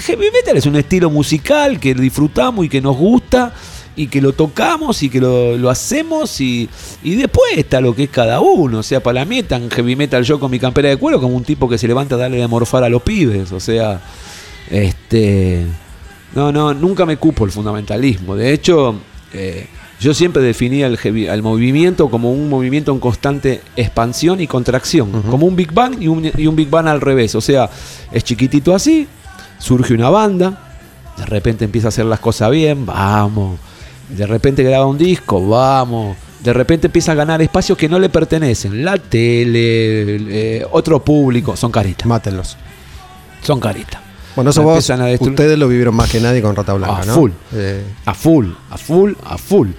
[0.04, 3.54] Heavy metal es un estilo musical que disfrutamos y que nos gusta
[3.96, 6.70] y que lo tocamos y que lo, lo hacemos y,
[7.04, 8.80] y después está lo que es cada uno.
[8.80, 11.36] O sea, para mí es tan heavy metal yo con mi campera de cuero como
[11.36, 13.52] un tipo que se levanta a darle de morfar a los pibes.
[13.52, 14.02] O sea,
[14.70, 15.66] este...
[16.34, 18.36] No, no, nunca me cupo el fundamentalismo.
[18.36, 18.96] De hecho,
[19.32, 19.68] eh,
[20.02, 25.22] yo siempre definía el, heavy- al movimiento como un movimiento en constante expansión y contracción,
[25.30, 27.36] como un Big Bang y un, y un Big Bang al revés.
[27.36, 27.70] O sea,
[28.12, 29.08] es chiquitito así,
[29.60, 30.76] surge una banda,
[31.18, 33.58] de repente empieza a hacer las cosas bien, vamos.
[34.10, 36.18] De repente graba un disco, vamos.
[36.44, 38.86] De repente empieza a ganar espacios que no le pertenecen.
[38.86, 42.06] La tele, eh, otro público, son caritas.
[42.06, 42.58] Mátenlos.
[43.42, 44.02] Son caritas.
[44.36, 47.14] Bueno, eso vos, a ustedes lo vivieron más que nadie con Rata Blanca, A ¿no?
[47.14, 47.32] full.
[47.54, 49.70] Eh, A full, a full, a full.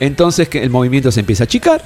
[0.00, 1.82] Entonces que el movimiento se empieza a achicar,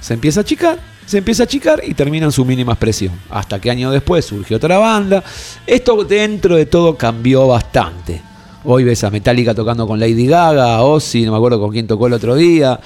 [0.00, 3.12] se empieza a achicar, se empieza a achicar y termina en su mínima expresión.
[3.30, 5.22] Hasta que años después surgió otra banda.
[5.66, 8.22] Esto dentro de todo cambió bastante.
[8.70, 12.06] Hoy ves a Metallica tocando con Lady Gaga, Ozzy, no me acuerdo con quién tocó
[12.06, 12.78] el otro día.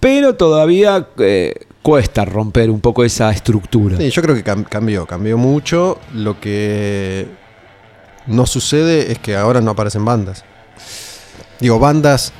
[0.00, 3.98] Pero todavía eh, cuesta romper un poco esa estructura.
[3.98, 5.98] Sí, yo creo que cam- cambió, cambió mucho.
[6.14, 7.26] Lo que
[8.26, 10.44] no sucede es que ahora no aparecen bandas.
[11.60, 12.32] Digo, bandas.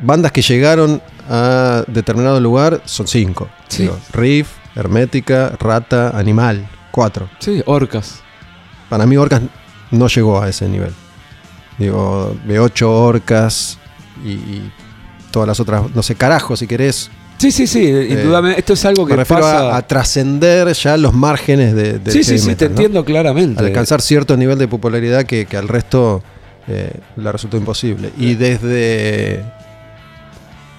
[0.00, 3.48] Bandas que llegaron a determinado lugar son cinco.
[3.68, 3.82] Sí.
[3.82, 6.66] Digo, Riff, Hermética, Rata, Animal.
[6.90, 7.28] Cuatro.
[7.38, 8.20] Sí, orcas.
[8.88, 9.42] Para mí Orcas
[9.90, 10.92] no llegó a ese nivel.
[11.78, 13.78] Digo, de ocho Orcas
[14.24, 14.72] y, y
[15.30, 17.10] todas las otras, no sé, carajo si querés.
[17.38, 18.60] Sí, sí, sí, indudablemente.
[18.60, 19.74] Esto es algo que Me refiero pasa.
[19.74, 23.62] a, a trascender ya los márgenes de, sí, sí, sí, te entiendo claramente.
[23.62, 26.22] Alcanzar cierto nivel de popularidad que, que al resto
[26.66, 28.10] eh, le resultó imposible.
[28.16, 29.44] Y desde.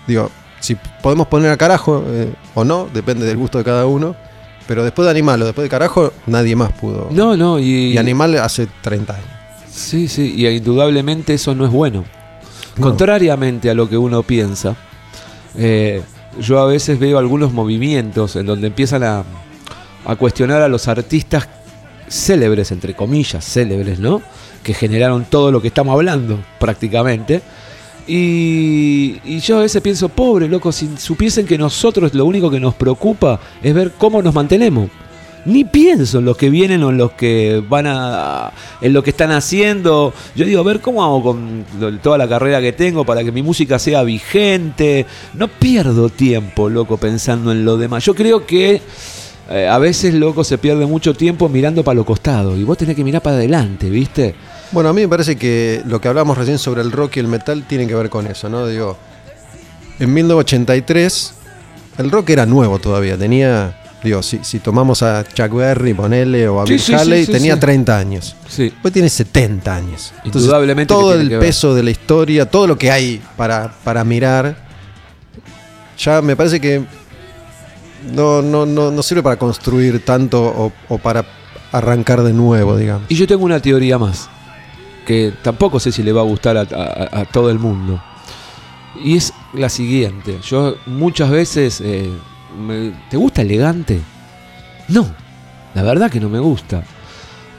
[0.07, 4.15] Digo, si podemos poner a carajo eh, o no, depende del gusto de cada uno.
[4.68, 7.07] Pero después de Animal o después de carajo, nadie más pudo.
[7.11, 9.27] No, no, y, Y Animal hace 30 años.
[9.72, 12.03] Sí, sí, y indudablemente eso no es bueno.
[12.76, 12.84] No.
[12.84, 14.76] Contrariamente a lo que uno piensa,
[15.56, 16.02] eh,
[16.39, 19.23] yo a veces veo algunos movimientos en donde empiezan a,
[20.06, 21.48] a cuestionar a los artistas
[22.10, 24.22] célebres, entre comillas, célebres, ¿no?
[24.64, 27.41] Que generaron todo lo que estamos hablando, prácticamente.
[28.07, 32.73] Y, yo a veces pienso, pobre loco, si supiesen que nosotros lo único que nos
[32.73, 34.89] preocupa es ver cómo nos mantenemos.
[35.45, 38.51] Ni pienso en los que vienen o en los que van a.
[38.81, 40.13] en lo que están haciendo.
[40.35, 41.65] Yo digo, a ver cómo hago con
[42.01, 45.05] toda la carrera que tengo para que mi música sea vigente.
[45.35, 48.03] No pierdo tiempo, loco, pensando en lo demás.
[48.03, 48.81] Yo creo que
[49.49, 52.57] eh, a veces, loco, se pierde mucho tiempo mirando para los costados.
[52.57, 54.35] Y vos tenés que mirar para adelante, ¿viste?
[54.72, 57.27] Bueno, a mí me parece que lo que hablamos recién sobre el rock y el
[57.27, 58.68] metal tiene que ver con eso, ¿no?
[58.68, 58.98] Digo,
[59.99, 61.34] en 1983
[61.99, 66.61] el rock era nuevo todavía, tenía, digo, si, si tomamos a Chuck Berry, ponele, o
[66.61, 67.60] a Sí, Bill sí, Haley, sí, tenía sí.
[67.61, 68.35] 30 años.
[68.49, 68.73] Sí.
[68.84, 70.14] Hoy tiene 70 años.
[70.18, 74.56] Entonces, Indudablemente todo el peso de la historia, todo lo que hay para, para mirar,
[75.98, 76.84] ya me parece que
[78.14, 81.26] no, no, no, no sirve para construir tanto o, o para
[81.72, 83.06] arrancar de nuevo, digamos.
[83.10, 84.30] Y yo tengo una teoría más,
[85.07, 88.03] que tampoco sé si le va a gustar a, todo el mundo.
[89.01, 90.39] Y es la siguiente.
[90.43, 91.81] Yo muchas veces...
[91.81, 92.11] eh,
[93.09, 94.01] ¿Te gusta elegante?
[94.89, 95.07] No,
[95.73, 96.84] la verdad que no me gusta.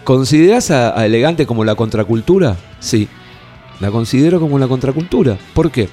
[0.04, 2.56] ¿Consideras a, a elegante como la contracultura?
[2.80, 3.08] Sí,
[3.80, 5.38] la considero como la contracultura.
[5.54, 5.88] ¿Por qué?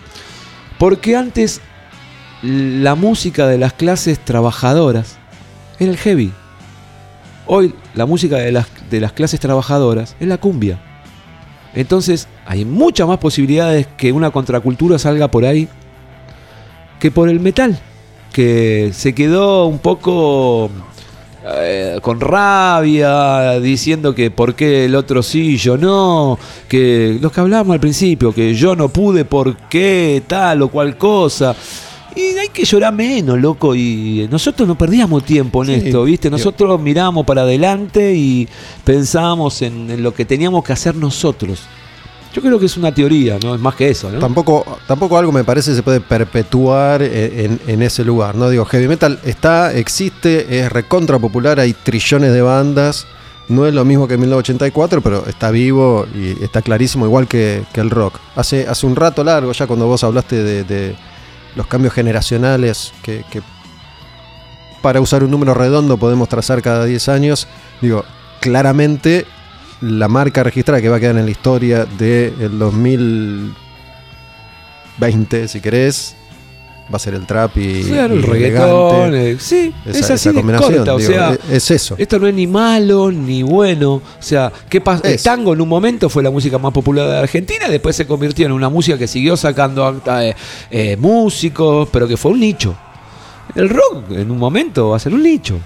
[0.77, 1.61] Porque antes
[2.41, 5.18] la música de las clases trabajadoras
[5.80, 6.34] era el heavy.
[7.45, 10.82] Hoy la música de las, de las clases trabajadoras es la cumbia.
[11.76, 15.68] Entonces hay muchas más posibilidades que una contracultura salga por ahí
[17.00, 17.78] que por el metal,
[18.32, 20.70] que se quedó un poco
[21.46, 27.42] eh, con rabia, diciendo que por qué el otro sí yo no, que los que
[27.42, 31.56] hablábamos al principio, que yo no pude, por qué tal o cual cosa.
[32.16, 33.76] Y hay que llorar menos, loco.
[33.76, 36.30] Y nosotros no perdíamos tiempo en Sí, esto, ¿viste?
[36.30, 38.48] digo- Nosotros mirábamos para adelante y
[38.84, 41.60] pensábamos en, en lo que teníamos que hacer nosotros.
[42.34, 43.56] Yo creo que es una teoría, ¿no?
[43.56, 44.20] Es más que eso, ¿no?
[44.20, 48.36] Tampoco, tampoco algo me parece se puede perpetuar e, en, en ese lugar.
[48.36, 53.08] No digo, heavy metal está, existe, es recontra popular, hay trillones de bandas.
[53.48, 57.64] No es lo mismo que en 1984, pero está vivo y está clarísimo, igual que,
[57.72, 58.20] que el rock.
[58.36, 60.96] Hace, hace un rato largo, ya cuando vos hablaste de, de
[61.56, 63.23] los cambios generacionales que,
[64.82, 67.48] para usar un número redondo podemos trazar cada 10 años,
[67.82, 68.06] digo,
[68.41, 69.26] claramente
[69.82, 76.15] la marca registrada que va a quedar en la historia del 2020, si querés,
[76.91, 79.16] va a ser el trap y, Claro, el reggaetón.
[79.16, 80.94] eh, sí, Esa- es así esa de combinación, corta.
[80.94, 81.95] O digo, sea, es- es eso.
[81.98, 83.94] Esto no es ni malo ni bueno.
[83.95, 85.10] O sea, ¿qué pasa?
[85.10, 88.45] El tango en un momento fue la música más popular de Argentina, después se convirtió
[88.45, 90.36] en una música que siguió sacando eh,
[90.70, 92.76] eh, músicos, pero que fue un nicho.
[93.56, 95.57] El rock en un momento va a ser un nicho.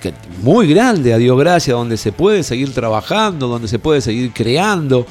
[0.00, 4.32] Que muy grande, a Dios gracias, donde se puede seguir trabajando, donde se puede seguir
[4.32, 5.06] creando.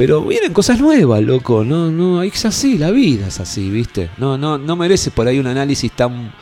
[0.00, 1.62] Pero vienen cosas nuevas, loco.
[1.62, 4.08] No, no, es así, la vida es así, ¿viste?
[4.16, 6.32] No, no, no merece por ahí un análisis tan,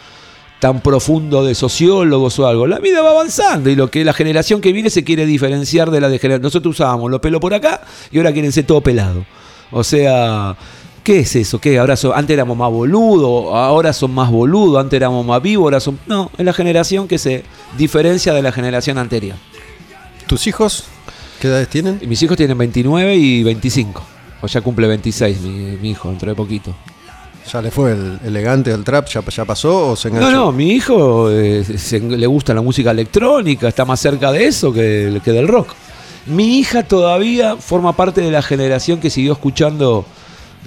[0.61, 2.69] tan profundo de sociólogos o algo.
[2.69, 6.01] La vida va avanzando y lo que la generación que viene se quiere diferenciar de
[6.01, 6.45] la de generación.
[6.45, 7.81] Nosotros usábamos los pelos por acá
[8.13, 9.27] y ahora quieren ser todo pelado.
[9.73, 10.57] O sea,
[11.03, 11.61] ¿qué es eso?
[11.61, 11.81] ¿Qué?
[11.81, 15.99] Ahora antes éramos más boludos, ahora son más boludos, antes éramos más vivos, ahora son.
[16.07, 17.43] No, es la generación que se
[17.77, 19.37] diferencia de la generación anterior.
[20.29, 20.85] ¿Tus hijos
[21.41, 22.01] qué edades tienen?
[22.07, 24.03] Mis hijos tienen 29 y 25.
[24.43, 26.75] O ya cumple 26 mi, mi hijo, dentro de poquito.
[27.53, 29.09] ¿Ya le fue el elegante del trap?
[29.09, 30.31] ¿Ya, ya pasó o se enganchó?
[30.31, 34.45] No, no, mi hijo eh, se- le gusta la música electrónica, está más cerca de
[34.47, 35.71] eso que, que del rock.
[36.27, 40.05] Mi hija todavía forma parte de la generación que siguió escuchando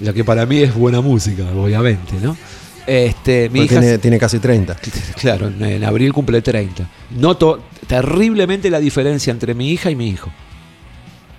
[0.00, 2.36] la que para mí es buena música, obviamente, ¿no?
[2.84, 4.76] Este, mi hija, tiene, tiene casi 30.
[5.20, 6.84] claro, en, en abril cumple 30.
[7.16, 10.32] Noto terriblemente la diferencia entre mi hija y mi hijo.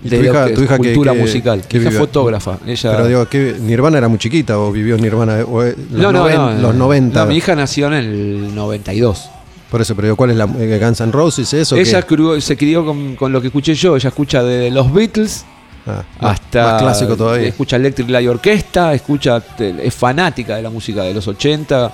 [0.04, 1.62] ¿Y De tu hija- que tu cultura qué- musical.
[1.72, 2.58] Mi hija fotógrafa.
[2.66, 5.40] Ella, Pero digo, ¿qué, ¿Nirvana era muy chiquita o vivió Nirvana?
[5.40, 7.22] eh, O, eh, los, no, no, noven- no, los 90.
[7.22, 9.30] No, mi hija nació en el 92.
[9.72, 11.52] Por eso, pero ¿cuál es la eh, Guns N' Roses?
[11.54, 11.76] ¿Eso?
[11.76, 13.96] Ella crió- se crió con, con lo que escuché yo.
[13.96, 15.46] Ella escucha de los Beatles
[15.86, 16.64] Ah, hasta.
[16.74, 17.48] Más clásico todavía.
[17.48, 21.92] Escucha Electric Light Orchestra, escucha, es fanática de la música de los 80,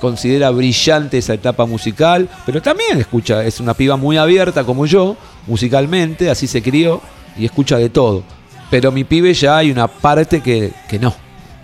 [0.00, 5.16] considera brillante esa etapa musical, pero también escucha, es una piba muy abierta como yo,
[5.48, 7.00] musicalmente, así se crió
[7.36, 8.22] y escucha de todo.
[8.70, 11.14] Pero mi pibe ya hay una parte que, que no,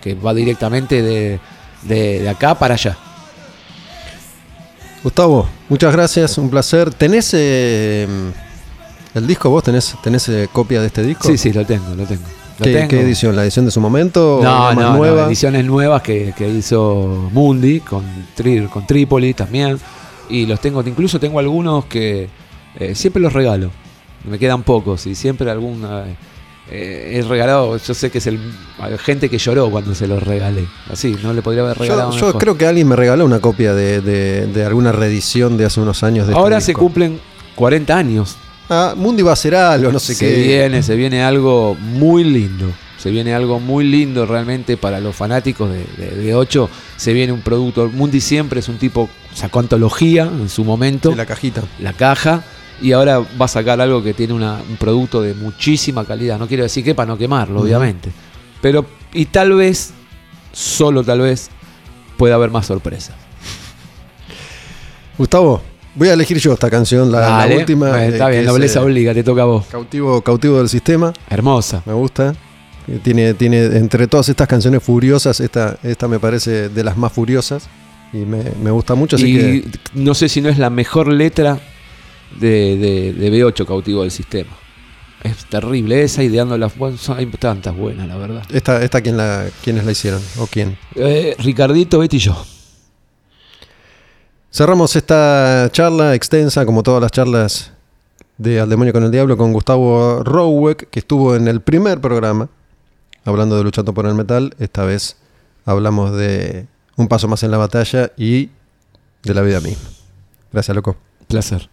[0.01, 1.39] que va directamente de,
[1.83, 2.97] de- de acá para allá.
[5.03, 6.93] Gustavo, muchas gracias, un placer.
[6.93, 8.05] ¿Tenés eh,
[9.13, 9.63] el disco vos?
[9.63, 11.27] ¿Tenés, tenés eh, copia de este disco?
[11.27, 12.23] Sí, sí, lo tengo, lo tengo.
[12.59, 12.87] Lo ¿Qué, tengo.
[12.89, 13.33] qué edición?
[13.35, 14.41] ¿La edición de su momento?
[14.43, 15.27] No, no, no, nueva?
[15.27, 18.03] ediciones nuevas que, que hizo Mundi con,
[18.37, 19.79] Tri- con Trípoli también.
[20.29, 22.27] Y los tengo, incluso tengo algunos que
[22.77, 23.71] eh, siempre los regalo.
[24.25, 26.03] Me quedan pocos y siempre alguna
[26.71, 27.77] eh, he regalado.
[27.77, 28.39] Yo sé que es el
[29.03, 30.67] gente que lloró cuando se los regalé.
[30.91, 32.11] Así, no le podría haber regalado.
[32.11, 32.41] Yo, yo mejor.
[32.41, 36.03] creo que alguien me regaló una copia de, de- de alguna reedición de hace unos
[36.03, 36.81] años de este Ahora se disco.
[36.81, 37.19] cumplen
[37.55, 38.37] 40 años.
[38.69, 40.41] Ah, Mundi va a hacer algo, no sé se qué.
[40.43, 42.67] viene, se viene algo muy lindo.
[42.99, 46.69] Se viene algo muy lindo realmente para los fanáticos de, de, de 8.
[46.97, 47.89] Se viene un producto.
[47.91, 51.63] Mundi siempre es un tipo, sacó antología en su momento, la cajita.
[51.79, 52.43] la caja,
[52.81, 56.37] y ahora va a sacar algo que tiene una- un producto de muchísima calidad.
[56.39, 58.09] No quiero decir que para no quemarlo, obviamente.
[58.61, 59.91] Pero, y tal vez,
[60.51, 61.49] solo tal vez,
[62.17, 63.15] pueda haber más sorpresas.
[65.17, 65.61] Gustavo,
[65.95, 67.89] voy a elegir yo esta canción, la, la última.
[67.89, 69.65] bueno, eh, está que bien, nobleza eh, obliga, te toca a vos.
[69.67, 71.81] Cautivo, cautivo del sistema, Hermosa.
[71.85, 72.33] me gusta.
[72.87, 77.11] Eh, Tiene, tiene entre todas estas canciones furiosas, esta, esta me parece de las más
[77.11, 77.67] furiosas
[78.13, 79.15] y me, me gusta mucho.
[79.17, 81.59] Así y que no sé si no es la mejor letra
[82.39, 84.51] de, de, de B8 cautivo del sistema.
[85.23, 88.43] Es terrible esa ideando las bueno, son- hay tantas buenas, la verdad.
[88.53, 90.21] esta, esta ¿quién la, ¿quiénes la hicieron?
[90.37, 90.77] ¿O quién?
[90.95, 92.45] Eh, Ricardito, Betty y yo.
[94.51, 97.71] Cerramos esta charla extensa, como todas las charlas
[98.37, 102.49] de Al Demonio con el Diablo, con Gustavo Roweck, que estuvo en el primer programa,
[103.25, 104.55] hablando de Luchando por el Metal.
[104.57, 105.17] Esta vez
[105.65, 106.65] hablamos de
[106.95, 108.49] Un Paso Más en la Batalla y
[109.23, 109.89] de la vida misma.
[110.51, 110.95] Gracias, loco.
[111.27, 111.69] Placer.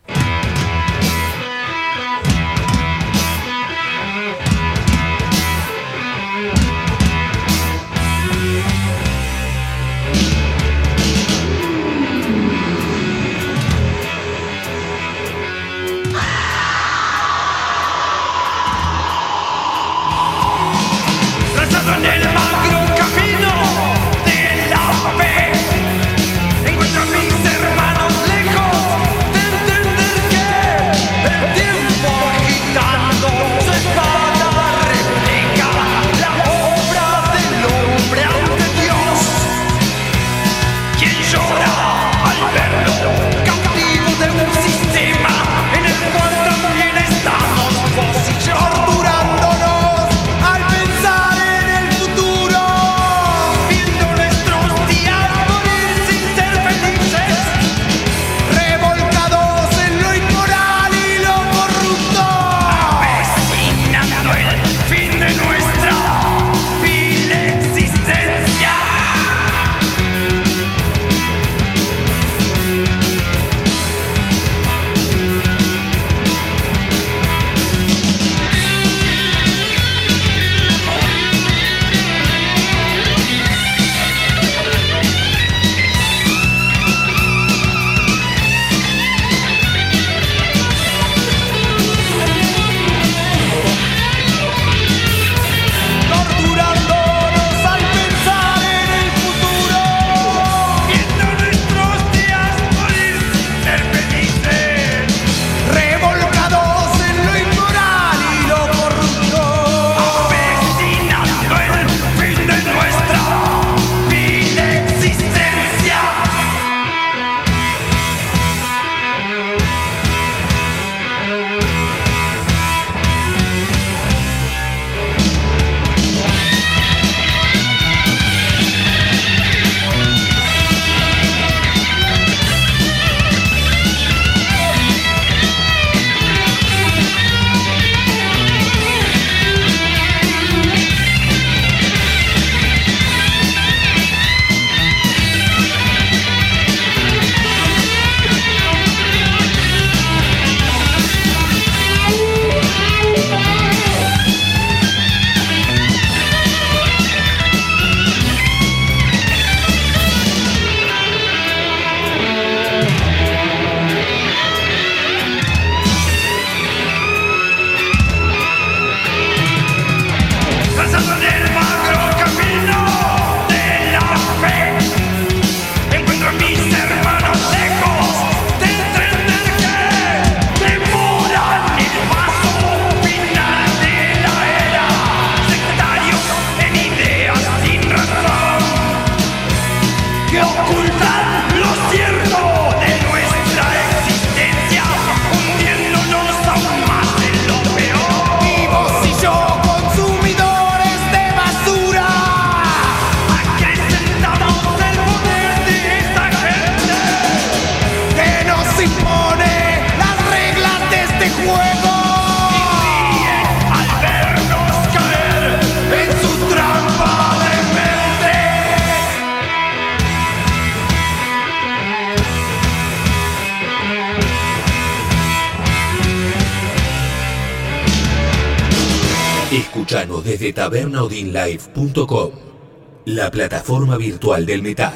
[233.07, 234.93] La plataforma virtual del metal.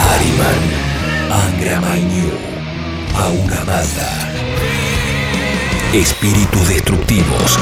[0.00, 0.62] Ariman,
[1.30, 2.30] Angra Mainyu,
[3.14, 4.32] Aura Mazda.
[5.92, 7.58] Espíritus destructivos,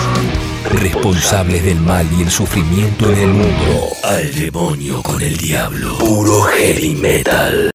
[0.71, 3.89] responsables del mal y el sufrimiento en el mundo.
[4.05, 5.99] Al demonio con el diablo.
[5.99, 7.71] Puro heavy metal.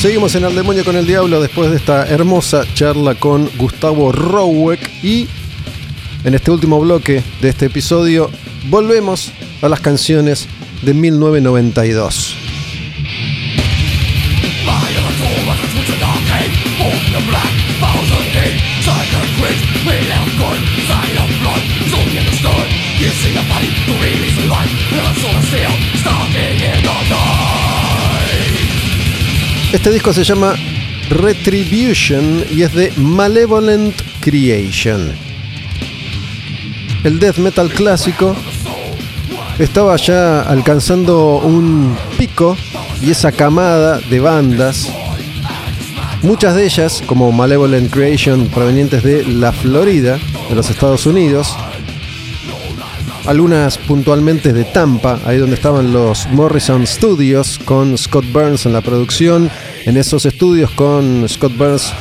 [0.00, 4.80] Seguimos en Al Demonio con el Diablo después de esta hermosa charla con Gustavo Rowek
[5.04, 5.28] y
[6.24, 8.30] en este último bloque de este episodio
[8.70, 10.48] volvemos a las canciones
[10.80, 12.19] de 1992.
[29.72, 30.54] Este disco se llama
[31.10, 35.12] Retribution y es de Malevolent Creation.
[37.04, 38.34] El death metal clásico
[39.60, 42.56] estaba ya alcanzando un pico
[43.00, 44.90] y esa camada de bandas,
[46.22, 50.18] muchas de ellas como Malevolent Creation provenientes de la Florida,
[50.48, 51.56] de los Estados Unidos,
[53.30, 58.80] algunas puntualmente de Tampa, ahí donde estaban los Morrison Studios con Scott Burns en la
[58.80, 59.48] producción.
[59.84, 61.92] En esos estudios con Scott Burns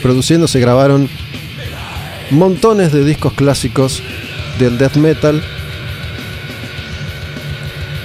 [0.00, 1.10] produciendo se grabaron
[2.30, 4.02] montones de discos clásicos
[4.58, 5.42] del death metal.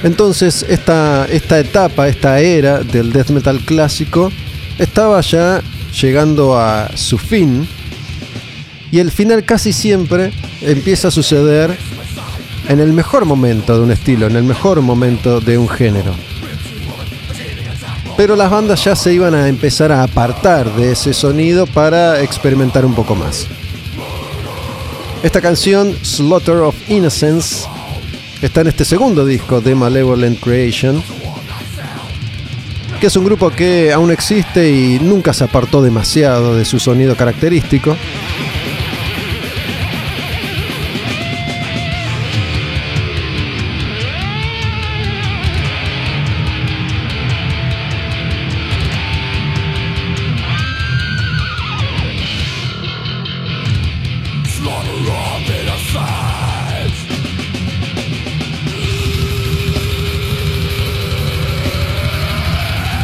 [0.03, 4.29] Entonces esta, esta etapa, esta era del death metal clásico
[4.77, 5.61] estaba ya
[6.01, 7.65] llegando a su fin
[8.91, 11.77] y el final casi siempre empieza a suceder
[12.67, 16.13] en el mejor momento de un estilo, en el mejor momento de un género.
[18.15, 22.85] Pero las bandas ya se iban a empezar a apartar de ese sonido para experimentar
[22.85, 23.47] un poco más.
[25.23, 27.65] Esta canción, Slaughter of Innocence,
[28.41, 31.01] está en este segundo disco de Malevolent Creation,
[32.99, 37.15] que es un grupo que aún existe y nunca se apartó demasiado de su sonido
[37.15, 37.97] característico.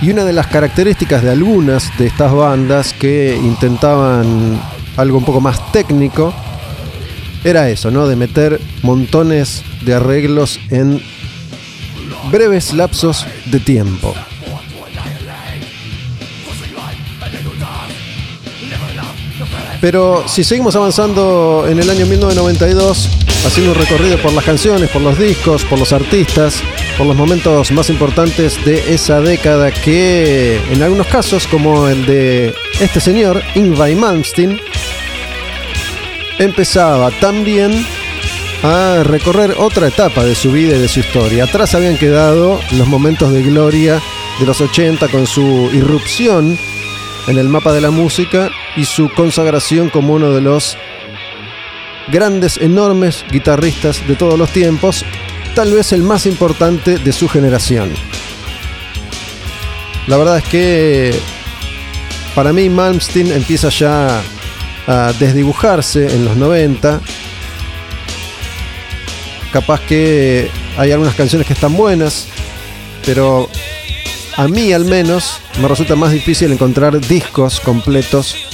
[0.10, 4.60] Y una de las características de algunas de estas bandas que intentaban
[4.98, 6.34] algo un poco más técnico
[7.44, 8.08] era eso, ¿no?
[8.08, 11.00] De meter montones de arreglos en
[12.32, 14.16] breves lapsos de tiempo.
[19.82, 23.10] Pero si seguimos avanzando en el año 1992,
[23.46, 26.62] haciendo un recorrido por las canciones, por los discos, por los artistas,
[26.98, 32.54] por los momentos más importantes de esa década que en algunos casos, como el de
[32.82, 34.60] este señor, Ingvar Malmsteen,
[36.40, 37.86] empezaba también
[38.64, 41.46] a recorrer otra etapa de su vida y de su historia.
[41.46, 44.02] Atrás habían quedado los momentos de gloria
[44.42, 46.58] de los 80 con su irrupción
[47.28, 48.50] en el mapa de la música
[48.80, 50.78] y su consagración como uno de los
[52.08, 55.04] grandes, enormes guitarristas de todos los tiempos,
[55.54, 57.94] tal vez el más importante de su generación.
[60.08, 61.20] La verdad es que
[62.36, 64.22] para mí Malmsteen empieza ya
[64.88, 67.02] a desdibujarse en los 90.
[69.52, 72.28] Capaz que hay algunas canciones que están buenas,
[73.06, 73.50] pero
[74.38, 78.49] a mí al menos me resulta más difícil encontrar discos completos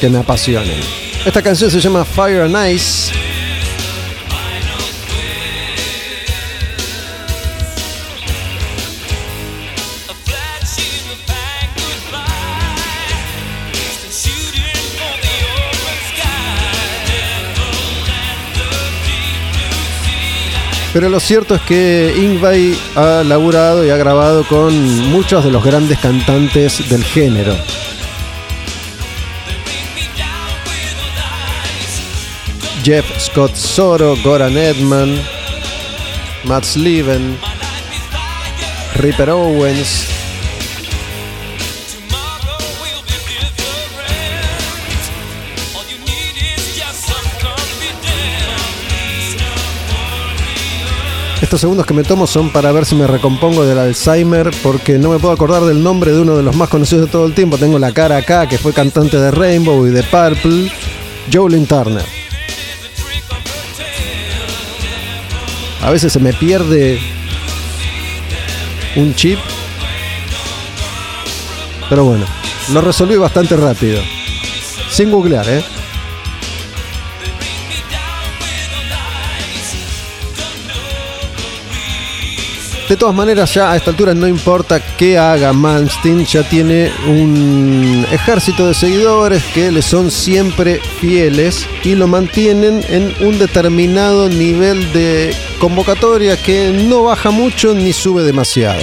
[0.00, 0.80] que me apasionen.
[1.24, 3.12] Esta canción se llama Fire and Ice.
[20.92, 24.74] Pero lo cierto es que Ingvay ha laburado y ha grabado con
[25.10, 27.54] muchos de los grandes cantantes del género.
[32.90, 35.16] Jeff Scott Soro, Goran Edman,
[36.42, 37.38] Matt Sleven,
[38.96, 40.08] Ripper Owens.
[51.40, 55.10] Estos segundos que me tomo son para ver si me recompongo del Alzheimer porque no
[55.10, 57.56] me puedo acordar del nombre de uno de los más conocidos de todo el tiempo.
[57.56, 60.72] Tengo la cara acá, que fue cantante de Rainbow y de Purple,
[61.32, 62.19] Jolene Turner.
[65.82, 67.00] A veces se me pierde
[68.96, 69.38] un chip.
[71.88, 72.26] Pero bueno,
[72.72, 74.00] lo resolví bastante rápido.
[74.90, 75.64] Sin googlear, ¿eh?
[82.90, 88.04] De todas maneras, ya a esta altura no importa qué haga Malmsteen, ya tiene un
[88.10, 94.92] ejército de seguidores que le son siempre fieles y lo mantienen en un determinado nivel
[94.92, 98.82] de convocatoria que no baja mucho ni sube demasiado.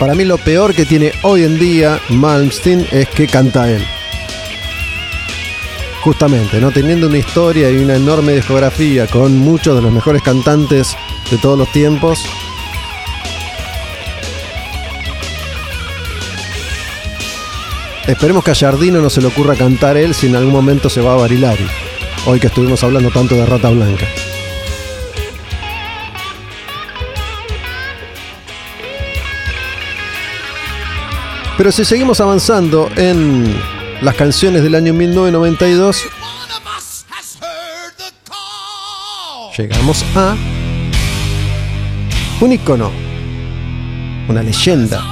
[0.00, 3.84] Para mí lo peor que tiene hoy en día Malmsteen es que canta él.
[6.00, 6.70] Justamente, ¿no?
[6.70, 10.96] Teniendo una historia y una enorme discografía con muchos de los mejores cantantes
[11.30, 12.24] de todos los tiempos.
[18.06, 21.02] Esperemos que a Jardino no se le ocurra cantar él si en algún momento se
[21.02, 21.66] va a Barilari.
[22.24, 24.06] Hoy que estuvimos hablando tanto de Rata Blanca.
[31.60, 33.54] Pero si seguimos avanzando en
[34.00, 39.52] las canciones del año 1992, One of us has heard the call.
[39.58, 40.36] llegamos a
[42.40, 42.90] un icono,
[44.26, 45.04] una leyenda,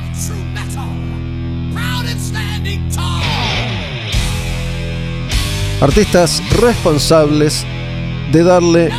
[5.83, 7.66] artistas responsables
[8.33, 8.91] de darle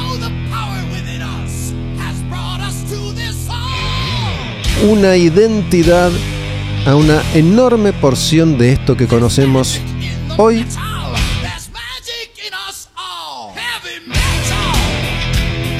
[4.87, 6.11] una identidad
[6.85, 9.79] a una enorme porción de esto que conocemos
[10.37, 10.65] hoy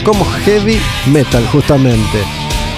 [0.04, 2.20] como heavy metal justamente.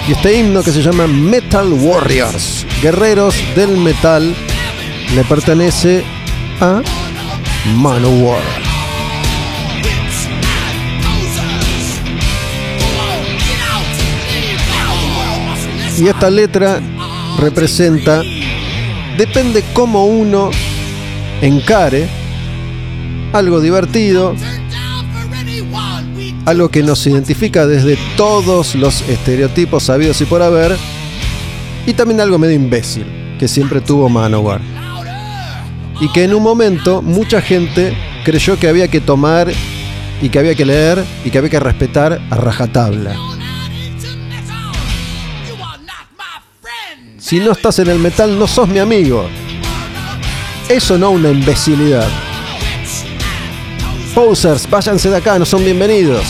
[0.08, 4.34] Y este himno que se llama Metal Warriors, guerreros del metal,
[5.14, 6.04] le pertenece
[6.60, 6.82] a
[7.76, 8.42] Manowar.
[15.98, 16.80] Y esta letra
[17.38, 18.22] representa,
[19.16, 20.50] depende cómo uno
[21.40, 22.08] encare,
[23.32, 24.34] algo divertido,
[26.44, 30.76] algo que nos identifica desde todos los estereotipos sabidos y por haber,
[31.86, 33.06] y también algo medio imbécil,
[33.38, 34.60] que siempre tuvo Manowar.
[36.00, 39.52] Y que en un momento mucha gente creyó que había que tomar
[40.20, 43.31] y que había que leer y que había que respetar a rajatabla.
[47.32, 49.26] Si no estás en el metal no sos mi amigo.
[50.68, 52.06] Eso no una imbecilidad.
[54.14, 56.26] Posers, váyanse de acá, no son bienvenidos.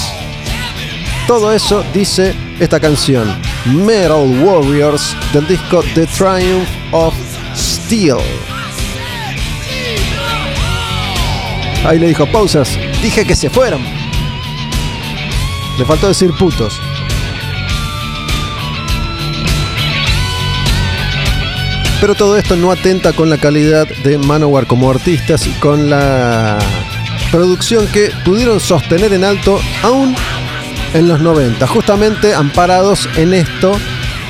[1.26, 7.14] Todo eso dice esta canción, Metal Warriors, del disco The Triumph of
[7.52, 8.18] Steel.
[11.84, 13.80] Ahí le dijo, Posers, dije que se fueran.
[15.80, 16.80] Le faltó decir putos.
[22.02, 26.58] Pero todo esto no atenta con la calidad de Manowar como artistas y con la
[27.30, 30.12] producción que pudieron sostener en alto aún
[30.94, 33.78] en los 90, justamente amparados en esto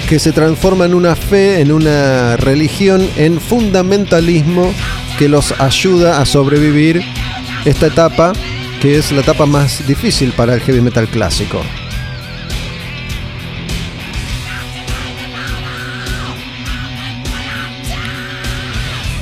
[0.06, 4.70] que se transforma en una fe, en una religión, en fundamentalismo
[5.18, 7.02] que los ayuda a sobrevivir
[7.64, 8.34] esta etapa
[8.82, 11.62] que es la etapa más difícil para el heavy metal clásico.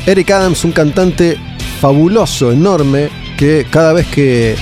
[0.07, 1.39] Eric Adams, un cantante
[1.81, 4.57] fabuloso, enorme, que cada vez que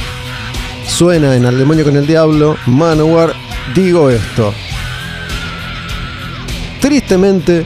[0.86, 3.34] suena en Al demonio con el diablo, Manowar,
[3.74, 4.52] digo esto.
[6.80, 7.64] Tristemente,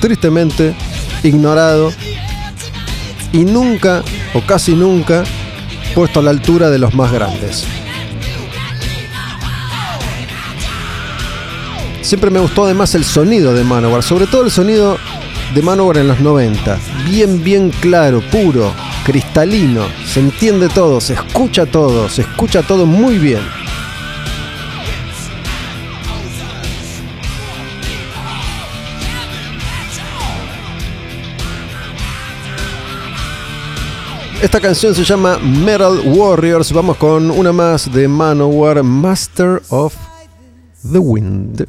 [0.00, 0.74] tristemente
[1.22, 1.92] ignorado
[3.32, 4.02] y nunca,
[4.34, 5.24] o casi nunca,
[5.94, 7.64] puesto a la altura de los más grandes.
[12.02, 14.98] Siempre me gustó además el sonido de Manowar, sobre todo el sonido
[15.54, 16.78] de Manowar en los 90.
[17.04, 18.72] Bien, bien claro, puro,
[19.04, 23.40] cristalino, se entiende todo, se escucha todo, se escucha todo muy bien.
[34.42, 36.72] Esta canción se llama Metal Warriors.
[36.72, 39.94] Vamos con una más de Manowar, Master of
[40.90, 41.64] the Wind.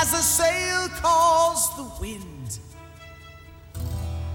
[0.00, 2.58] As a sail calls the wind.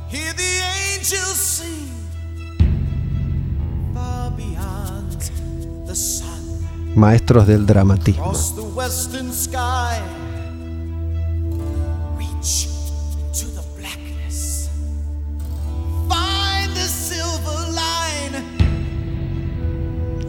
[0.10, 0.62] Hear the
[0.94, 1.90] angels sing
[3.94, 5.18] far beyond
[5.88, 6.94] the sun.
[6.96, 8.26] Maestros del dramatismo.
[8.26, 10.00] Across the western sky,
[12.20, 12.68] reach
[13.34, 14.70] to the blackness.
[16.08, 18.36] Find the silver line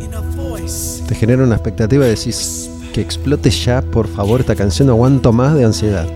[0.01, 1.03] in a voice.
[1.07, 4.89] Te genera una expectativa de decís que explote ya, por favor, esta canción.
[4.89, 6.09] No aguanto más de ansiedad.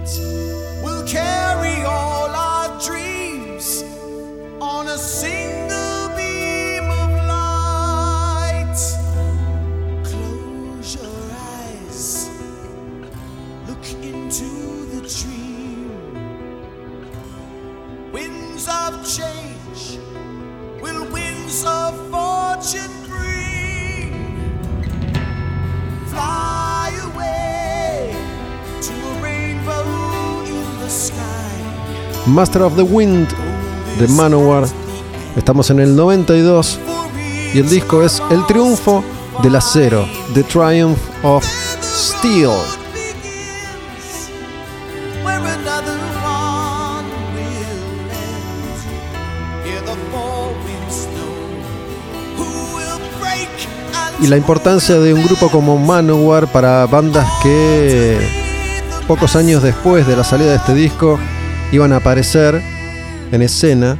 [32.30, 33.28] Master of the Wind
[33.98, 34.64] de Manowar.
[35.36, 36.78] Estamos en el 92
[37.52, 39.02] y el disco es El triunfo
[39.42, 41.44] del acero, The Triumph of
[41.82, 42.50] Steel.
[54.20, 58.18] Y la importancia de un grupo como Manowar para bandas que
[59.08, 61.18] pocos años después de la salida de este disco
[61.72, 62.60] iban a aparecer
[63.32, 63.98] en escena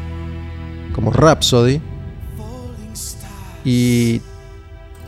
[0.95, 1.81] como Rhapsody
[3.65, 4.21] y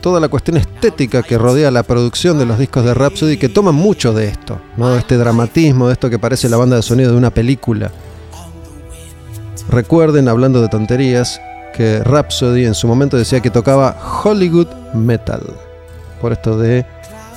[0.01, 3.75] toda la cuestión estética que rodea la producción de los discos de Rhapsody que toman
[3.75, 4.95] mucho de esto, ¿no?
[4.95, 7.91] Este dramatismo, de esto que parece la banda de sonido de una película.
[9.69, 11.39] Recuerden, hablando de tonterías,
[11.73, 15.41] que Rhapsody en su momento decía que tocaba Hollywood Metal.
[16.21, 16.85] Por esto de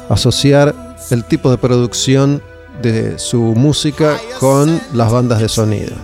[0.08, 0.74] asociar
[1.10, 2.42] el tipo de producción
[2.82, 5.96] de su música con las bandas de sonido.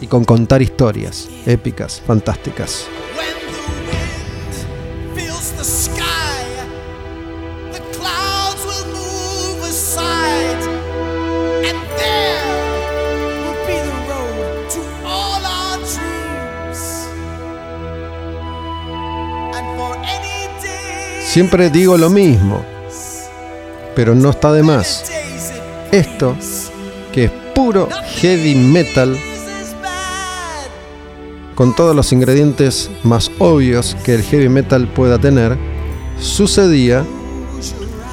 [0.00, 2.86] Y con contar historias épicas, fantásticas.
[21.28, 22.64] Siempre digo lo mismo,
[23.94, 25.07] pero no está de más.
[25.92, 26.36] Esto,
[27.12, 27.88] que es puro
[28.20, 29.16] heavy metal,
[31.54, 35.56] con todos los ingredientes más obvios que el heavy metal pueda tener,
[36.20, 37.04] sucedía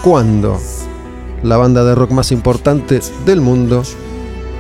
[0.04, 0.58] cuando
[1.44, 3.84] la banda de rock más importante del mundo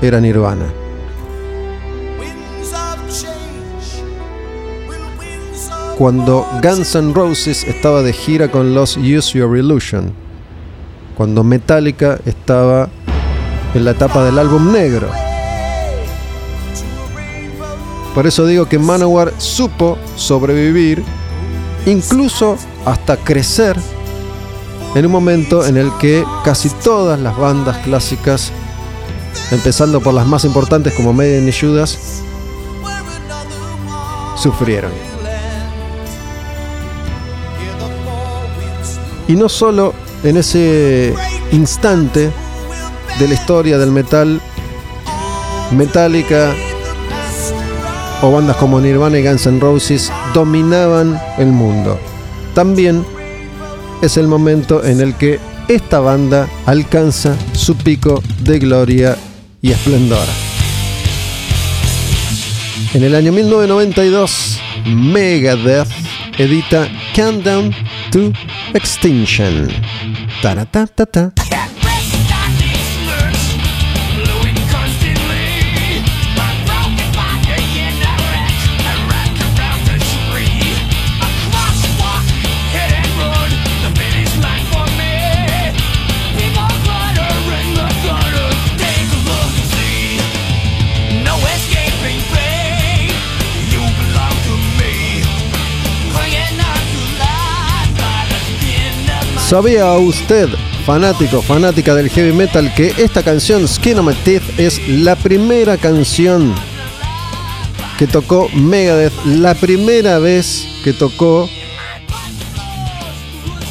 [0.02, 0.66] era Nirvana.
[5.98, 10.12] Cuando Guns N' Roses estaba de gira con los Use Your Illusion.
[11.16, 12.90] Cuando Metallica estaba
[13.76, 15.10] en la etapa del álbum negro.
[18.16, 21.04] Por eso digo que Manowar supo sobrevivir,
[21.86, 23.78] incluso hasta crecer,
[24.96, 28.52] en un momento en el que casi todas las bandas clásicas,
[29.52, 32.00] empezando por las más importantes como Maiden y Judas,
[34.38, 34.92] sufrieron.
[39.28, 39.94] Y no solo
[40.24, 41.14] en ese
[41.52, 42.32] instante
[43.20, 44.42] de la historia del metal,
[45.72, 46.54] Metallica
[48.22, 52.00] o bandas como Nirvana y Guns N' Roses dominaban el mundo.
[52.54, 53.06] También
[54.02, 59.18] es el momento en el que esta banda alcanza su pico de gloria
[59.62, 60.26] y esplendor.
[62.94, 65.88] En el año 1992, Megadeth
[66.38, 67.74] edita Countdown
[68.12, 68.32] to
[68.74, 69.70] Extinction.
[70.42, 71.34] Taratatata.
[99.56, 100.50] ¿Sabía usted,
[100.86, 105.78] fanático, fanática del heavy metal, que esta canción, Skin on My Teeth, es la primera
[105.78, 106.54] canción
[107.98, 111.50] que tocó Megadeth, la primera vez que tocó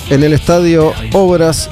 [0.09, 1.69] en el estadio Obras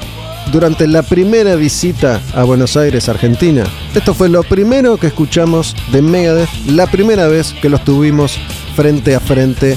[0.51, 3.63] durante la primera visita a Buenos Aires, Argentina.
[3.95, 8.37] Esto fue lo primero que escuchamos de Megadeth, la primera vez que los tuvimos
[8.75, 9.75] frente a frente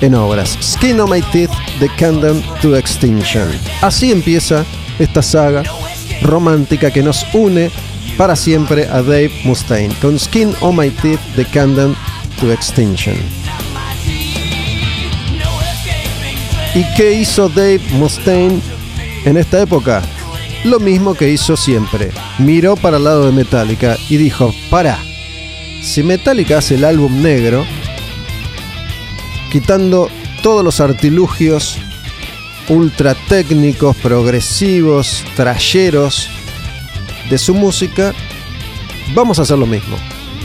[0.00, 0.58] en obras.
[0.60, 3.48] Skin on My Teeth, The Countdown to Extinction.
[3.82, 4.64] Así empieza
[4.98, 5.62] esta saga
[6.22, 7.70] romántica que nos une
[8.16, 11.96] para siempre a Dave Mustaine con Skin on My Teeth, The Countdown
[12.40, 13.16] to Extinction.
[16.74, 18.60] ¿Y qué hizo Dave Mustaine
[19.24, 20.02] en esta época?
[20.64, 22.10] Lo mismo que hizo siempre.
[22.38, 24.98] Miró para el lado de Metallica y dijo, para,
[25.82, 27.64] si Metallica hace el álbum negro,
[29.50, 30.08] quitando
[30.42, 31.78] todos los artilugios
[32.68, 36.28] ultra técnicos, progresivos, trayeros
[37.30, 38.12] de su música,
[39.14, 39.96] vamos a hacer lo mismo.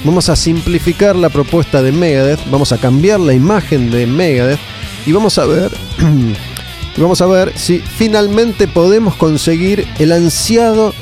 [0.04, 4.60] Vamos a simplificar la propuesta de Megadeth, vamos a cambiar la imagen de Megadeth
[5.06, 5.72] y vamos a ver
[6.98, 10.94] vamos a ver si finalmente podemos conseguir el ansiado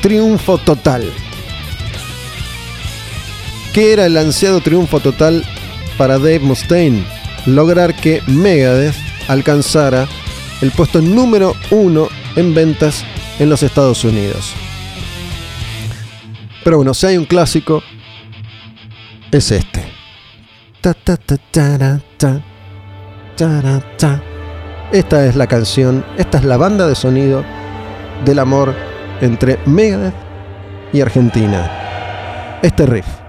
[0.00, 1.10] triunfo total.
[3.72, 5.44] ¿Qué era el ansiado triunfo total
[5.96, 7.04] para Dave Mustaine?
[7.46, 8.94] Lograr que Megadeth
[9.28, 10.06] alcanzara
[10.60, 13.04] el puesto número uno en ventas
[13.38, 14.52] en los Estados Unidos.
[16.62, 17.82] Pero bueno, si hay un clásico,
[19.30, 19.80] es este.
[24.92, 27.44] Esta es la canción, esta es la banda de sonido
[28.24, 28.74] del amor
[29.20, 30.14] entre Megadeth
[30.92, 32.58] y Argentina.
[32.62, 33.19] Este riff.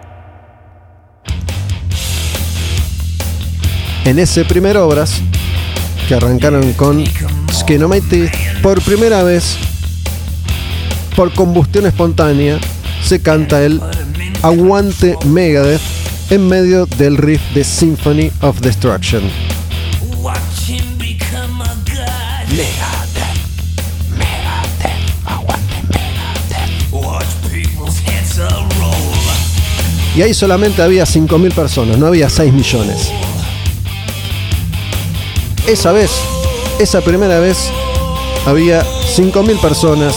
[4.03, 5.21] En ese primer obras,
[6.07, 7.03] que arrancaron con
[7.53, 9.57] Skin on My Teeth, por primera vez,
[11.15, 12.59] por combustión espontánea,
[13.03, 13.79] se canta el
[14.41, 15.81] Aguante Megadeth
[16.31, 19.21] en medio del riff de Symphony of Destruction.
[30.15, 33.11] Y ahí solamente había 5.000 personas, no había 6 millones.
[35.71, 36.11] Esa vez,
[36.79, 37.71] esa primera vez,
[38.45, 40.13] había 5.000 personas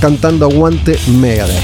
[0.00, 1.62] cantando Aguante Megadeth.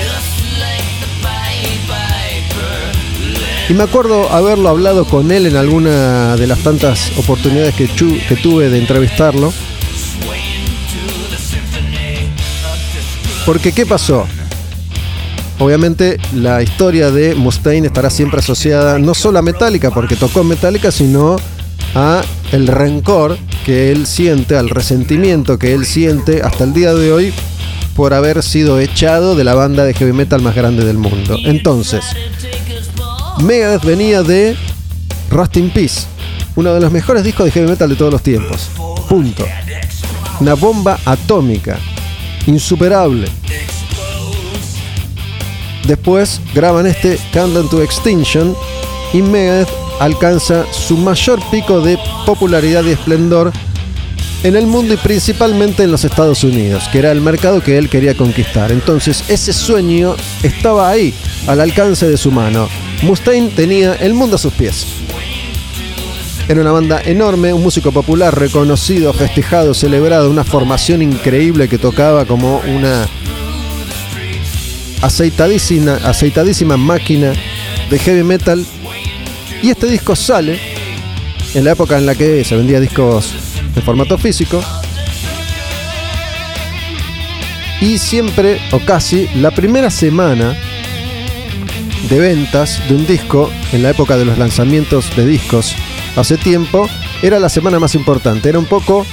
[3.69, 8.71] Y me acuerdo haberlo hablado con él en alguna de las tantas oportunidades que, tuve
[8.71, 9.53] de entrevistarlo.
[13.45, 14.25] Porque ¿qué pasó?
[15.59, 20.93] Obviamente la historia de Mustaine estará siempre asociada no solo a Metallica, porque tocó Metallica,
[20.93, 21.39] sino
[21.95, 22.23] a
[22.53, 27.33] el rencor que él siente, al resentimiento que él siente hasta el día de hoy
[27.95, 31.37] por haber sido echado de la banda de heavy metal más grande del mundo.
[31.45, 32.05] Entonces,
[33.43, 34.57] Megadeth venía de
[35.31, 36.03] Rust in Peace,
[36.57, 38.71] uno de los mejores discos de heavy metal de todos los tiempos.
[39.09, 39.45] Punto.
[40.41, 41.79] Una bomba atómica,
[42.47, 43.29] insuperable.
[45.87, 48.57] Después graban este Countdown to Extinction
[49.13, 53.53] y Megadeth alcanza su mayor pico de popularidad y esplendor
[54.43, 57.89] en el mundo y principalmente en los Estados Unidos, que era el mercado que él
[57.89, 58.71] quería conquistar.
[58.73, 61.15] Entonces ese sueño estaba ahí,
[61.47, 62.69] al alcance de su mano.
[63.03, 64.87] Mustaine tenía el mundo a sus pies.
[66.47, 72.27] Era una banda enorme, un músico popular reconocido, festejado, celebrado, una formación increíble que tocaba
[72.27, 73.09] como una
[75.01, 77.33] aceitadísima, aceitadísima máquina
[77.89, 78.67] de heavy metal.
[79.65, 80.61] Y este disco sale
[81.55, 83.35] en la época en la que se vendía discos
[83.75, 84.63] en formato físico.
[87.81, 90.55] Y siempre, o casi, la primera semana
[92.11, 95.75] de ventas de un disco, en la época de los lanzamientos de discos
[96.15, 96.87] hace tiempo,
[97.23, 98.51] era la semana más importante.
[98.51, 99.07] Era un poco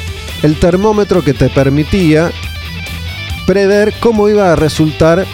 [0.43, 2.29] el termómetro que te permitía
[3.47, 5.25] prever cómo iba a resultar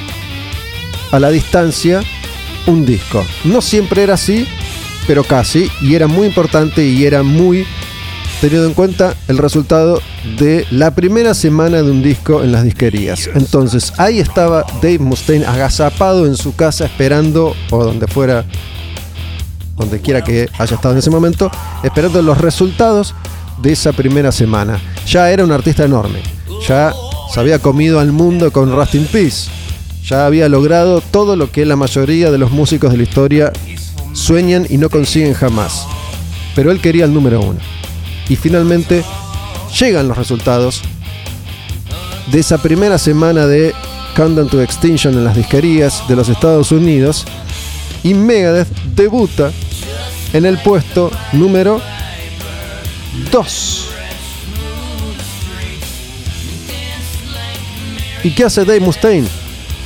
[1.12, 2.02] a la distancia
[2.68, 3.26] un disco.
[3.46, 4.48] No siempre era así,
[5.08, 7.66] pero casi, y era muy importante y era muy
[8.42, 10.00] teniendo en cuenta el resultado
[10.38, 13.30] de la primera semana de un disco en las disquerías.
[13.34, 18.46] Entonces, ahí estaba Dave Mustaine agazapado en su casa esperando, o donde fuera,
[19.76, 21.50] donde quiera que haya estado en ese momento,
[21.84, 23.16] esperando los resultados
[23.62, 24.80] de esa primera semana.
[25.08, 26.20] Ya era un artista enorme,
[26.68, 26.94] ya
[27.34, 29.50] se había comido al mundo con Rust in Peace,
[30.06, 33.54] ya había logrado todo lo que la mayoría de los músicos de la historia
[34.14, 35.86] sueñan y no consiguen jamás.
[36.56, 37.60] Pero él quería el número uno.
[38.30, 39.04] Y finalmente
[39.80, 40.82] llegan los resultados
[42.32, 43.74] de esa primera semana de
[44.16, 47.26] Countdown to Extinction en las disquerías de los Estados Unidos
[48.04, 49.52] y Megadeth debuta
[50.34, 51.82] en el puesto número
[53.32, 53.88] 2.
[58.24, 59.28] ¿Y qué hace Dave Mustaine?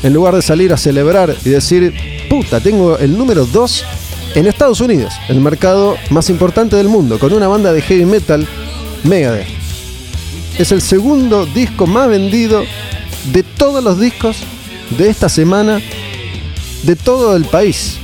[0.04, 1.94] En lugar de salir a celebrar y decir,
[2.30, 3.86] puta, tengo el número 2
[4.36, 8.48] en Estados Unidos, el mercado más importante del mundo, con una banda de heavy metal,
[9.04, 9.48] Megadeth.
[10.58, 12.64] Es el segundo disco más vendido
[13.34, 14.38] de todos los discos
[14.98, 15.82] de esta semana
[16.84, 17.98] de todo el país.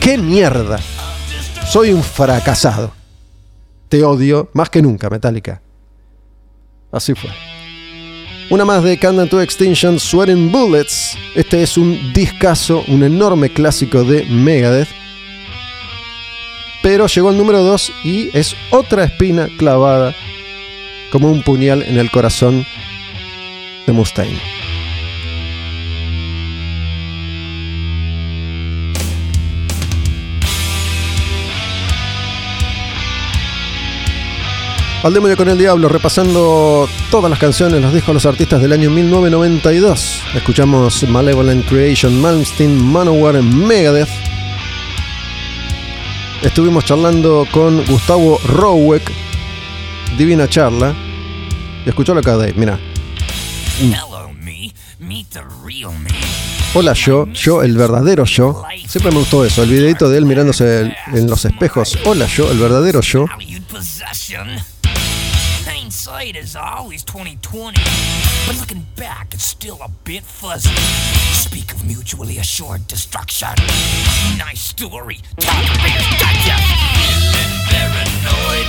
[0.00, 0.78] ¡Qué mierda!
[1.68, 2.92] Soy un fracasado.
[3.88, 5.60] Te odio más que nunca, Metallica.
[6.90, 7.30] Así fue.
[8.50, 11.16] Una más de Countdown to Extinction, Sweating Bullets.
[11.34, 15.01] Este es un discazo, un enorme clásico de Megadeth.
[16.82, 20.14] Pero llegó al número 2 y es otra espina clavada
[21.10, 22.66] como un puñal en el corazón
[23.86, 24.62] de Mustaine.
[35.02, 38.88] Al demonio con el diablo, repasando todas las canciones, los discos, los artistas del año
[38.88, 40.22] 1992.
[40.36, 44.08] Escuchamos Malevolent Creation, Malmsteen, Manowar, Megadeth.
[46.42, 49.12] Estuvimos charlando con Gustavo Rowek,
[50.18, 50.92] divina charla.
[51.86, 52.80] Y escuchalo acá, Dave, mira.
[56.74, 58.64] Hola yo, yo el verdadero yo.
[58.88, 61.96] Siempre me gustó eso, el videito de él mirándose en los espejos.
[62.04, 63.26] Hola yo, el verdadero yo.
[66.04, 67.80] Hindsight is always 2020,
[68.48, 70.74] but looking back, it's still a bit fuzzy.
[71.32, 73.54] Speak of mutually assured destruction.
[74.36, 75.18] Nice story.
[75.38, 76.58] Talk bears gotcha.
[76.98, 78.61] Feeling paranoid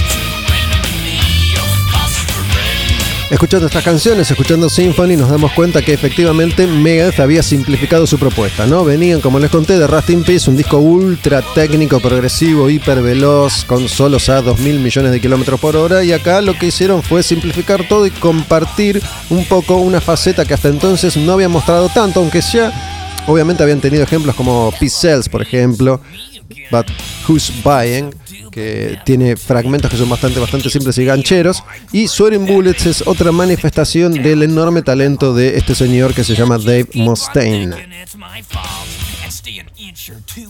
[3.30, 8.68] Escuchando estas canciones, escuchando Symphony, nos damos cuenta que efectivamente Megadeth había simplificado su propuesta,
[8.68, 8.86] ¿no?
[8.86, 13.66] Venían, como les conté, de Rust in Peace, un disco ultra técnico, progresivo, hiper veloz,
[13.66, 17.24] con solos a 2.000 millones de kilómetros por hora, y acá lo que hicieron fue
[17.24, 22.20] simplificar todo y compartir un poco una faceta que hasta entonces no habían mostrado tanto,
[22.20, 22.72] aunque ya
[23.26, 26.02] obviamente habían tenido ejemplos como Peace Cells, por ejemplo,
[26.72, 26.88] But
[27.28, 28.14] Who's Buying,
[28.52, 31.64] que tiene fragmentos que son bastante, bastante simples y gancheros.
[31.92, 36.58] Y Swearing Bullets es otra manifestación del enorme talento de este señor que se llama
[36.58, 37.76] Dave Mustaine.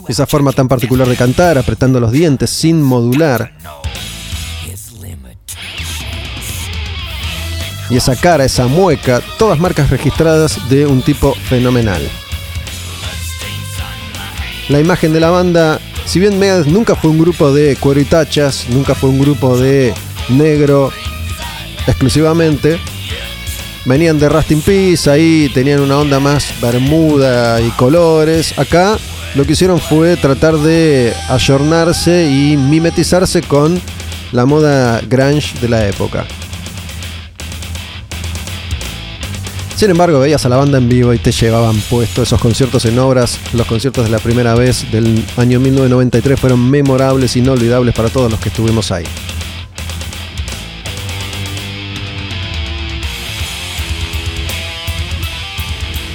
[0.08, 3.54] Esa forma tan particular de cantar, apretando los dientes sin modular.
[7.90, 12.02] Y esa cara, esa mueca, todas marcas registradas de un tipo fenomenal.
[14.70, 18.02] La imagen de la banda, si bien Megadeth nunca fue un grupo de cuero
[18.70, 19.94] nunca fue un grupo de
[20.30, 20.92] negro
[21.86, 22.80] exclusivamente,
[23.86, 28.58] venían de Rust in Peace, ahí tenían una onda más bermuda y colores.
[28.58, 28.98] Acá
[29.36, 33.82] lo que hicieron fue tratar de ayornarse y mimetizarse con
[34.32, 36.26] la moda grunge de la época.
[39.84, 42.98] Sin embargo, veías a la banda en vivo y te llevaban puesto esos conciertos en
[43.00, 43.38] obras.
[43.52, 48.40] Los conciertos de la primera vez del año 1993 fueron memorables, inolvidables para todos los
[48.40, 49.04] que estuvimos ahí.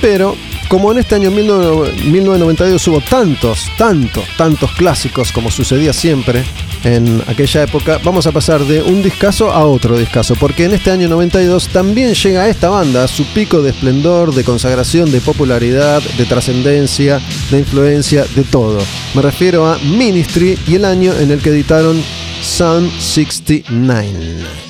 [0.00, 0.34] Pero
[0.70, 6.42] como en este año 19 1992 hubo tantos, tantos, tantos clásicos como sucedía siempre
[6.84, 10.90] en aquella época, vamos a pasar de un discazo a otro discazo, porque en este
[10.90, 16.02] año 92 también llega esta banda a su pico de esplendor, de consagración, de popularidad,
[16.16, 18.78] de trascendencia, de influencia, de todo.
[19.14, 22.02] Me refiero a Ministry y el año en el que editaron
[22.42, 24.68] Sun 69.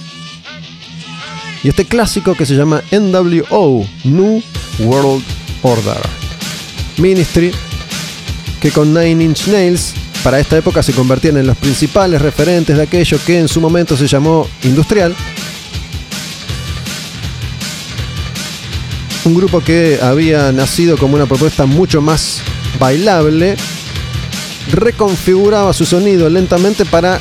[1.62, 4.42] Y este clásico que se llama NWO, New
[4.80, 5.24] World
[5.62, 6.00] Order.
[6.96, 7.52] Ministry,
[8.60, 12.82] que con Nine Inch Nails para esta época se convertían en los principales referentes de
[12.82, 15.14] aquello que en su momento se llamó industrial.
[19.24, 22.40] Un grupo que había nacido como una propuesta mucho más
[22.78, 23.56] bailable,
[24.72, 27.20] reconfiguraba su sonido lentamente para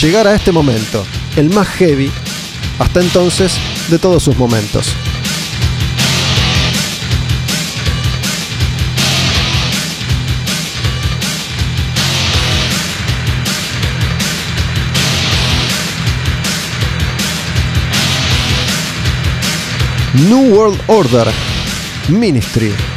[0.00, 1.04] llegar a este momento,
[1.36, 2.10] el más heavy
[2.78, 3.52] hasta entonces
[3.88, 4.94] de todos sus momentos.
[20.14, 21.26] New World Order
[22.08, 22.93] Ministry.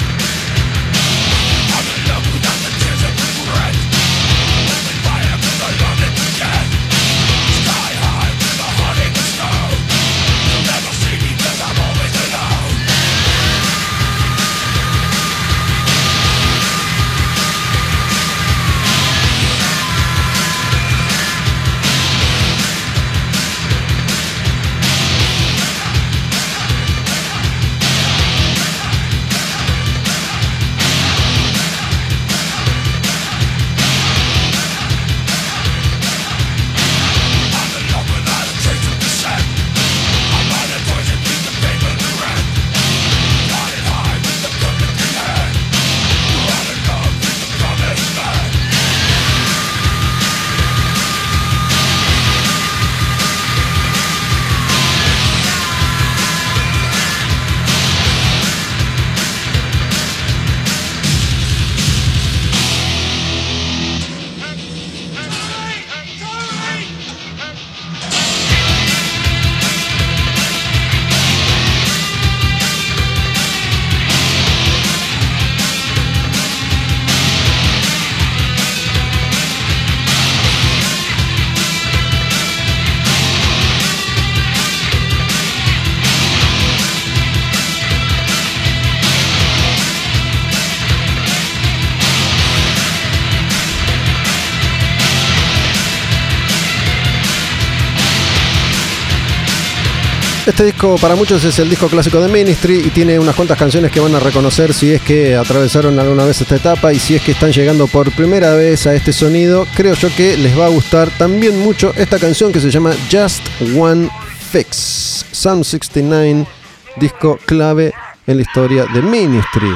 [100.58, 103.92] Este disco para muchos es el disco clásico de Ministry y tiene unas cuantas canciones
[103.92, 107.22] que van a reconocer si es que atravesaron alguna vez esta etapa y si es
[107.22, 109.68] que están llegando por primera vez a este sonido.
[109.76, 113.44] Creo yo que les va a gustar también mucho esta canción que se llama Just
[113.78, 114.10] One
[114.52, 115.28] Fix.
[115.32, 116.48] Sound 69,
[116.96, 117.94] disco clave
[118.26, 119.70] en la historia de Ministry.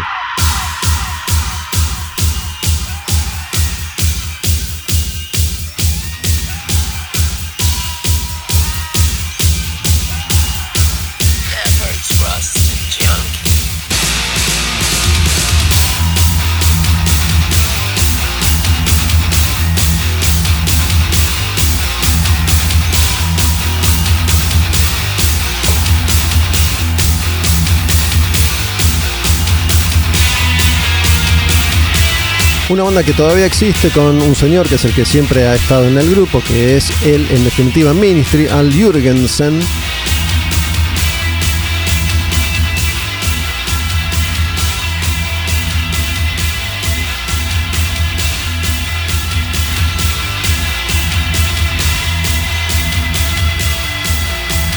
[32.72, 35.90] Una banda que todavía existe con un señor que es el que siempre ha estado
[35.90, 39.60] en el grupo, que es él en definitiva Ministry, Al Jürgensen.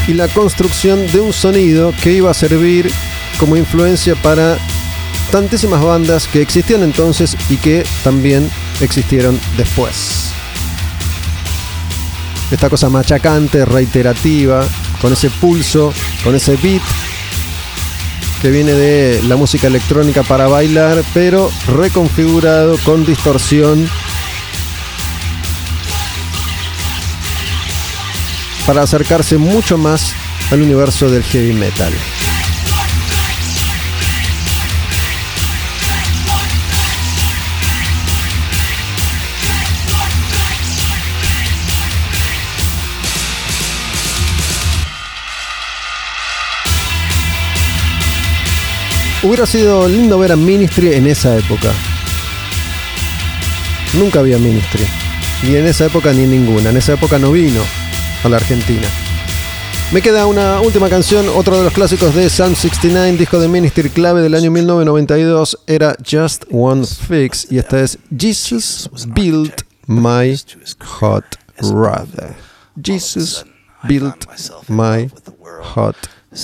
[0.08, 2.90] Y la construcción de un sonido que iba a servir
[3.38, 4.58] como influencia para
[5.34, 8.48] tantísimas bandas que existían entonces y que también
[8.80, 10.30] existieron después.
[12.52, 14.64] Esta cosa machacante, reiterativa,
[15.02, 15.92] con ese pulso,
[16.22, 16.82] con ese beat
[18.42, 23.90] que viene de la música electrónica para bailar, pero reconfigurado con distorsión
[28.68, 30.12] para acercarse mucho más
[30.52, 31.92] al universo del heavy metal.
[49.24, 51.72] Hubiera sido lindo ver a Ministry en esa época.
[53.98, 54.84] Nunca había Ministry.
[55.44, 56.68] Ni en esa época ni ninguna.
[56.68, 57.62] En esa época no vino
[58.22, 58.86] a la Argentina.
[59.92, 63.88] Me queda una última canción, otro de los clásicos de Sun 69, disco de Ministry
[63.88, 70.38] clave del año 1992, era Just One Fix y esta es Jesus Built My
[71.00, 71.24] Hot
[71.60, 72.08] Rod.
[72.82, 73.46] Jesus
[73.84, 74.26] Built
[74.68, 75.08] My
[75.74, 75.96] Hot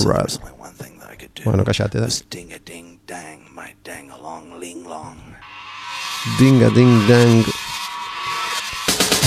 [0.02, 0.59] Rod.
[1.44, 2.12] Bueno, cállate, dale.
[2.28, 5.16] Ding a ding dang, my dang along ling long.
[6.38, 7.44] Dinga ding dang.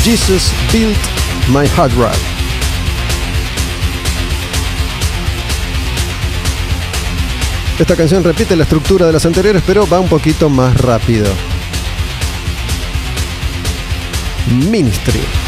[0.03, 0.97] Jesus built
[1.49, 2.15] my hot rod.
[7.79, 11.25] Esta canción repite la estructura de las anteriores, pero va un poquito más rápido.
[14.69, 15.42] Ministry.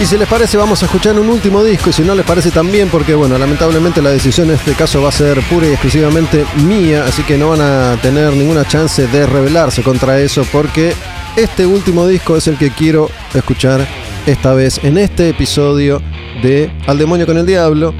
[0.00, 1.90] Y si les parece, vamos a escuchar un último disco.
[1.90, 5.08] Y si no les parece también, porque bueno, lamentablemente la decisión en este caso va
[5.08, 7.04] a ser pura y exclusivamente mía.
[7.04, 10.46] Así que no van a tener ninguna chance de rebelarse contra eso.
[10.52, 10.92] Porque
[11.34, 13.84] este último disco es el que quiero escuchar
[14.24, 16.00] esta vez en este episodio
[16.42, 17.92] de Al demonio con el diablo.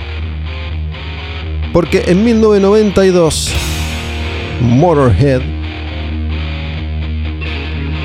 [1.72, 3.50] Porque en 1992,
[4.60, 5.42] Motorhead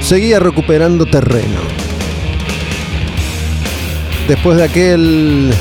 [0.02, 1.93] seguía recuperando terreno
[4.28, 5.54] después de aquel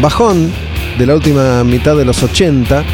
[0.00, 0.50] bajón
[0.98, 2.84] de la última mitad de los 80,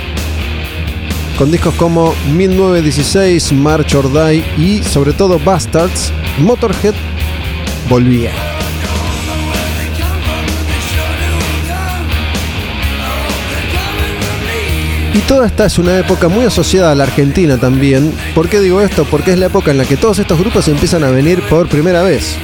[1.39, 6.95] con discos como 1916, March or Die y sobre todo Bastards, Motorhead
[7.89, 8.31] volvía.
[15.15, 18.13] Y toda esta es una época muy asociada a la Argentina también.
[18.35, 19.05] ¿Por qué digo esto?
[19.05, 22.03] Porque es la época en la que todos estos grupos empiezan a venir por primera
[22.03, 22.37] vez.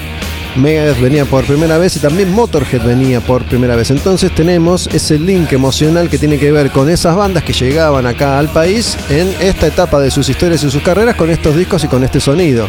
[0.57, 3.91] Megadeth venía por primera vez y también Motorhead venía por primera vez.
[3.91, 8.39] Entonces tenemos ese link emocional que tiene que ver con esas bandas que llegaban acá
[8.39, 11.89] al país en esta etapa de sus historias y sus carreras con estos discos y
[11.89, 12.69] con este sonido.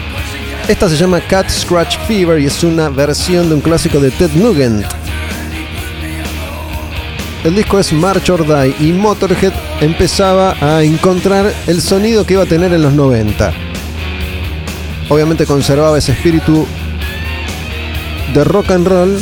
[0.68, 4.32] Esta se llama Cat Scratch Fever y es una versión de un clásico de Ted
[4.36, 4.86] Nugent.
[7.44, 12.44] El disco es March or Die y Motorhead empezaba a encontrar el sonido que iba
[12.44, 13.52] a tener en los 90.
[15.10, 16.66] obviamente conservaba ese espíritu
[18.34, 19.18] de rock and roll,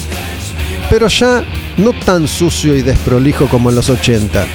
[0.90, 1.44] pero ya
[1.77, 4.45] no tan sucio y desprolijo como en los 80.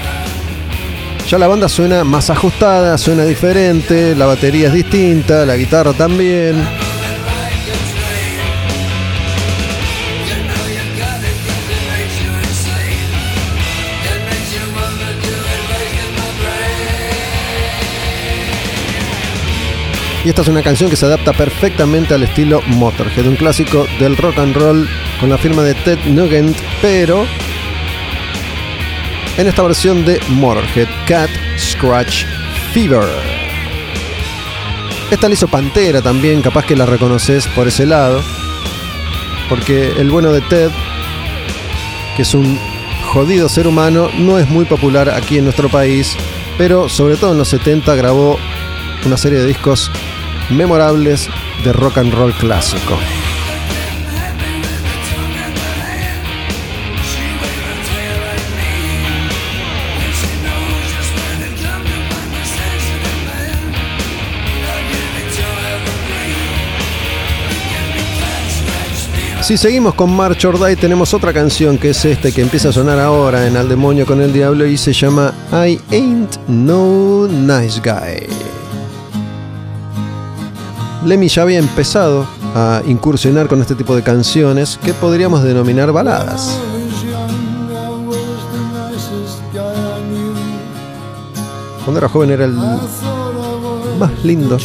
[1.28, 6.84] Ya la banda suena más ajustada, suena diferente, la batería es distinta, la guitarra también.
[20.24, 24.16] Y esta es una canción que se adapta perfectamente al estilo Motorhead, un clásico del
[24.16, 24.88] rock and roll
[25.20, 27.26] con la firma de Ted Nugent, pero
[29.36, 31.28] en esta versión de Motorhead, Cat
[31.59, 32.24] Scratch
[32.72, 33.05] Fever.
[35.10, 38.22] Esta la hizo Pantera también, capaz que la reconoces por ese lado,
[39.51, 40.70] porque el bueno de Ted,
[42.16, 42.59] que es un
[43.12, 46.16] jodido ser humano, no es muy popular aquí en nuestro país,
[46.56, 48.38] pero sobre todo en los 70 grabó
[49.05, 49.90] una serie de discos
[50.50, 51.28] memorables
[51.64, 52.98] de rock and roll clásico.
[69.44, 72.98] Si seguimos con March or tenemos otra canción que es este que empieza a sonar
[72.98, 78.64] ahora en Al Demonio con el Diablo y se llama I Ain't No Nice Guy.
[81.05, 86.59] Lemmy ya había empezado a incursionar con este tipo de canciones que podríamos denominar baladas.
[91.85, 92.55] Cuando era joven era el
[93.98, 94.56] más lindo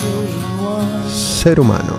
[1.12, 1.98] ser humano.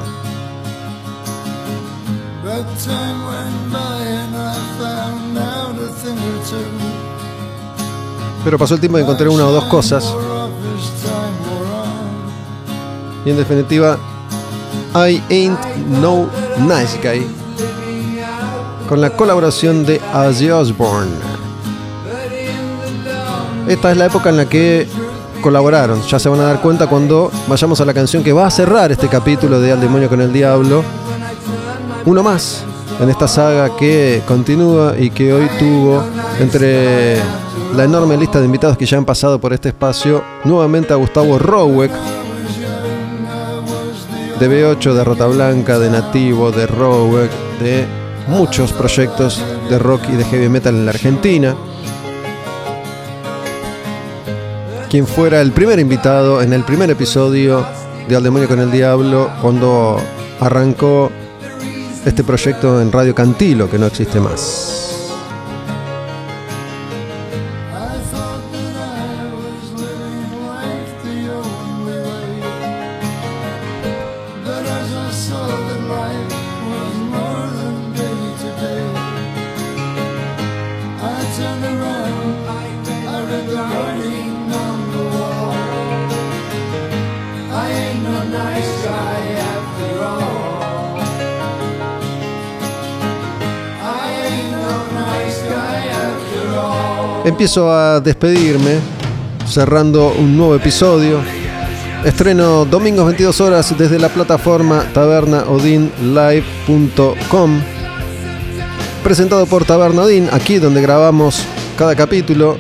[8.43, 10.15] Pero pasó el tiempo de encontrar una o dos cosas.
[13.27, 13.99] Y en definitiva,
[14.95, 15.61] I Ain't
[16.01, 17.27] No Nice Guy.
[18.89, 21.13] Con la colaboración de Ozzy Osbourne.
[23.69, 24.89] Esta es la época en la que
[25.41, 26.03] colaboraron.
[26.03, 28.91] Ya se van a dar cuenta cuando vayamos a la canción que va a cerrar
[28.91, 30.83] este capítulo de Al Demonio con el Diablo.
[32.05, 32.65] Uno más
[33.01, 36.03] en esta saga que continúa y que hoy tuvo
[36.41, 37.17] entre
[37.77, 41.39] la enorme lista de invitados que ya han pasado por este espacio, nuevamente a Gustavo
[41.39, 41.93] Rowek,
[44.41, 47.31] de B8, de Rota Blanca, de Nativo, de Rowek,
[47.61, 47.87] de
[48.27, 51.55] muchos proyectos de rock y de heavy metal en la Argentina.
[54.89, 57.67] Quien fuera el primer invitado en el primer episodio
[58.09, 59.99] de Al Demonio con el Diablo, cuando
[60.41, 61.13] arrancó
[62.07, 64.80] este proyecto en Radio Cantilo, que no existe más.
[97.41, 98.81] Empiezo a despedirme,
[99.49, 101.23] cerrando un nuevo episodio.
[102.05, 107.61] Estreno domingos 22 horas desde la plataforma tabernaodinlive.com.
[109.03, 111.43] Presentado por Taberna Odin, aquí donde grabamos
[111.79, 112.59] cada capítulo.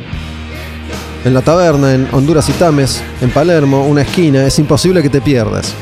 [1.26, 5.20] En la taberna, en Honduras y Tames, en Palermo, una esquina, es imposible que te
[5.20, 5.74] pierdas.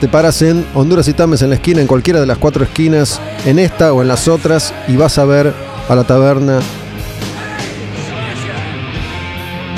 [0.00, 3.20] Te paras en Honduras y Tames en la esquina, en cualquiera de las cuatro esquinas,
[3.48, 5.54] en esta o en las otras, y vas a ver
[5.88, 6.60] a la taberna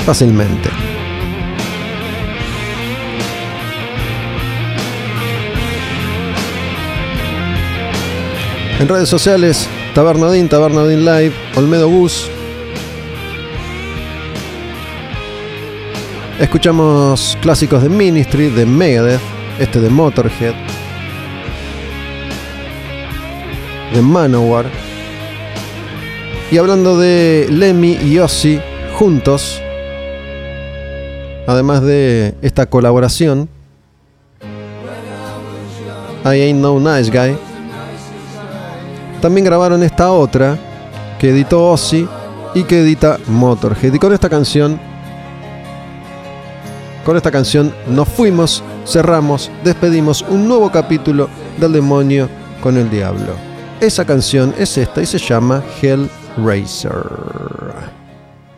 [0.05, 0.69] fácilmente.
[8.77, 12.29] En redes sociales, Tabernadín, Tabernadín Live, Olmedo Bus.
[16.41, 19.21] Escuchamos clásicos de Ministry, de Megadeth,
[19.59, 20.55] este de Motorhead,
[23.93, 24.65] de Manowar.
[26.51, 28.59] Y hablando de Lemmy y Ozzy
[28.97, 29.61] juntos,
[31.47, 33.49] además de esta colaboración,
[36.23, 37.37] I Ain't No Nice Guy,
[39.21, 40.57] también grabaron esta otra
[41.19, 42.07] que editó Ozzy
[42.53, 43.93] y que edita Motorhead.
[43.93, 44.79] Y con esta canción,
[47.05, 52.27] con esta canción nos fuimos, cerramos, despedimos un nuevo capítulo del demonio
[52.61, 53.50] con el diablo.
[53.81, 56.93] Esa canción es esta y se llama Hellraiser.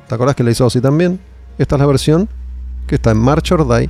[0.06, 1.18] ¿Te acordás que la hizo así también?
[1.58, 2.28] Esta es la versión
[2.86, 3.90] que está en March or Die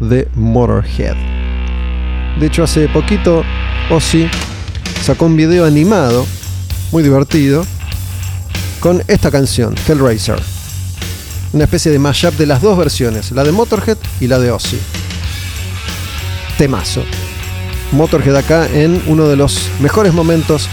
[0.00, 1.14] de Motorhead.
[2.40, 3.44] De hecho, hace poquito
[3.90, 4.28] Ozzy
[5.00, 6.26] sacó un video animado,
[6.90, 7.64] muy divertido,
[8.80, 10.42] con esta canción, Hellraiser.
[11.52, 14.80] Una especie de mashup de las dos versiones, la de Motorhead y la de Ozzy.
[16.58, 17.04] Temazo.
[17.92, 20.68] Motorhead acá en uno de los mejores momentos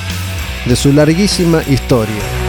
[0.66, 2.47] de su larguísima historia.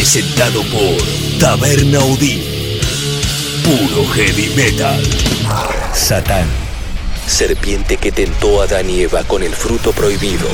[0.00, 2.42] Presentado por Taberna Odín.
[3.62, 4.98] Puro heavy metal.
[5.92, 6.46] Satán.
[7.26, 10.48] Serpiente que tentó a Dan y Eva con el fruto prohibido.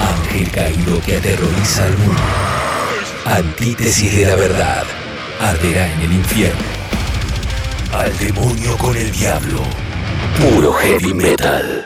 [0.00, 2.22] Ángel caído que aterroriza al mundo.
[3.26, 4.82] Antítesis de la verdad.
[5.40, 6.64] Arderá en el infierno.
[7.92, 9.62] Al demonio con el diablo.
[10.40, 11.83] Puro heavy metal.